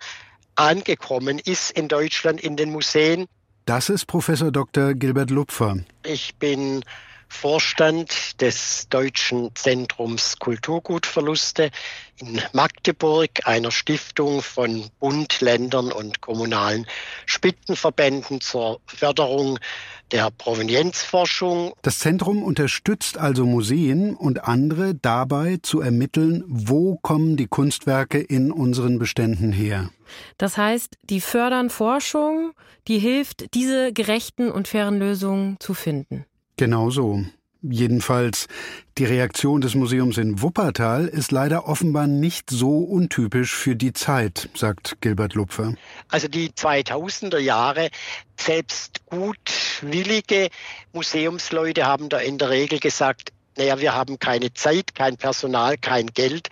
angekommen 0.54 1.38
ist 1.38 1.70
in 1.72 1.88
Deutschland 1.88 2.40
in 2.40 2.56
den 2.56 2.70
Museen. 2.70 3.26
Das 3.64 3.88
ist 3.88 4.06
Professor 4.06 4.50
Dr. 4.50 4.94
Gilbert 4.94 5.30
Lupfer. 5.30 5.76
Ich 6.04 6.34
bin 6.36 6.84
Vorstand 7.32 8.40
des 8.40 8.88
Deutschen 8.88 9.50
Zentrums 9.56 10.38
Kulturgutverluste 10.38 11.70
in 12.18 12.40
Magdeburg, 12.52 13.30
einer 13.44 13.72
Stiftung 13.72 14.42
von 14.42 14.90
Bund, 15.00 15.40
Ländern 15.40 15.90
und 15.90 16.20
kommunalen 16.20 16.86
Spitzenverbänden 17.26 18.40
zur 18.40 18.80
Förderung 18.86 19.58
der 20.12 20.30
Provenienzforschung. 20.30 21.72
Das 21.82 21.98
Zentrum 21.98 22.44
unterstützt 22.44 23.18
also 23.18 23.44
Museen 23.44 24.14
und 24.14 24.44
andere 24.44 24.94
dabei 24.94 25.58
zu 25.62 25.80
ermitteln, 25.80 26.44
wo 26.46 26.96
kommen 26.96 27.36
die 27.36 27.48
Kunstwerke 27.48 28.20
in 28.20 28.52
unseren 28.52 29.00
Beständen 29.00 29.50
her. 29.50 29.90
Das 30.38 30.58
heißt, 30.58 30.96
die 31.04 31.20
fördern 31.20 31.70
Forschung, 31.70 32.52
die 32.86 32.98
hilft, 32.98 33.54
diese 33.54 33.92
gerechten 33.92 34.50
und 34.50 34.68
fairen 34.68 34.98
Lösungen 34.98 35.56
zu 35.58 35.74
finden. 35.74 36.26
Genau 36.56 36.90
so. 36.90 37.24
Jedenfalls, 37.62 38.48
die 38.98 39.04
Reaktion 39.04 39.60
des 39.60 39.76
Museums 39.76 40.18
in 40.18 40.42
Wuppertal 40.42 41.06
ist 41.06 41.30
leider 41.30 41.68
offenbar 41.68 42.08
nicht 42.08 42.50
so 42.50 42.78
untypisch 42.78 43.54
für 43.54 43.76
die 43.76 43.92
Zeit, 43.92 44.48
sagt 44.54 44.96
Gilbert 45.00 45.34
Lupfer. 45.34 45.74
Also 46.08 46.26
die 46.26 46.50
2000er 46.50 47.38
Jahre, 47.38 47.90
selbst 48.36 49.06
gutwillige 49.06 50.48
Museumsleute 50.92 51.86
haben 51.86 52.08
da 52.08 52.18
in 52.18 52.36
der 52.36 52.50
Regel 52.50 52.80
gesagt, 52.80 53.32
naja, 53.56 53.78
wir 53.78 53.94
haben 53.94 54.18
keine 54.18 54.52
Zeit, 54.54 54.96
kein 54.96 55.16
Personal, 55.16 55.76
kein 55.76 56.06
Geld 56.06 56.48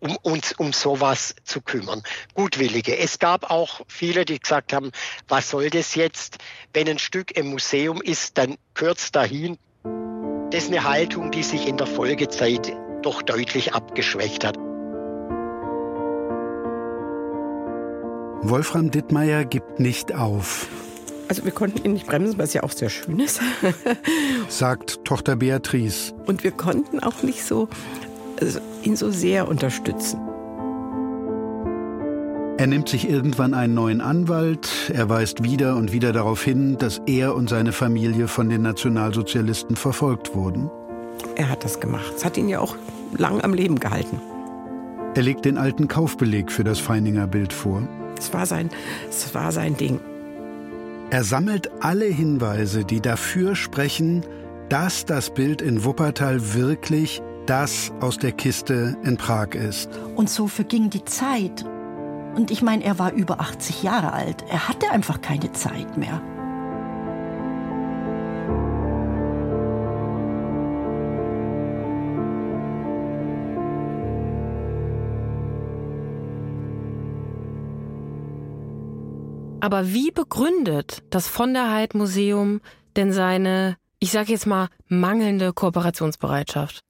um 0.00 0.16
uns 0.22 0.52
um 0.52 0.72
sowas 0.72 1.34
zu 1.44 1.60
kümmern. 1.60 2.02
Gutwillige. 2.34 2.98
Es 2.98 3.18
gab 3.18 3.50
auch 3.50 3.82
viele, 3.86 4.24
die 4.24 4.40
gesagt 4.40 4.72
haben, 4.72 4.90
was 5.28 5.50
soll 5.50 5.70
das 5.70 5.94
jetzt? 5.94 6.38
Wenn 6.72 6.88
ein 6.88 6.98
Stück 6.98 7.36
im 7.36 7.50
Museum 7.50 8.00
ist, 8.02 8.36
dann 8.38 8.56
kürzt 8.74 9.14
dahin. 9.14 9.58
Das 10.50 10.64
ist 10.64 10.70
eine 10.70 10.84
Haltung, 10.84 11.30
die 11.30 11.42
sich 11.42 11.68
in 11.68 11.76
der 11.76 11.86
Folgezeit 11.86 12.72
doch 13.02 13.22
deutlich 13.22 13.74
abgeschwächt 13.74 14.44
hat. 14.44 14.56
Wolfram 18.42 18.90
Dittmeier 18.90 19.44
gibt 19.44 19.80
nicht 19.80 20.14
auf. 20.14 20.66
Also 21.28 21.44
wir 21.44 21.52
konnten 21.52 21.84
ihn 21.84 21.92
nicht 21.92 22.06
bremsen, 22.06 22.38
was 22.38 22.54
ja 22.54 22.64
auch 22.64 22.72
sehr 22.72 22.90
schön 22.90 23.20
ist. 23.20 23.40
Sagt 24.48 25.04
Tochter 25.04 25.36
Beatrice. 25.36 26.12
Und 26.26 26.42
wir 26.42 26.50
konnten 26.50 27.00
auch 27.00 27.22
nicht 27.22 27.44
so 27.44 27.68
also 28.40 28.60
ihn 28.82 28.96
so 28.96 29.10
sehr 29.10 29.48
unterstützen. 29.48 30.20
Er 32.60 32.66
nimmt 32.66 32.90
sich 32.90 33.08
irgendwann 33.08 33.54
einen 33.54 33.72
neuen 33.72 34.02
Anwalt. 34.02 34.90
Er 34.92 35.08
weist 35.08 35.42
wieder 35.42 35.76
und 35.76 35.92
wieder 35.92 36.12
darauf 36.12 36.42
hin, 36.42 36.76
dass 36.78 37.00
er 37.06 37.34
und 37.34 37.48
seine 37.48 37.72
Familie 37.72 38.28
von 38.28 38.50
den 38.50 38.60
Nationalsozialisten 38.60 39.76
verfolgt 39.76 40.34
wurden. 40.34 40.70
Er 41.36 41.48
hat 41.48 41.64
das 41.64 41.80
gemacht. 41.80 42.12
Es 42.14 42.24
hat 42.24 42.36
ihn 42.36 42.50
ja 42.50 42.60
auch 42.60 42.76
lang 43.16 43.40
am 43.40 43.54
Leben 43.54 43.80
gehalten. 43.80 44.20
Er 45.14 45.22
legt 45.22 45.46
den 45.46 45.56
alten 45.56 45.88
Kaufbeleg 45.88 46.52
für 46.52 46.62
das 46.62 46.78
Feininger 46.78 47.26
Bild 47.26 47.52
vor. 47.54 47.82
Es 48.18 48.32
war 48.34 48.44
sein, 48.44 48.68
es 49.08 49.34
war 49.34 49.52
sein 49.52 49.76
Ding. 49.78 49.98
Er 51.08 51.24
sammelt 51.24 51.70
alle 51.80 52.04
Hinweise, 52.04 52.84
die 52.84 53.00
dafür 53.00 53.56
sprechen, 53.56 54.24
dass 54.68 55.06
das 55.06 55.30
Bild 55.30 55.62
in 55.62 55.82
Wuppertal 55.84 56.54
wirklich 56.54 57.22
das 57.50 57.90
aus 57.98 58.16
der 58.16 58.30
Kiste 58.30 58.96
in 59.02 59.16
Prag 59.16 59.56
ist. 59.56 59.90
Und 60.14 60.30
so 60.30 60.46
verging 60.46 60.88
die 60.88 61.04
Zeit. 61.04 61.64
Und 62.36 62.52
ich 62.52 62.62
meine, 62.62 62.84
er 62.84 63.00
war 63.00 63.12
über 63.12 63.40
80 63.40 63.82
Jahre 63.82 64.12
alt. 64.12 64.44
Er 64.48 64.68
hatte 64.68 64.88
einfach 64.90 65.20
keine 65.20 65.50
Zeit 65.50 65.96
mehr. 65.96 66.22
Aber 79.58 79.88
wie 79.92 80.12
begründet 80.12 81.02
das 81.10 81.26
von 81.26 81.52
der 81.52 81.72
Heid 81.72 81.94
Museum 81.94 82.60
denn 82.94 83.12
seine, 83.12 83.76
ich 83.98 84.12
sage 84.12 84.30
jetzt 84.30 84.46
mal, 84.46 84.68
mangelnde 84.86 85.52
Kooperationsbereitschaft? 85.52 86.84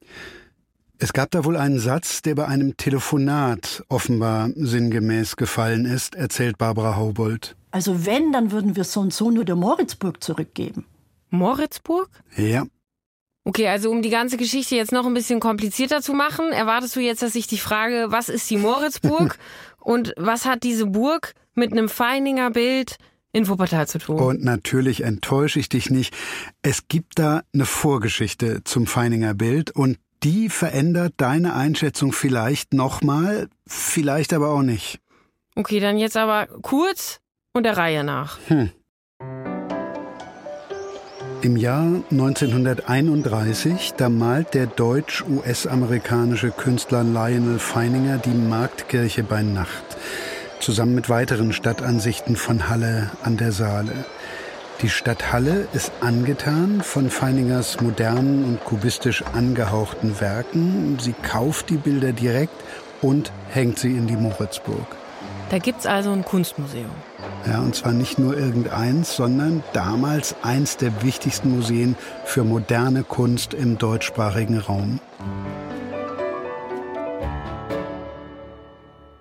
Es 1.03 1.13
gab 1.13 1.31
da 1.31 1.43
wohl 1.45 1.57
einen 1.57 1.79
Satz, 1.79 2.21
der 2.21 2.35
bei 2.35 2.45
einem 2.47 2.77
Telefonat 2.77 3.83
offenbar 3.89 4.51
sinngemäß 4.53 5.35
gefallen 5.35 5.85
ist, 5.85 6.13
erzählt 6.13 6.59
Barbara 6.59 6.95
Haubold. 6.95 7.55
Also 7.71 8.05
wenn, 8.05 8.31
dann 8.31 8.51
würden 8.51 8.75
wir 8.75 8.83
so 8.83 8.99
und 8.99 9.11
so 9.11 9.31
nur 9.31 9.43
der 9.43 9.55
Moritzburg 9.55 10.21
zurückgeben. 10.21 10.85
Moritzburg? 11.31 12.07
Ja. 12.37 12.65
Okay, 13.45 13.67
also 13.67 13.89
um 13.89 14.03
die 14.03 14.11
ganze 14.11 14.37
Geschichte 14.37 14.75
jetzt 14.75 14.91
noch 14.91 15.07
ein 15.07 15.15
bisschen 15.15 15.39
komplizierter 15.39 16.03
zu 16.03 16.13
machen, 16.13 16.51
erwartest 16.51 16.95
du 16.95 16.99
jetzt, 16.99 17.23
dass 17.23 17.33
ich 17.33 17.47
dich 17.47 17.63
frage, 17.63 18.05
was 18.09 18.29
ist 18.29 18.47
die 18.51 18.57
Moritzburg 18.57 19.39
und 19.79 20.13
was 20.17 20.45
hat 20.45 20.61
diese 20.61 20.85
Burg 20.85 21.33
mit 21.55 21.71
einem 21.71 21.89
Feininger 21.89 22.51
Bild 22.51 22.97
in 23.31 23.47
Wuppertal 23.47 23.87
zu 23.87 23.97
tun? 23.97 24.19
Und 24.19 24.43
natürlich 24.43 25.01
enttäusche 25.01 25.59
ich 25.59 25.67
dich 25.67 25.89
nicht. 25.89 26.15
Es 26.61 26.87
gibt 26.89 27.17
da 27.17 27.41
eine 27.55 27.65
Vorgeschichte 27.65 28.63
zum 28.65 28.85
Feininger 28.85 29.33
Bild 29.33 29.71
und 29.71 29.97
die 30.23 30.49
verändert 30.49 31.13
deine 31.17 31.55
Einschätzung 31.55 32.11
vielleicht 32.13 32.73
nochmal, 32.73 33.47
vielleicht 33.67 34.33
aber 34.33 34.49
auch 34.49 34.61
nicht. 34.61 34.99
Okay, 35.55 35.79
dann 35.79 35.97
jetzt 35.97 36.17
aber 36.17 36.47
kurz 36.61 37.19
und 37.53 37.63
der 37.63 37.77
Reihe 37.77 38.03
nach. 38.03 38.39
Hm. 38.47 38.71
Im 41.41 41.57
Jahr 41.57 42.03
1931, 42.11 43.93
da 43.97 44.09
malt 44.09 44.53
der 44.53 44.67
deutsch-US-amerikanische 44.67 46.51
Künstler 46.51 47.03
Lionel 47.03 47.57
Feininger 47.57 48.19
die 48.19 48.29
Marktkirche 48.29 49.23
bei 49.23 49.41
Nacht, 49.41 49.97
zusammen 50.59 50.93
mit 50.93 51.09
weiteren 51.09 51.51
Stadtansichten 51.51 52.35
von 52.35 52.69
Halle 52.69 53.09
an 53.23 53.37
der 53.37 53.51
Saale. 53.51 54.05
Die 54.81 54.89
Stadt 54.89 55.31
Halle 55.31 55.67
ist 55.73 55.91
angetan 56.01 56.81
von 56.81 57.11
Feiningers 57.11 57.81
modernen 57.81 58.43
und 58.45 58.63
kubistisch 58.63 59.23
angehauchten 59.33 60.19
Werken. 60.19 60.97
Sie 60.99 61.13
kauft 61.13 61.69
die 61.69 61.77
Bilder 61.77 62.13
direkt 62.13 62.55
und 62.99 63.31
hängt 63.49 63.77
sie 63.77 63.95
in 63.95 64.07
die 64.07 64.15
Moritzburg. 64.15 64.87
Da 65.51 65.59
gibt's 65.59 65.85
also 65.85 66.11
ein 66.11 66.25
Kunstmuseum. 66.25 66.89
Ja, 67.45 67.59
und 67.59 67.75
zwar 67.75 67.91
nicht 67.91 68.17
nur 68.17 68.35
irgendeins, 68.35 69.15
sondern 69.15 69.63
damals 69.73 70.35
eins 70.41 70.77
der 70.77 71.03
wichtigsten 71.03 71.51
Museen 71.51 71.95
für 72.25 72.43
moderne 72.43 73.03
Kunst 73.03 73.53
im 73.53 73.77
deutschsprachigen 73.77 74.57
Raum. 74.57 74.99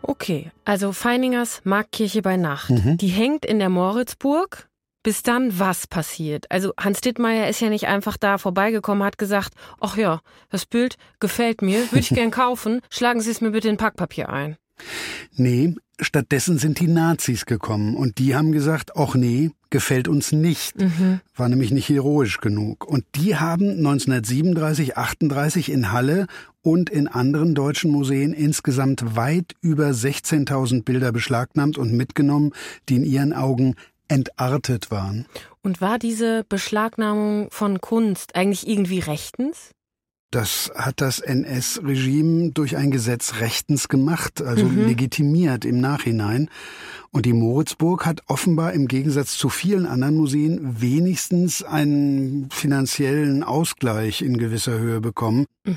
Okay, 0.00 0.52
also 0.64 0.92
Feiningers 0.92 1.60
Marktkirche 1.64 2.22
bei 2.22 2.38
Nacht. 2.38 2.70
Mhm. 2.70 2.96
Die 2.96 3.08
hängt 3.08 3.44
in 3.44 3.58
der 3.58 3.68
Moritzburg. 3.68 4.69
Bis 5.02 5.22
dann 5.22 5.58
was 5.58 5.86
passiert? 5.86 6.50
Also 6.50 6.72
Hans 6.78 7.00
Dittmeier 7.00 7.48
ist 7.48 7.60
ja 7.60 7.70
nicht 7.70 7.86
einfach 7.86 8.16
da 8.16 8.36
vorbeigekommen, 8.36 9.02
hat 9.02 9.16
gesagt, 9.16 9.54
ach 9.80 9.96
ja, 9.96 10.20
das 10.50 10.66
Bild 10.66 10.96
gefällt 11.20 11.62
mir, 11.62 11.90
würde 11.90 12.00
ich 12.00 12.08
gern 12.14 12.30
kaufen, 12.30 12.80
schlagen 12.90 13.20
Sie 13.20 13.30
es 13.30 13.40
mir 13.40 13.50
bitte 13.50 13.68
in 13.68 13.78
Packpapier 13.78 14.28
ein. 14.28 14.56
Nee, 15.36 15.74
stattdessen 16.00 16.58
sind 16.58 16.80
die 16.80 16.88
Nazis 16.88 17.46
gekommen 17.46 17.94
und 17.94 18.18
die 18.18 18.34
haben 18.34 18.52
gesagt, 18.52 18.96
ach 18.96 19.14
nee, 19.14 19.50
gefällt 19.70 20.08
uns 20.08 20.32
nicht. 20.32 20.80
Mhm. 20.80 21.20
War 21.34 21.48
nämlich 21.48 21.70
nicht 21.70 21.88
heroisch 21.88 22.40
genug. 22.40 22.86
Und 22.86 23.04
die 23.14 23.36
haben 23.36 23.70
1937, 23.70 24.96
38 24.96 25.70
in 25.70 25.92
Halle 25.92 26.26
und 26.62 26.90
in 26.90 27.08
anderen 27.08 27.54
deutschen 27.54 27.90
Museen 27.90 28.32
insgesamt 28.32 29.16
weit 29.16 29.54
über 29.60 29.88
16.000 29.88 30.84
Bilder 30.84 31.12
beschlagnahmt 31.12 31.78
und 31.78 31.92
mitgenommen, 31.92 32.52
die 32.88 32.96
in 32.96 33.04
ihren 33.04 33.32
Augen 33.32 33.76
entartet 34.10 34.90
waren. 34.90 35.26
Und 35.62 35.80
war 35.80 35.98
diese 35.98 36.44
Beschlagnahmung 36.44 37.50
von 37.50 37.80
Kunst 37.80 38.34
eigentlich 38.34 38.66
irgendwie 38.66 38.98
rechtens? 38.98 39.70
Das 40.30 40.70
hat 40.76 41.00
das 41.00 41.18
NS-Regime 41.18 42.52
durch 42.52 42.76
ein 42.76 42.92
Gesetz 42.92 43.40
rechtens 43.40 43.88
gemacht, 43.88 44.40
also 44.40 44.64
mhm. 44.64 44.86
legitimiert 44.86 45.64
im 45.64 45.80
Nachhinein. 45.80 46.48
Und 47.10 47.26
die 47.26 47.32
Moritzburg 47.32 48.06
hat 48.06 48.20
offenbar 48.28 48.72
im 48.72 48.86
Gegensatz 48.86 49.36
zu 49.36 49.48
vielen 49.48 49.86
anderen 49.86 50.14
Museen 50.14 50.80
wenigstens 50.80 51.64
einen 51.64 52.48
finanziellen 52.52 53.42
Ausgleich 53.42 54.22
in 54.22 54.38
gewisser 54.38 54.78
Höhe 54.78 55.00
bekommen. 55.00 55.46
Mhm. 55.64 55.74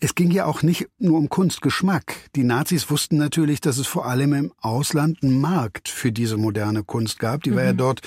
Es 0.00 0.16
ging 0.16 0.32
ja 0.32 0.46
auch 0.46 0.64
nicht 0.64 0.88
nur 0.98 1.16
um 1.16 1.28
Kunstgeschmack. 1.28 2.16
Die 2.34 2.42
Nazis 2.42 2.90
wussten 2.90 3.16
natürlich, 3.16 3.60
dass 3.60 3.78
es 3.78 3.86
vor 3.86 4.06
allem 4.06 4.32
im 4.32 4.52
Ausland 4.60 5.22
einen 5.22 5.40
Markt 5.40 5.88
für 5.88 6.10
diese 6.10 6.36
moderne 6.36 6.82
Kunst 6.82 7.20
gab. 7.20 7.44
Die 7.44 7.52
mhm. 7.52 7.56
war 7.56 7.62
ja 7.62 7.72
mhm. 7.72 7.78
dort 7.78 8.00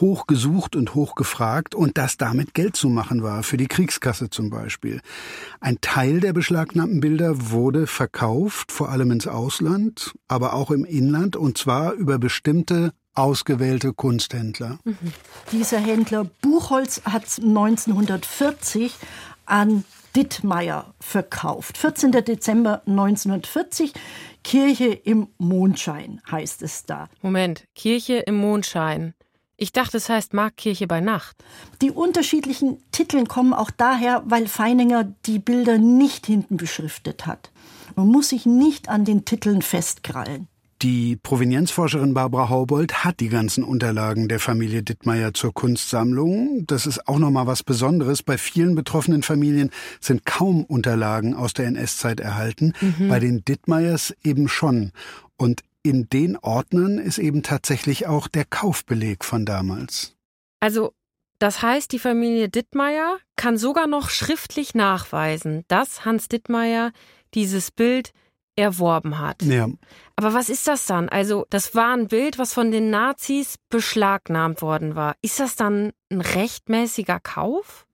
hoch 0.00 0.26
gesucht 0.26 0.74
und 0.76 0.94
hoch 0.94 1.14
gefragt 1.14 1.74
und 1.74 1.98
dass 1.98 2.16
damit 2.16 2.54
Geld 2.54 2.76
zu 2.76 2.88
machen 2.88 3.22
war, 3.22 3.42
für 3.42 3.56
die 3.56 3.68
Kriegskasse 3.68 4.30
zum 4.30 4.50
Beispiel. 4.50 5.00
Ein 5.60 5.78
Teil 5.80 6.20
der 6.20 6.32
beschlagnahmten 6.32 7.00
Bilder 7.00 7.50
wurde 7.50 7.86
verkauft, 7.86 8.72
vor 8.72 8.88
allem 8.88 9.10
ins 9.10 9.26
Ausland, 9.26 10.14
aber 10.28 10.54
auch 10.54 10.70
im 10.70 10.84
Inland 10.84 11.36
und 11.36 11.58
zwar 11.58 11.92
über 11.92 12.18
bestimmte 12.18 12.92
ausgewählte 13.14 13.92
Kunsthändler. 13.92 14.78
Mhm. 14.84 14.96
Dieser 15.52 15.78
Händler 15.78 16.24
Buchholz 16.40 17.02
hat 17.04 17.24
1940 17.38 18.94
an 19.44 19.84
Dittmeier 20.16 20.94
verkauft. 21.00 21.78
14. 21.78 22.12
Dezember 22.12 22.82
1940, 22.86 23.92
Kirche 24.44 24.86
im 24.86 25.28
Mondschein 25.38 26.20
heißt 26.30 26.62
es 26.62 26.84
da. 26.84 27.08
Moment, 27.22 27.64
Kirche 27.74 28.14
im 28.18 28.36
Mondschein. 28.36 29.14
Ich 29.62 29.70
dachte, 29.70 29.98
es 29.98 30.08
heißt 30.08 30.34
Marktkirche 30.34 30.88
bei 30.88 31.00
Nacht. 31.00 31.36
Die 31.82 31.92
unterschiedlichen 31.92 32.78
Titel 32.90 33.24
kommen 33.26 33.52
auch 33.52 33.70
daher, 33.70 34.24
weil 34.26 34.48
Feininger 34.48 35.14
die 35.24 35.38
Bilder 35.38 35.78
nicht 35.78 36.26
hinten 36.26 36.56
beschriftet 36.56 37.26
hat. 37.26 37.52
Man 37.94 38.08
muss 38.08 38.30
sich 38.30 38.44
nicht 38.44 38.88
an 38.88 39.04
den 39.04 39.24
Titeln 39.24 39.62
festkrallen. 39.62 40.48
Die 40.82 41.14
Provenienzforscherin 41.14 42.12
Barbara 42.12 42.48
Haubold 42.48 43.04
hat 43.04 43.20
die 43.20 43.28
ganzen 43.28 43.62
Unterlagen 43.62 44.26
der 44.26 44.40
Familie 44.40 44.82
Dittmeier 44.82 45.32
zur 45.32 45.54
Kunstsammlung. 45.54 46.64
Das 46.66 46.84
ist 46.84 47.06
auch 47.06 47.20
noch 47.20 47.30
mal 47.30 47.46
was 47.46 47.62
Besonderes. 47.62 48.24
Bei 48.24 48.38
vielen 48.38 48.74
betroffenen 48.74 49.22
Familien 49.22 49.70
sind 50.00 50.26
kaum 50.26 50.64
Unterlagen 50.64 51.34
aus 51.34 51.54
der 51.54 51.66
NS-Zeit 51.66 52.18
erhalten. 52.18 52.72
Mhm. 52.80 53.06
Bei 53.08 53.20
den 53.20 53.44
Dittmeiers 53.44 54.12
eben 54.24 54.48
schon. 54.48 54.90
Und 55.36 55.62
in 55.82 56.08
den 56.08 56.36
Ordnern 56.36 56.98
ist 56.98 57.18
eben 57.18 57.42
tatsächlich 57.42 58.06
auch 58.06 58.28
der 58.28 58.44
Kaufbeleg 58.44 59.24
von 59.24 59.44
damals. 59.44 60.16
Also, 60.60 60.94
das 61.38 61.60
heißt, 61.60 61.90
die 61.90 61.98
Familie 61.98 62.48
Dittmeier 62.48 63.18
kann 63.36 63.56
sogar 63.56 63.88
noch 63.88 64.10
schriftlich 64.10 64.74
nachweisen, 64.74 65.64
dass 65.66 66.04
Hans 66.04 66.28
Dittmeier 66.28 66.92
dieses 67.34 67.72
Bild 67.72 68.12
erworben 68.54 69.18
hat. 69.18 69.42
Ja. 69.42 69.68
Aber 70.14 70.34
was 70.34 70.50
ist 70.50 70.68
das 70.68 70.86
dann? 70.86 71.08
Also, 71.08 71.46
das 71.50 71.74
war 71.74 71.96
ein 71.96 72.08
Bild, 72.08 72.38
was 72.38 72.52
von 72.52 72.70
den 72.70 72.90
Nazis 72.90 73.56
beschlagnahmt 73.70 74.62
worden 74.62 74.94
war. 74.94 75.16
Ist 75.22 75.40
das 75.40 75.56
dann 75.56 75.92
ein 76.10 76.20
rechtmäßiger 76.20 77.18
Kauf? 77.18 77.86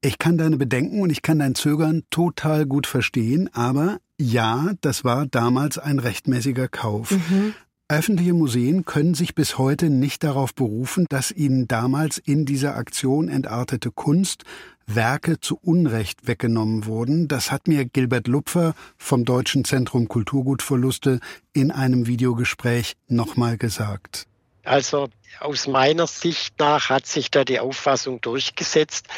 Ich 0.00 0.18
kann 0.18 0.36
deine 0.36 0.56
Bedenken 0.56 1.00
und 1.00 1.10
ich 1.10 1.22
kann 1.22 1.38
dein 1.38 1.54
Zögern 1.54 2.02
total 2.10 2.66
gut 2.66 2.86
verstehen, 2.86 3.48
aber 3.52 3.98
ja, 4.20 4.72
das 4.80 5.04
war 5.04 5.26
damals 5.26 5.78
ein 5.78 5.98
rechtmäßiger 5.98 6.68
Kauf. 6.68 7.10
Mhm. 7.10 7.54
Öffentliche 7.88 8.32
Museen 8.32 8.86
können 8.86 9.14
sich 9.14 9.34
bis 9.34 9.58
heute 9.58 9.90
nicht 9.90 10.24
darauf 10.24 10.54
berufen, 10.54 11.04
dass 11.10 11.30
ihnen 11.30 11.68
damals 11.68 12.16
in 12.16 12.46
dieser 12.46 12.76
Aktion 12.76 13.28
entartete 13.28 13.90
Kunst 13.90 14.44
Werke 14.86 15.40
zu 15.40 15.58
Unrecht 15.60 16.26
weggenommen 16.26 16.86
wurden. 16.86 17.28
Das 17.28 17.50
hat 17.50 17.68
mir 17.68 17.84
Gilbert 17.84 18.26
Lupfer 18.26 18.74
vom 18.96 19.24
Deutschen 19.24 19.64
Zentrum 19.64 20.08
Kulturgutverluste 20.08 21.20
in 21.52 21.70
einem 21.70 22.06
Videogespräch 22.06 22.94
nochmal 23.08 23.58
gesagt. 23.58 24.26
Also 24.62 25.08
aus 25.40 25.66
meiner 25.66 26.06
Sicht 26.06 26.58
nach 26.58 26.88
hat 26.88 27.06
sich 27.06 27.30
da 27.30 27.44
die 27.44 27.60
Auffassung 27.60 28.20
durchgesetzt 28.20 29.08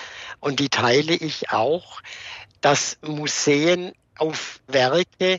und 0.41 0.59
die 0.59 0.69
teile 0.69 1.15
ich 1.15 1.51
auch, 1.51 2.01
dass 2.61 2.99
Museen 3.03 3.93
auf 4.19 4.61
Werke, 4.67 5.39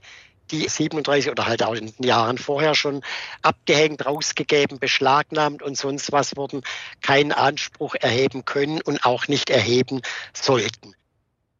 die 0.51 0.67
37 0.67 1.29
oder 1.29 1.45
halt 1.45 1.63
auch 1.63 1.73
in 1.73 1.91
den 1.91 2.05
Jahren 2.05 2.37
vorher 2.37 2.75
schon 2.75 3.01
abgehängt, 3.41 4.05
rausgegeben, 4.05 4.79
beschlagnahmt 4.79 5.61
und 5.61 5.77
sonst 5.77 6.11
was 6.11 6.37
wurden, 6.37 6.61
keinen 7.01 7.31
Anspruch 7.33 7.95
erheben 7.95 8.45
können 8.45 8.81
und 8.81 9.05
auch 9.05 9.27
nicht 9.27 9.49
erheben 9.49 10.01
sollten. 10.33 10.95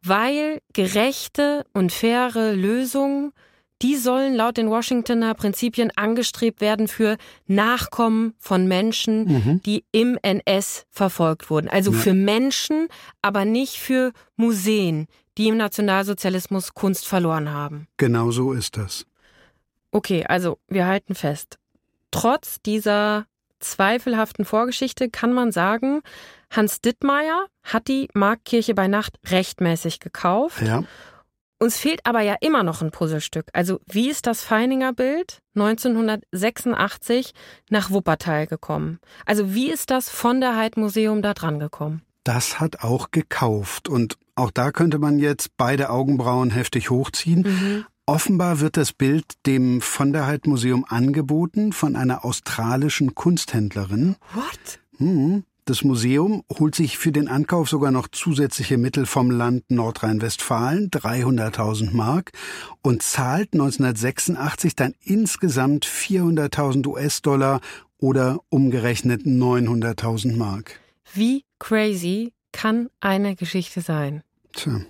Weil 0.02 0.62
gerechte 0.74 1.66
und 1.74 1.92
faire 1.92 2.54
Lösungen 2.54 3.34
die 3.82 3.96
sollen 3.96 4.36
laut 4.36 4.58
den 4.58 4.70
Washingtoner 4.70 5.34
Prinzipien 5.36 5.92
angestrebt 5.96 6.62
werden 6.62 6.88
für 6.88 7.18
Nachkommen 7.46 8.34
von 8.40 8.68
Menschen, 8.68 9.26
mhm. 9.26 9.62
die 9.64 9.84
im 9.92 10.18
NS 10.22 10.86
verfolgt 10.90 11.50
wurden. 11.50 11.68
Also 11.68 11.92
ja. 11.92 11.98
für 11.98 12.14
Menschen, 12.14 12.88
aber 13.22 13.46
nicht 13.46 13.78
für 13.78 14.14
Museen, 14.36 15.08
die 15.38 15.48
im 15.48 15.58
Nationalsozialismus 15.58 16.74
Kunst 16.74 17.08
verloren 17.08 17.52
haben. 17.52 17.88
Genau 17.98 18.32
so 18.32 18.54
ist 18.54 18.78
das. 18.78 19.06
Okay, 19.92 20.26
also 20.28 20.60
wir 20.68 20.88
halten 20.88 21.16
fest. 21.16 21.58
Trotz 22.12 22.62
dieser 22.62 23.26
zweifelhaften 23.60 24.46
Vorgeschichte 24.46 25.10
kann 25.10 25.34
man 25.34 25.52
sagen, 25.52 26.02
Hans 26.50 26.82
Dittmeier 26.82 27.48
hat 27.64 27.88
die 27.88 28.08
Marktkirche 28.14 28.74
bei 28.74 28.88
Nacht 28.88 29.18
rechtmäßig 29.28 30.00
gekauft. 30.00 30.62
Ja. 30.62 30.84
Uns 31.60 31.78
fehlt 31.78 32.06
aber 32.06 32.22
ja 32.22 32.36
immer 32.40 32.62
noch 32.62 32.82
ein 32.84 32.92
Puzzlestück. 32.92 33.48
Also 33.54 33.80
wie 33.88 34.10
ist 34.10 34.28
das 34.28 34.44
Feininger 34.44 34.94
Bild 34.94 35.42
1986 35.56 37.34
nach 37.70 37.90
Wuppertal 37.90 38.46
gekommen? 38.46 39.00
Also 39.26 39.56
wie 39.56 39.72
ist 39.72 39.90
das 39.90 40.10
von 40.10 40.40
der 40.40 40.56
Heidmuseum 40.56 41.24
da 41.24 41.34
dran 41.34 41.60
gekommen? 41.60 42.04
Das 42.28 42.60
hat 42.60 42.84
auch 42.84 43.12
gekauft 43.12 43.88
und 43.88 44.18
auch 44.36 44.52
da 44.52 44.74
könnte 44.74 45.00
man 45.00 45.18
jetzt 45.18 45.56
beide 45.56 45.90
Augenbrauen 45.90 46.50
heftig 46.52 46.90
hochziehen. 46.90 47.44
Mhm. 47.44 47.86
Offenbar 48.06 48.60
wird 48.60 48.76
das 48.76 48.92
Bild 48.92 49.24
dem 49.46 49.80
von 49.80 50.12
der 50.12 50.28
Heidmuseum 50.28 50.84
angeboten 50.84 51.72
von 51.72 51.96
einer 51.96 52.26
australischen 52.26 53.16
Kunsthändlerin. 53.16 54.18
What? 54.34 54.80
Hm. 54.98 55.46
Das 55.64 55.86
Museum 55.86 56.44
holt 56.60 56.76
sich 56.76 56.98
für 56.98 57.14
den 57.14 57.30
Ankauf 57.30 57.70
sogar 57.70 57.92
noch 57.92 58.10
zusätzliche 58.10 58.78
Mittel 58.78 59.06
vom 59.06 59.32
Land 59.32 59.64
Nordrhein-Westfalen, 59.70 60.90
300.000 60.90 61.94
Mark, 61.94 62.32
und 62.82 63.04
zahlt 63.04 63.54
1986 63.54 64.76
dann 64.76 64.96
insgesamt 65.02 65.86
400.000 65.86 66.88
US-Dollar 66.88 67.62
oder 68.00 68.40
umgerechnet 68.50 69.22
900.000 69.22 70.36
Mark. 70.36 70.82
Wie 71.14 71.46
crazy 71.60 72.34
kann 72.52 72.90
eine 73.00 73.36
Geschichte 73.36 73.82
sein? 73.82 74.24
Tja. 74.54 74.82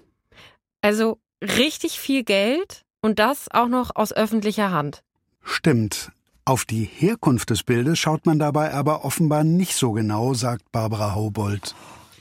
Also 0.82 1.20
richtig 1.41 1.99
viel 1.99 2.24
Geld 2.24 2.84
und 3.01 3.20
das 3.20 3.49
auch 3.51 3.68
noch 3.68 3.95
aus 3.95 4.13
öffentlicher 4.13 4.72
Hand. 4.72 5.03
Stimmt. 5.43 6.11
Auf 6.45 6.63
die 6.63 6.86
Herkunft 6.86 7.49
des 7.49 7.63
Bildes 7.63 7.99
schaut 7.99 8.26
man 8.26 8.39
dabei 8.39 8.74
aber 8.74 9.03
offenbar 9.03 9.43
nicht 9.43 9.76
so 9.76 9.91
genau, 9.91 10.34
sagt 10.34 10.72
Barbara 10.72 11.13
Haubold. 11.13 11.76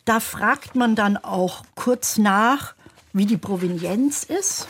Da 0.05 0.21
fragt 0.21 0.75
man 0.75 0.95
dann 0.97 1.17
auch 1.17 1.65
kurz 1.75 2.19
nach, 2.19 2.75
wie 3.13 3.27
die 3.27 3.37
Provenienz 3.37 4.25
ist 4.25 4.69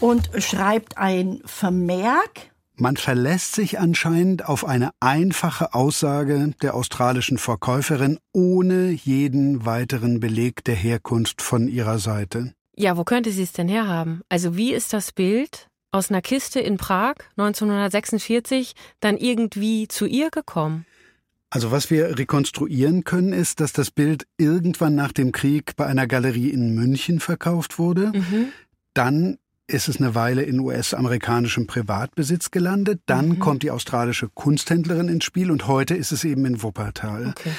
und 0.00 0.30
schreibt 0.38 0.98
ein 0.98 1.40
Vermerk. 1.44 2.51
Man 2.82 2.96
verlässt 2.96 3.54
sich 3.54 3.78
anscheinend 3.78 4.48
auf 4.48 4.64
eine 4.64 4.90
einfache 4.98 5.72
Aussage 5.72 6.52
der 6.62 6.74
australischen 6.74 7.38
Verkäuferin 7.38 8.18
ohne 8.32 8.90
jeden 8.90 9.64
weiteren 9.64 10.18
Beleg 10.18 10.64
der 10.64 10.74
Herkunft 10.74 11.42
von 11.42 11.68
ihrer 11.68 12.00
Seite. 12.00 12.54
Ja, 12.74 12.96
wo 12.96 13.04
könnte 13.04 13.30
sie 13.30 13.44
es 13.44 13.52
denn 13.52 13.68
herhaben? 13.68 14.22
Also 14.28 14.56
wie 14.56 14.72
ist 14.72 14.92
das 14.92 15.12
Bild 15.12 15.68
aus 15.92 16.10
einer 16.10 16.22
Kiste 16.22 16.58
in 16.58 16.76
Prag 16.76 17.14
1946 17.36 18.72
dann 18.98 19.16
irgendwie 19.16 19.86
zu 19.86 20.04
ihr 20.06 20.30
gekommen? 20.30 20.84
Also 21.50 21.70
was 21.70 21.88
wir 21.88 22.18
rekonstruieren 22.18 23.04
können, 23.04 23.32
ist, 23.32 23.60
dass 23.60 23.72
das 23.72 23.92
Bild 23.92 24.26
irgendwann 24.38 24.96
nach 24.96 25.12
dem 25.12 25.30
Krieg 25.30 25.76
bei 25.76 25.86
einer 25.86 26.08
Galerie 26.08 26.50
in 26.50 26.74
München 26.74 27.20
verkauft 27.20 27.78
wurde. 27.78 28.08
Mhm. 28.08 28.48
Dann 28.92 29.38
ist 29.72 29.88
es 29.88 29.98
eine 29.98 30.14
Weile 30.14 30.42
in 30.42 30.60
US-amerikanischem 30.60 31.66
Privatbesitz 31.66 32.50
gelandet. 32.50 33.00
Dann 33.06 33.30
mhm. 33.30 33.38
kommt 33.38 33.62
die 33.62 33.70
australische 33.70 34.28
Kunsthändlerin 34.28 35.08
ins 35.08 35.24
Spiel 35.24 35.50
und 35.50 35.66
heute 35.66 35.94
ist 35.94 36.12
es 36.12 36.24
eben 36.24 36.44
in 36.44 36.62
Wuppertal. 36.62 37.28
Okay. 37.28 37.52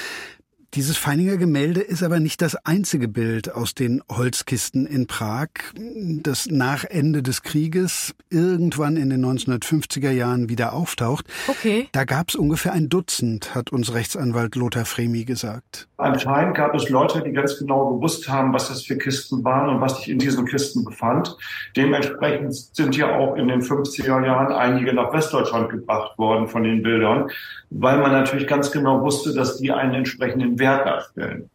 Dieses 0.76 0.98
Feininger 0.98 1.38
Gemälde 1.38 1.82
ist 1.82 2.02
aber 2.02 2.20
nicht 2.20 2.42
das 2.42 2.56
einzige 2.66 3.08
Bild 3.08 3.54
aus 3.54 3.76
den 3.76 4.02
Holzkisten 4.10 4.88
in 4.88 5.06
Prag, 5.06 5.50
das 5.76 6.48
nach 6.50 6.84
Ende 6.84 7.22
des 7.22 7.44
Krieges 7.44 8.16
irgendwann 8.32 8.98
in 8.98 9.12
den 9.12 9.24
1950er 9.24 10.10
Jahren 10.10 10.50
wieder 10.50 10.74
auftaucht. 10.74 11.28
Okay. 11.48 11.90
Da 11.92 12.06
gab 12.06 12.30
es 12.30 12.36
ungefähr 12.36 12.74
ein 12.74 12.90
Dutzend, 12.90 13.54
hat 13.54 13.72
uns 13.72 13.94
Rechtsanwalt 13.94 14.56
Lothar 14.56 14.86
Fremi 14.86 15.26
gesagt. 15.26 15.88
Anscheinend 15.98 16.56
gab 16.56 16.74
es 16.74 16.90
Leute, 16.90 17.22
die 17.22 17.34
ganz 17.34 17.60
genau 17.60 17.94
gewusst 17.94 18.28
haben, 18.28 18.52
was 18.52 18.70
das 18.70 18.82
für 18.82 18.98
Kisten 18.98 19.44
waren 19.44 19.70
und 19.70 19.80
was 19.80 19.98
sich 19.98 20.10
in 20.10 20.18
diesen 20.18 20.46
Kisten 20.46 20.84
befand. 20.84 21.38
Dementsprechend 21.78 22.54
sind 22.56 22.98
ja 22.98 23.16
auch 23.16 23.36
in 23.36 23.48
den 23.48 23.62
50er 23.62 24.26
Jahren 24.26 24.52
einige 24.52 24.92
nach 24.94 25.14
Westdeutschland 25.14 25.70
gebracht 25.70 26.18
worden 26.18 26.48
von 26.48 26.64
den 26.64 26.82
Bildern, 26.82 27.30
weil 27.70 28.00
man 28.00 28.12
natürlich 28.12 28.48
ganz 28.48 28.72
genau 28.72 29.02
wusste, 29.02 29.34
dass 29.34 29.58
die 29.58 29.72
einen 29.72 29.94
entsprechenden 29.94 30.60
Wert 30.64 30.86
darstellen. 30.86 31.50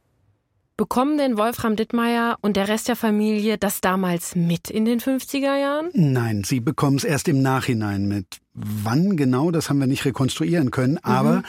Bekommen 0.76 1.18
denn 1.18 1.36
Wolfram 1.36 1.74
Dittmeier 1.74 2.38
und 2.40 2.56
der 2.56 2.68
Rest 2.68 2.86
der 2.86 2.94
Familie 2.94 3.58
das 3.58 3.80
damals 3.80 4.36
mit 4.36 4.70
in 4.70 4.84
den 4.84 5.00
50er 5.00 5.58
Jahren? 5.58 5.90
Nein, 5.92 6.44
sie 6.44 6.60
bekommen 6.60 6.98
es 6.98 7.02
erst 7.02 7.26
im 7.26 7.42
Nachhinein 7.42 8.06
mit. 8.06 8.38
Wann 8.54 9.16
genau, 9.16 9.50
das 9.50 9.70
haben 9.70 9.80
wir 9.80 9.88
nicht 9.88 10.04
rekonstruieren 10.04 10.70
können, 10.70 10.92
mhm. 10.92 11.00
aber 11.02 11.42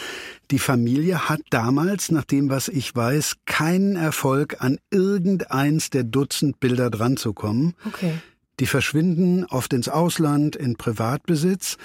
die 0.49 0.57
Familie 0.57 1.29
hat 1.29 1.41
damals, 1.51 2.11
nach 2.11 2.25
dem, 2.25 2.49
was 2.49 2.69
ich 2.69 2.95
weiß, 2.95 3.35
keinen 3.45 3.95
Erfolg, 3.95 4.57
an 4.61 4.79
irgendeins 4.89 5.91
der 5.91 6.05
Dutzend 6.05 6.59
Bilder 6.59 6.89
dran 6.89 7.15
zu 7.15 7.33
kommen. 7.33 7.75
Okay. 7.85 8.13
Die 8.59 8.65
verschwinden 8.65 9.45
oft 9.45 9.73
ins 9.73 9.89
Ausland, 9.89 10.55
in 10.55 10.75
Privatbesitz, 10.75 11.77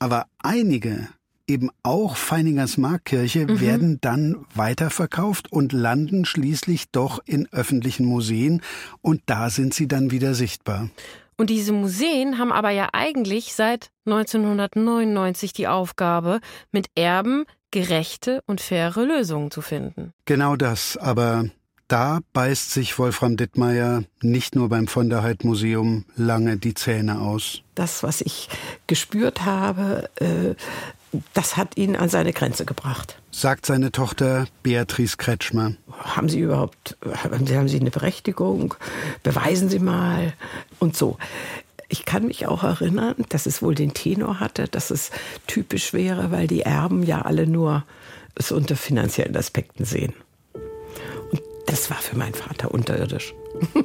aber 0.00 0.26
einige 0.42 1.06
eben 1.48 1.70
auch 1.82 2.16
Feiningers 2.16 2.76
Markkirche 2.76 3.46
mhm. 3.46 3.60
werden 3.60 3.98
dann 4.00 4.36
weiterverkauft 4.54 5.50
und 5.50 5.72
landen 5.72 6.24
schließlich 6.24 6.90
doch 6.90 7.20
in 7.24 7.48
öffentlichen 7.52 8.06
Museen 8.06 8.62
und 9.00 9.22
da 9.26 9.50
sind 9.50 9.74
sie 9.74 9.88
dann 9.88 10.10
wieder 10.10 10.34
sichtbar. 10.34 10.90
Und 11.36 11.50
diese 11.50 11.72
Museen 11.72 12.38
haben 12.38 12.52
aber 12.52 12.70
ja 12.70 12.88
eigentlich 12.92 13.54
seit 13.54 13.90
1999 14.06 15.52
die 15.52 15.68
Aufgabe, 15.68 16.40
mit 16.72 16.86
Erben 16.96 17.44
gerechte 17.70 18.42
und 18.46 18.60
faire 18.60 19.04
Lösungen 19.04 19.50
zu 19.50 19.60
finden. 19.60 20.12
Genau 20.24 20.56
das, 20.56 20.96
aber 20.96 21.44
da 21.86 22.20
beißt 22.34 22.70
sich 22.72 22.98
Wolfram 22.98 23.36
Dittmeier 23.36 24.02
nicht 24.20 24.54
nur 24.54 24.68
beim 24.68 24.88
von 24.88 25.08
der 25.08 25.22
Heid 25.22 25.44
Museum 25.44 26.04
lange 26.16 26.58
die 26.58 26.74
Zähne 26.74 27.20
aus. 27.20 27.62
Das, 27.74 28.02
was 28.02 28.20
ich 28.20 28.48
gespürt 28.86 29.44
habe, 29.46 30.10
äh, 30.16 30.54
das 31.34 31.56
hat 31.56 31.76
ihn 31.76 31.96
an 31.96 32.08
seine 32.08 32.32
Grenze 32.32 32.64
gebracht. 32.64 33.16
Sagt 33.30 33.66
seine 33.66 33.92
Tochter 33.92 34.46
Beatrice 34.62 35.16
Kretschmer. 35.16 35.74
Haben 35.98 36.28
Sie 36.28 36.40
überhaupt, 36.40 36.96
haben 37.04 37.46
Sie, 37.46 37.56
haben 37.56 37.68
Sie 37.68 37.80
eine 37.80 37.90
Berechtigung? 37.90 38.74
Beweisen 39.22 39.68
Sie 39.68 39.78
mal. 39.78 40.34
Und 40.78 40.96
so. 40.96 41.18
Ich 41.88 42.04
kann 42.04 42.26
mich 42.26 42.46
auch 42.46 42.64
erinnern, 42.64 43.14
dass 43.30 43.46
es 43.46 43.62
wohl 43.62 43.74
den 43.74 43.94
Tenor 43.94 44.40
hatte, 44.40 44.68
dass 44.68 44.90
es 44.90 45.10
typisch 45.46 45.94
wäre, 45.94 46.30
weil 46.30 46.46
die 46.46 46.60
Erben 46.60 47.02
ja 47.02 47.22
alle 47.22 47.46
nur 47.46 47.84
es 48.34 48.52
unter 48.52 48.76
finanziellen 48.76 49.36
Aspekten 49.36 49.86
sehen. 49.86 50.12
Und 51.30 51.40
das 51.66 51.90
war 51.90 51.96
für 51.96 52.16
meinen 52.16 52.34
Vater 52.34 52.72
unterirdisch. 52.72 53.34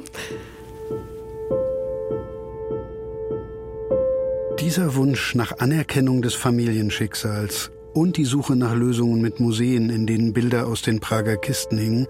Dieser 4.64 4.94
Wunsch 4.94 5.34
nach 5.34 5.58
Anerkennung 5.58 6.22
des 6.22 6.32
Familienschicksals 6.32 7.70
und 7.92 8.16
die 8.16 8.24
Suche 8.24 8.56
nach 8.56 8.74
Lösungen 8.74 9.20
mit 9.20 9.38
Museen, 9.38 9.90
in 9.90 10.06
denen 10.06 10.32
Bilder 10.32 10.66
aus 10.66 10.80
den 10.80 11.00
Prager 11.00 11.36
Kisten 11.36 11.76
hingen, 11.76 12.06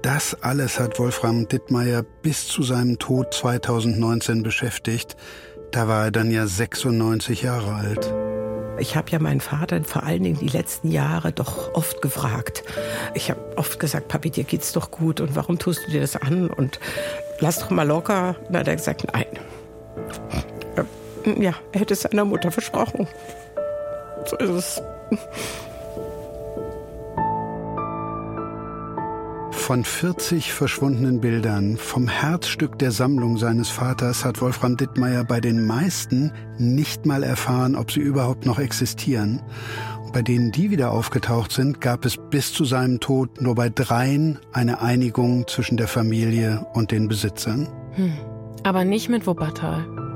das 0.00 0.40
alles 0.40 0.78
hat 0.78 1.00
Wolfram 1.00 1.48
Dittmeier 1.48 2.04
bis 2.22 2.46
zu 2.46 2.62
seinem 2.62 3.00
Tod 3.00 3.34
2019 3.34 4.44
beschäftigt. 4.44 5.16
Da 5.72 5.88
war 5.88 6.04
er 6.04 6.10
dann 6.12 6.30
ja 6.30 6.46
96 6.46 7.42
Jahre 7.42 7.74
alt. 7.74 8.14
Ich 8.78 8.94
habe 8.94 9.10
ja 9.10 9.18
meinen 9.18 9.40
Vater 9.40 9.82
vor 9.82 10.04
allen 10.04 10.22
Dingen 10.22 10.38
die 10.38 10.46
letzten 10.46 10.92
Jahre 10.92 11.32
doch 11.32 11.74
oft 11.74 12.02
gefragt. 12.02 12.62
Ich 13.14 13.32
habe 13.32 13.40
oft 13.56 13.80
gesagt, 13.80 14.06
Papi, 14.06 14.30
dir 14.30 14.44
geht's 14.44 14.70
doch 14.70 14.92
gut 14.92 15.20
und 15.20 15.34
warum 15.34 15.58
tust 15.58 15.88
du 15.88 15.90
dir 15.90 16.02
das 16.02 16.14
an 16.14 16.50
und 16.50 16.78
lass 17.40 17.58
doch 17.58 17.70
mal 17.70 17.82
locker. 17.82 18.36
Und 18.46 18.52
dann 18.52 18.60
hat 18.60 18.68
er 18.68 18.76
gesagt, 18.76 19.08
nein. 19.12 19.26
Ja, 21.24 21.54
er 21.72 21.80
hätte 21.80 21.94
es 21.94 22.02
seiner 22.02 22.24
Mutter 22.24 22.50
versprochen. 22.50 23.06
So 24.26 24.36
ist 24.36 24.50
es. 24.50 24.82
Von 29.70 29.84
40 29.84 30.52
verschwundenen 30.52 31.20
Bildern 31.20 31.76
vom 31.76 32.08
Herzstück 32.08 32.78
der 32.80 32.90
Sammlung 32.90 33.36
seines 33.36 33.68
Vaters 33.68 34.24
hat 34.24 34.40
Wolfram 34.40 34.76
Dittmeier 34.76 35.22
bei 35.22 35.40
den 35.40 35.64
meisten 35.64 36.32
nicht 36.58 37.06
mal 37.06 37.22
erfahren, 37.22 37.76
ob 37.76 37.92
sie 37.92 38.00
überhaupt 38.00 38.46
noch 38.46 38.58
existieren. 38.58 39.42
Und 40.02 40.12
bei 40.12 40.22
denen, 40.22 40.50
die 40.50 40.72
wieder 40.72 40.90
aufgetaucht 40.90 41.52
sind, 41.52 41.80
gab 41.80 42.04
es 42.04 42.16
bis 42.30 42.52
zu 42.52 42.64
seinem 42.64 42.98
Tod 42.98 43.40
nur 43.40 43.54
bei 43.54 43.68
dreien 43.68 44.40
eine 44.52 44.80
Einigung 44.82 45.46
zwischen 45.46 45.76
der 45.76 45.86
Familie 45.86 46.66
und 46.72 46.90
den 46.90 47.06
Besitzern. 47.06 47.68
Hm. 47.92 48.12
Aber 48.64 48.84
nicht 48.84 49.08
mit 49.08 49.26
Wuppertal. 49.26 50.09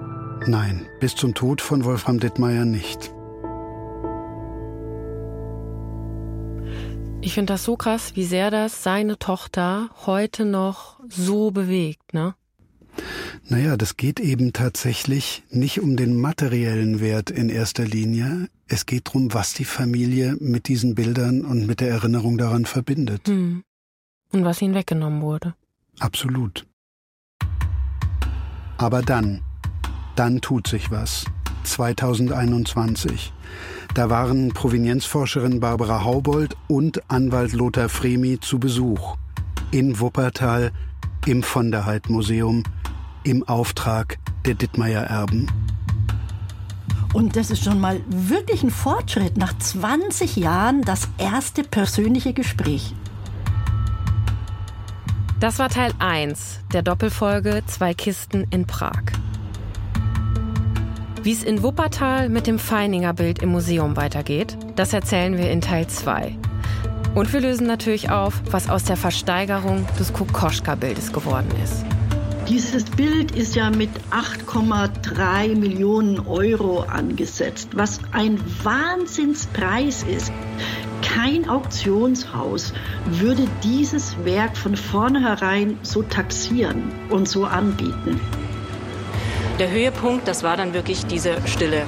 Nein, 0.47 0.87
bis 1.01 1.15
zum 1.15 1.35
Tod 1.35 1.63
von 1.63 1.85
Wolfram 1.85 2.21
Dittmeier 2.21 2.67
nicht. 2.67 3.11
Ich 7.23 7.33
finde 7.33 7.55
das 7.55 7.65
so 7.65 7.77
krass, 7.77 8.17
wie 8.17 8.25
sehr 8.25 8.51
das 8.51 8.83
seine 8.83 9.19
Tochter 9.19 9.89
heute 10.05 10.45
noch 10.45 11.01
so 11.09 11.51
bewegt, 11.51 12.13
ne? 12.13 12.35
Naja, 13.49 13.79
das 13.79 13.97
geht 13.97 14.21
eben 14.21 14.53
tatsächlich 14.53 15.43
nicht 15.51 15.81
um 15.81 15.97
den 15.97 16.21
materiellen 16.21 17.01
Wert 17.01 17.31
in 17.31 17.49
erster 17.49 17.85
Linie. 17.85 18.49
Es 18.69 18.85
geht 18.85 19.09
darum, 19.09 19.33
was 19.33 19.55
die 19.55 19.65
Familie 19.65 20.37
mit 20.41 20.69
diesen 20.69 20.95
Bildern 20.95 21.43
und 21.43 21.67
mit 21.67 21.81
der 21.81 21.89
Erinnerung 21.89 22.37
daran 22.37 22.67
verbindet. 22.67 23.29
Hm. 23.29 23.65
Und 24.33 24.45
was 24.45 24.61
ihnen 24.61 24.75
weggenommen 24.75 25.23
wurde. 25.23 25.55
Absolut. 26.01 26.67
Aber 28.77 29.03
dann, 29.03 29.43
dann 30.17 30.41
tut 30.41 30.67
sich 30.67 30.91
was. 30.91 31.25
2021. 31.65 33.33
Da 33.95 34.11
waren 34.11 34.53
Provenienzforscherin 34.53 35.61
Barbara 35.61 36.05
Haubold 36.05 36.57
und 36.69 37.09
Anwalt 37.11 37.53
Lothar 37.53 37.89
Fremi 37.89 38.41
zu 38.41 38.59
Besuch. 38.59 39.17
In 39.71 40.01
Wuppertal, 40.01 40.73
im 41.27 41.43
Von 41.43 41.71
der 41.71 41.87
Heid 41.87 42.11
Museum, 42.11 42.65
im 43.23 43.43
Auftrag 43.49 44.19
der 44.45 44.55
Dittmeier 44.55 45.05
Erben. 45.05 45.49
Und 47.13 47.37
das 47.37 47.51
ist 47.51 47.63
schon 47.63 47.81
mal 47.81 48.01
wirklich 48.09 48.65
ein 48.65 48.71
Fortschritt. 48.71 49.37
Nach 49.37 49.57
20 49.57 50.35
Jahren 50.37 50.83
das 50.83 51.09
erste 51.17 51.63
persönliche 51.63 52.33
Gespräch. 52.33 52.93
Das 55.39 55.59
war 55.61 55.69
Teil 55.69 55.93
1 56.01 56.61
der 56.73 56.83
Doppelfolge 56.83 57.63
Zwei 57.67 57.95
Kisten 57.95 58.47
in 58.51 58.67
Prag. 58.67 59.03
Wie 61.25 61.33
es 61.33 61.43
in 61.43 61.63
Wuppertal 61.63 62.29
mit 62.29 62.47
dem 62.47 62.59
Feininger 62.59 63.15
Bild 63.15 63.43
im 63.43 63.49
Museum 63.49 63.97
weitergeht, 63.97 64.59
das 64.77 64.93
erzählen 64.93 65.39
wir 65.39 65.51
in 65.51 65.63
Teil 65.63 65.87
2. 65.87 66.37
Und 67.15 67.33
wir 67.33 67.41
lösen 67.41 67.67
natürlich 67.67 68.11
auf, 68.11 68.43
was 68.51 68.69
aus 68.69 68.85
der 68.85 68.99
Versteigerung 68.99 69.87
des 69.99 70.13
Kokoschka-Bildes 70.13 71.15
geworden 71.15 71.49
ist. 71.65 71.83
Dieses 72.47 72.85
Bild 72.85 73.31
ist 73.31 73.55
ja 73.55 73.71
mit 73.71 73.89
8,3 74.11 75.57
Millionen 75.57 76.21
Euro 76.27 76.81
angesetzt, 76.81 77.71
was 77.73 78.01
ein 78.13 78.39
Wahnsinnspreis 78.63 80.03
ist. 80.03 80.31
Kein 81.01 81.49
Auktionshaus 81.49 82.75
würde 83.07 83.49
dieses 83.63 84.15
Werk 84.27 84.59
von 84.59 84.77
vornherein 84.77 85.79
so 85.81 86.03
taxieren 86.03 86.93
und 87.09 87.27
so 87.27 87.47
anbieten. 87.47 88.21
Der 89.61 89.71
Höhepunkt, 89.71 90.27
das 90.27 90.43
war 90.43 90.57
dann 90.57 90.75
wirklich 90.75 91.07
diese 91.07 91.37
Stille. 91.47 91.87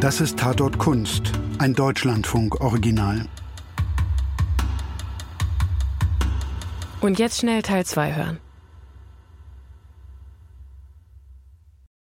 Das 0.00 0.20
ist 0.20 0.36
Tatort 0.36 0.78
Kunst, 0.78 1.30
ein 1.58 1.74
Deutschlandfunk-Original. 1.74 3.26
Und 7.00 7.20
jetzt 7.20 7.38
schnell 7.38 7.62
Teil 7.62 7.86
2 7.86 8.14
hören. 8.16 8.41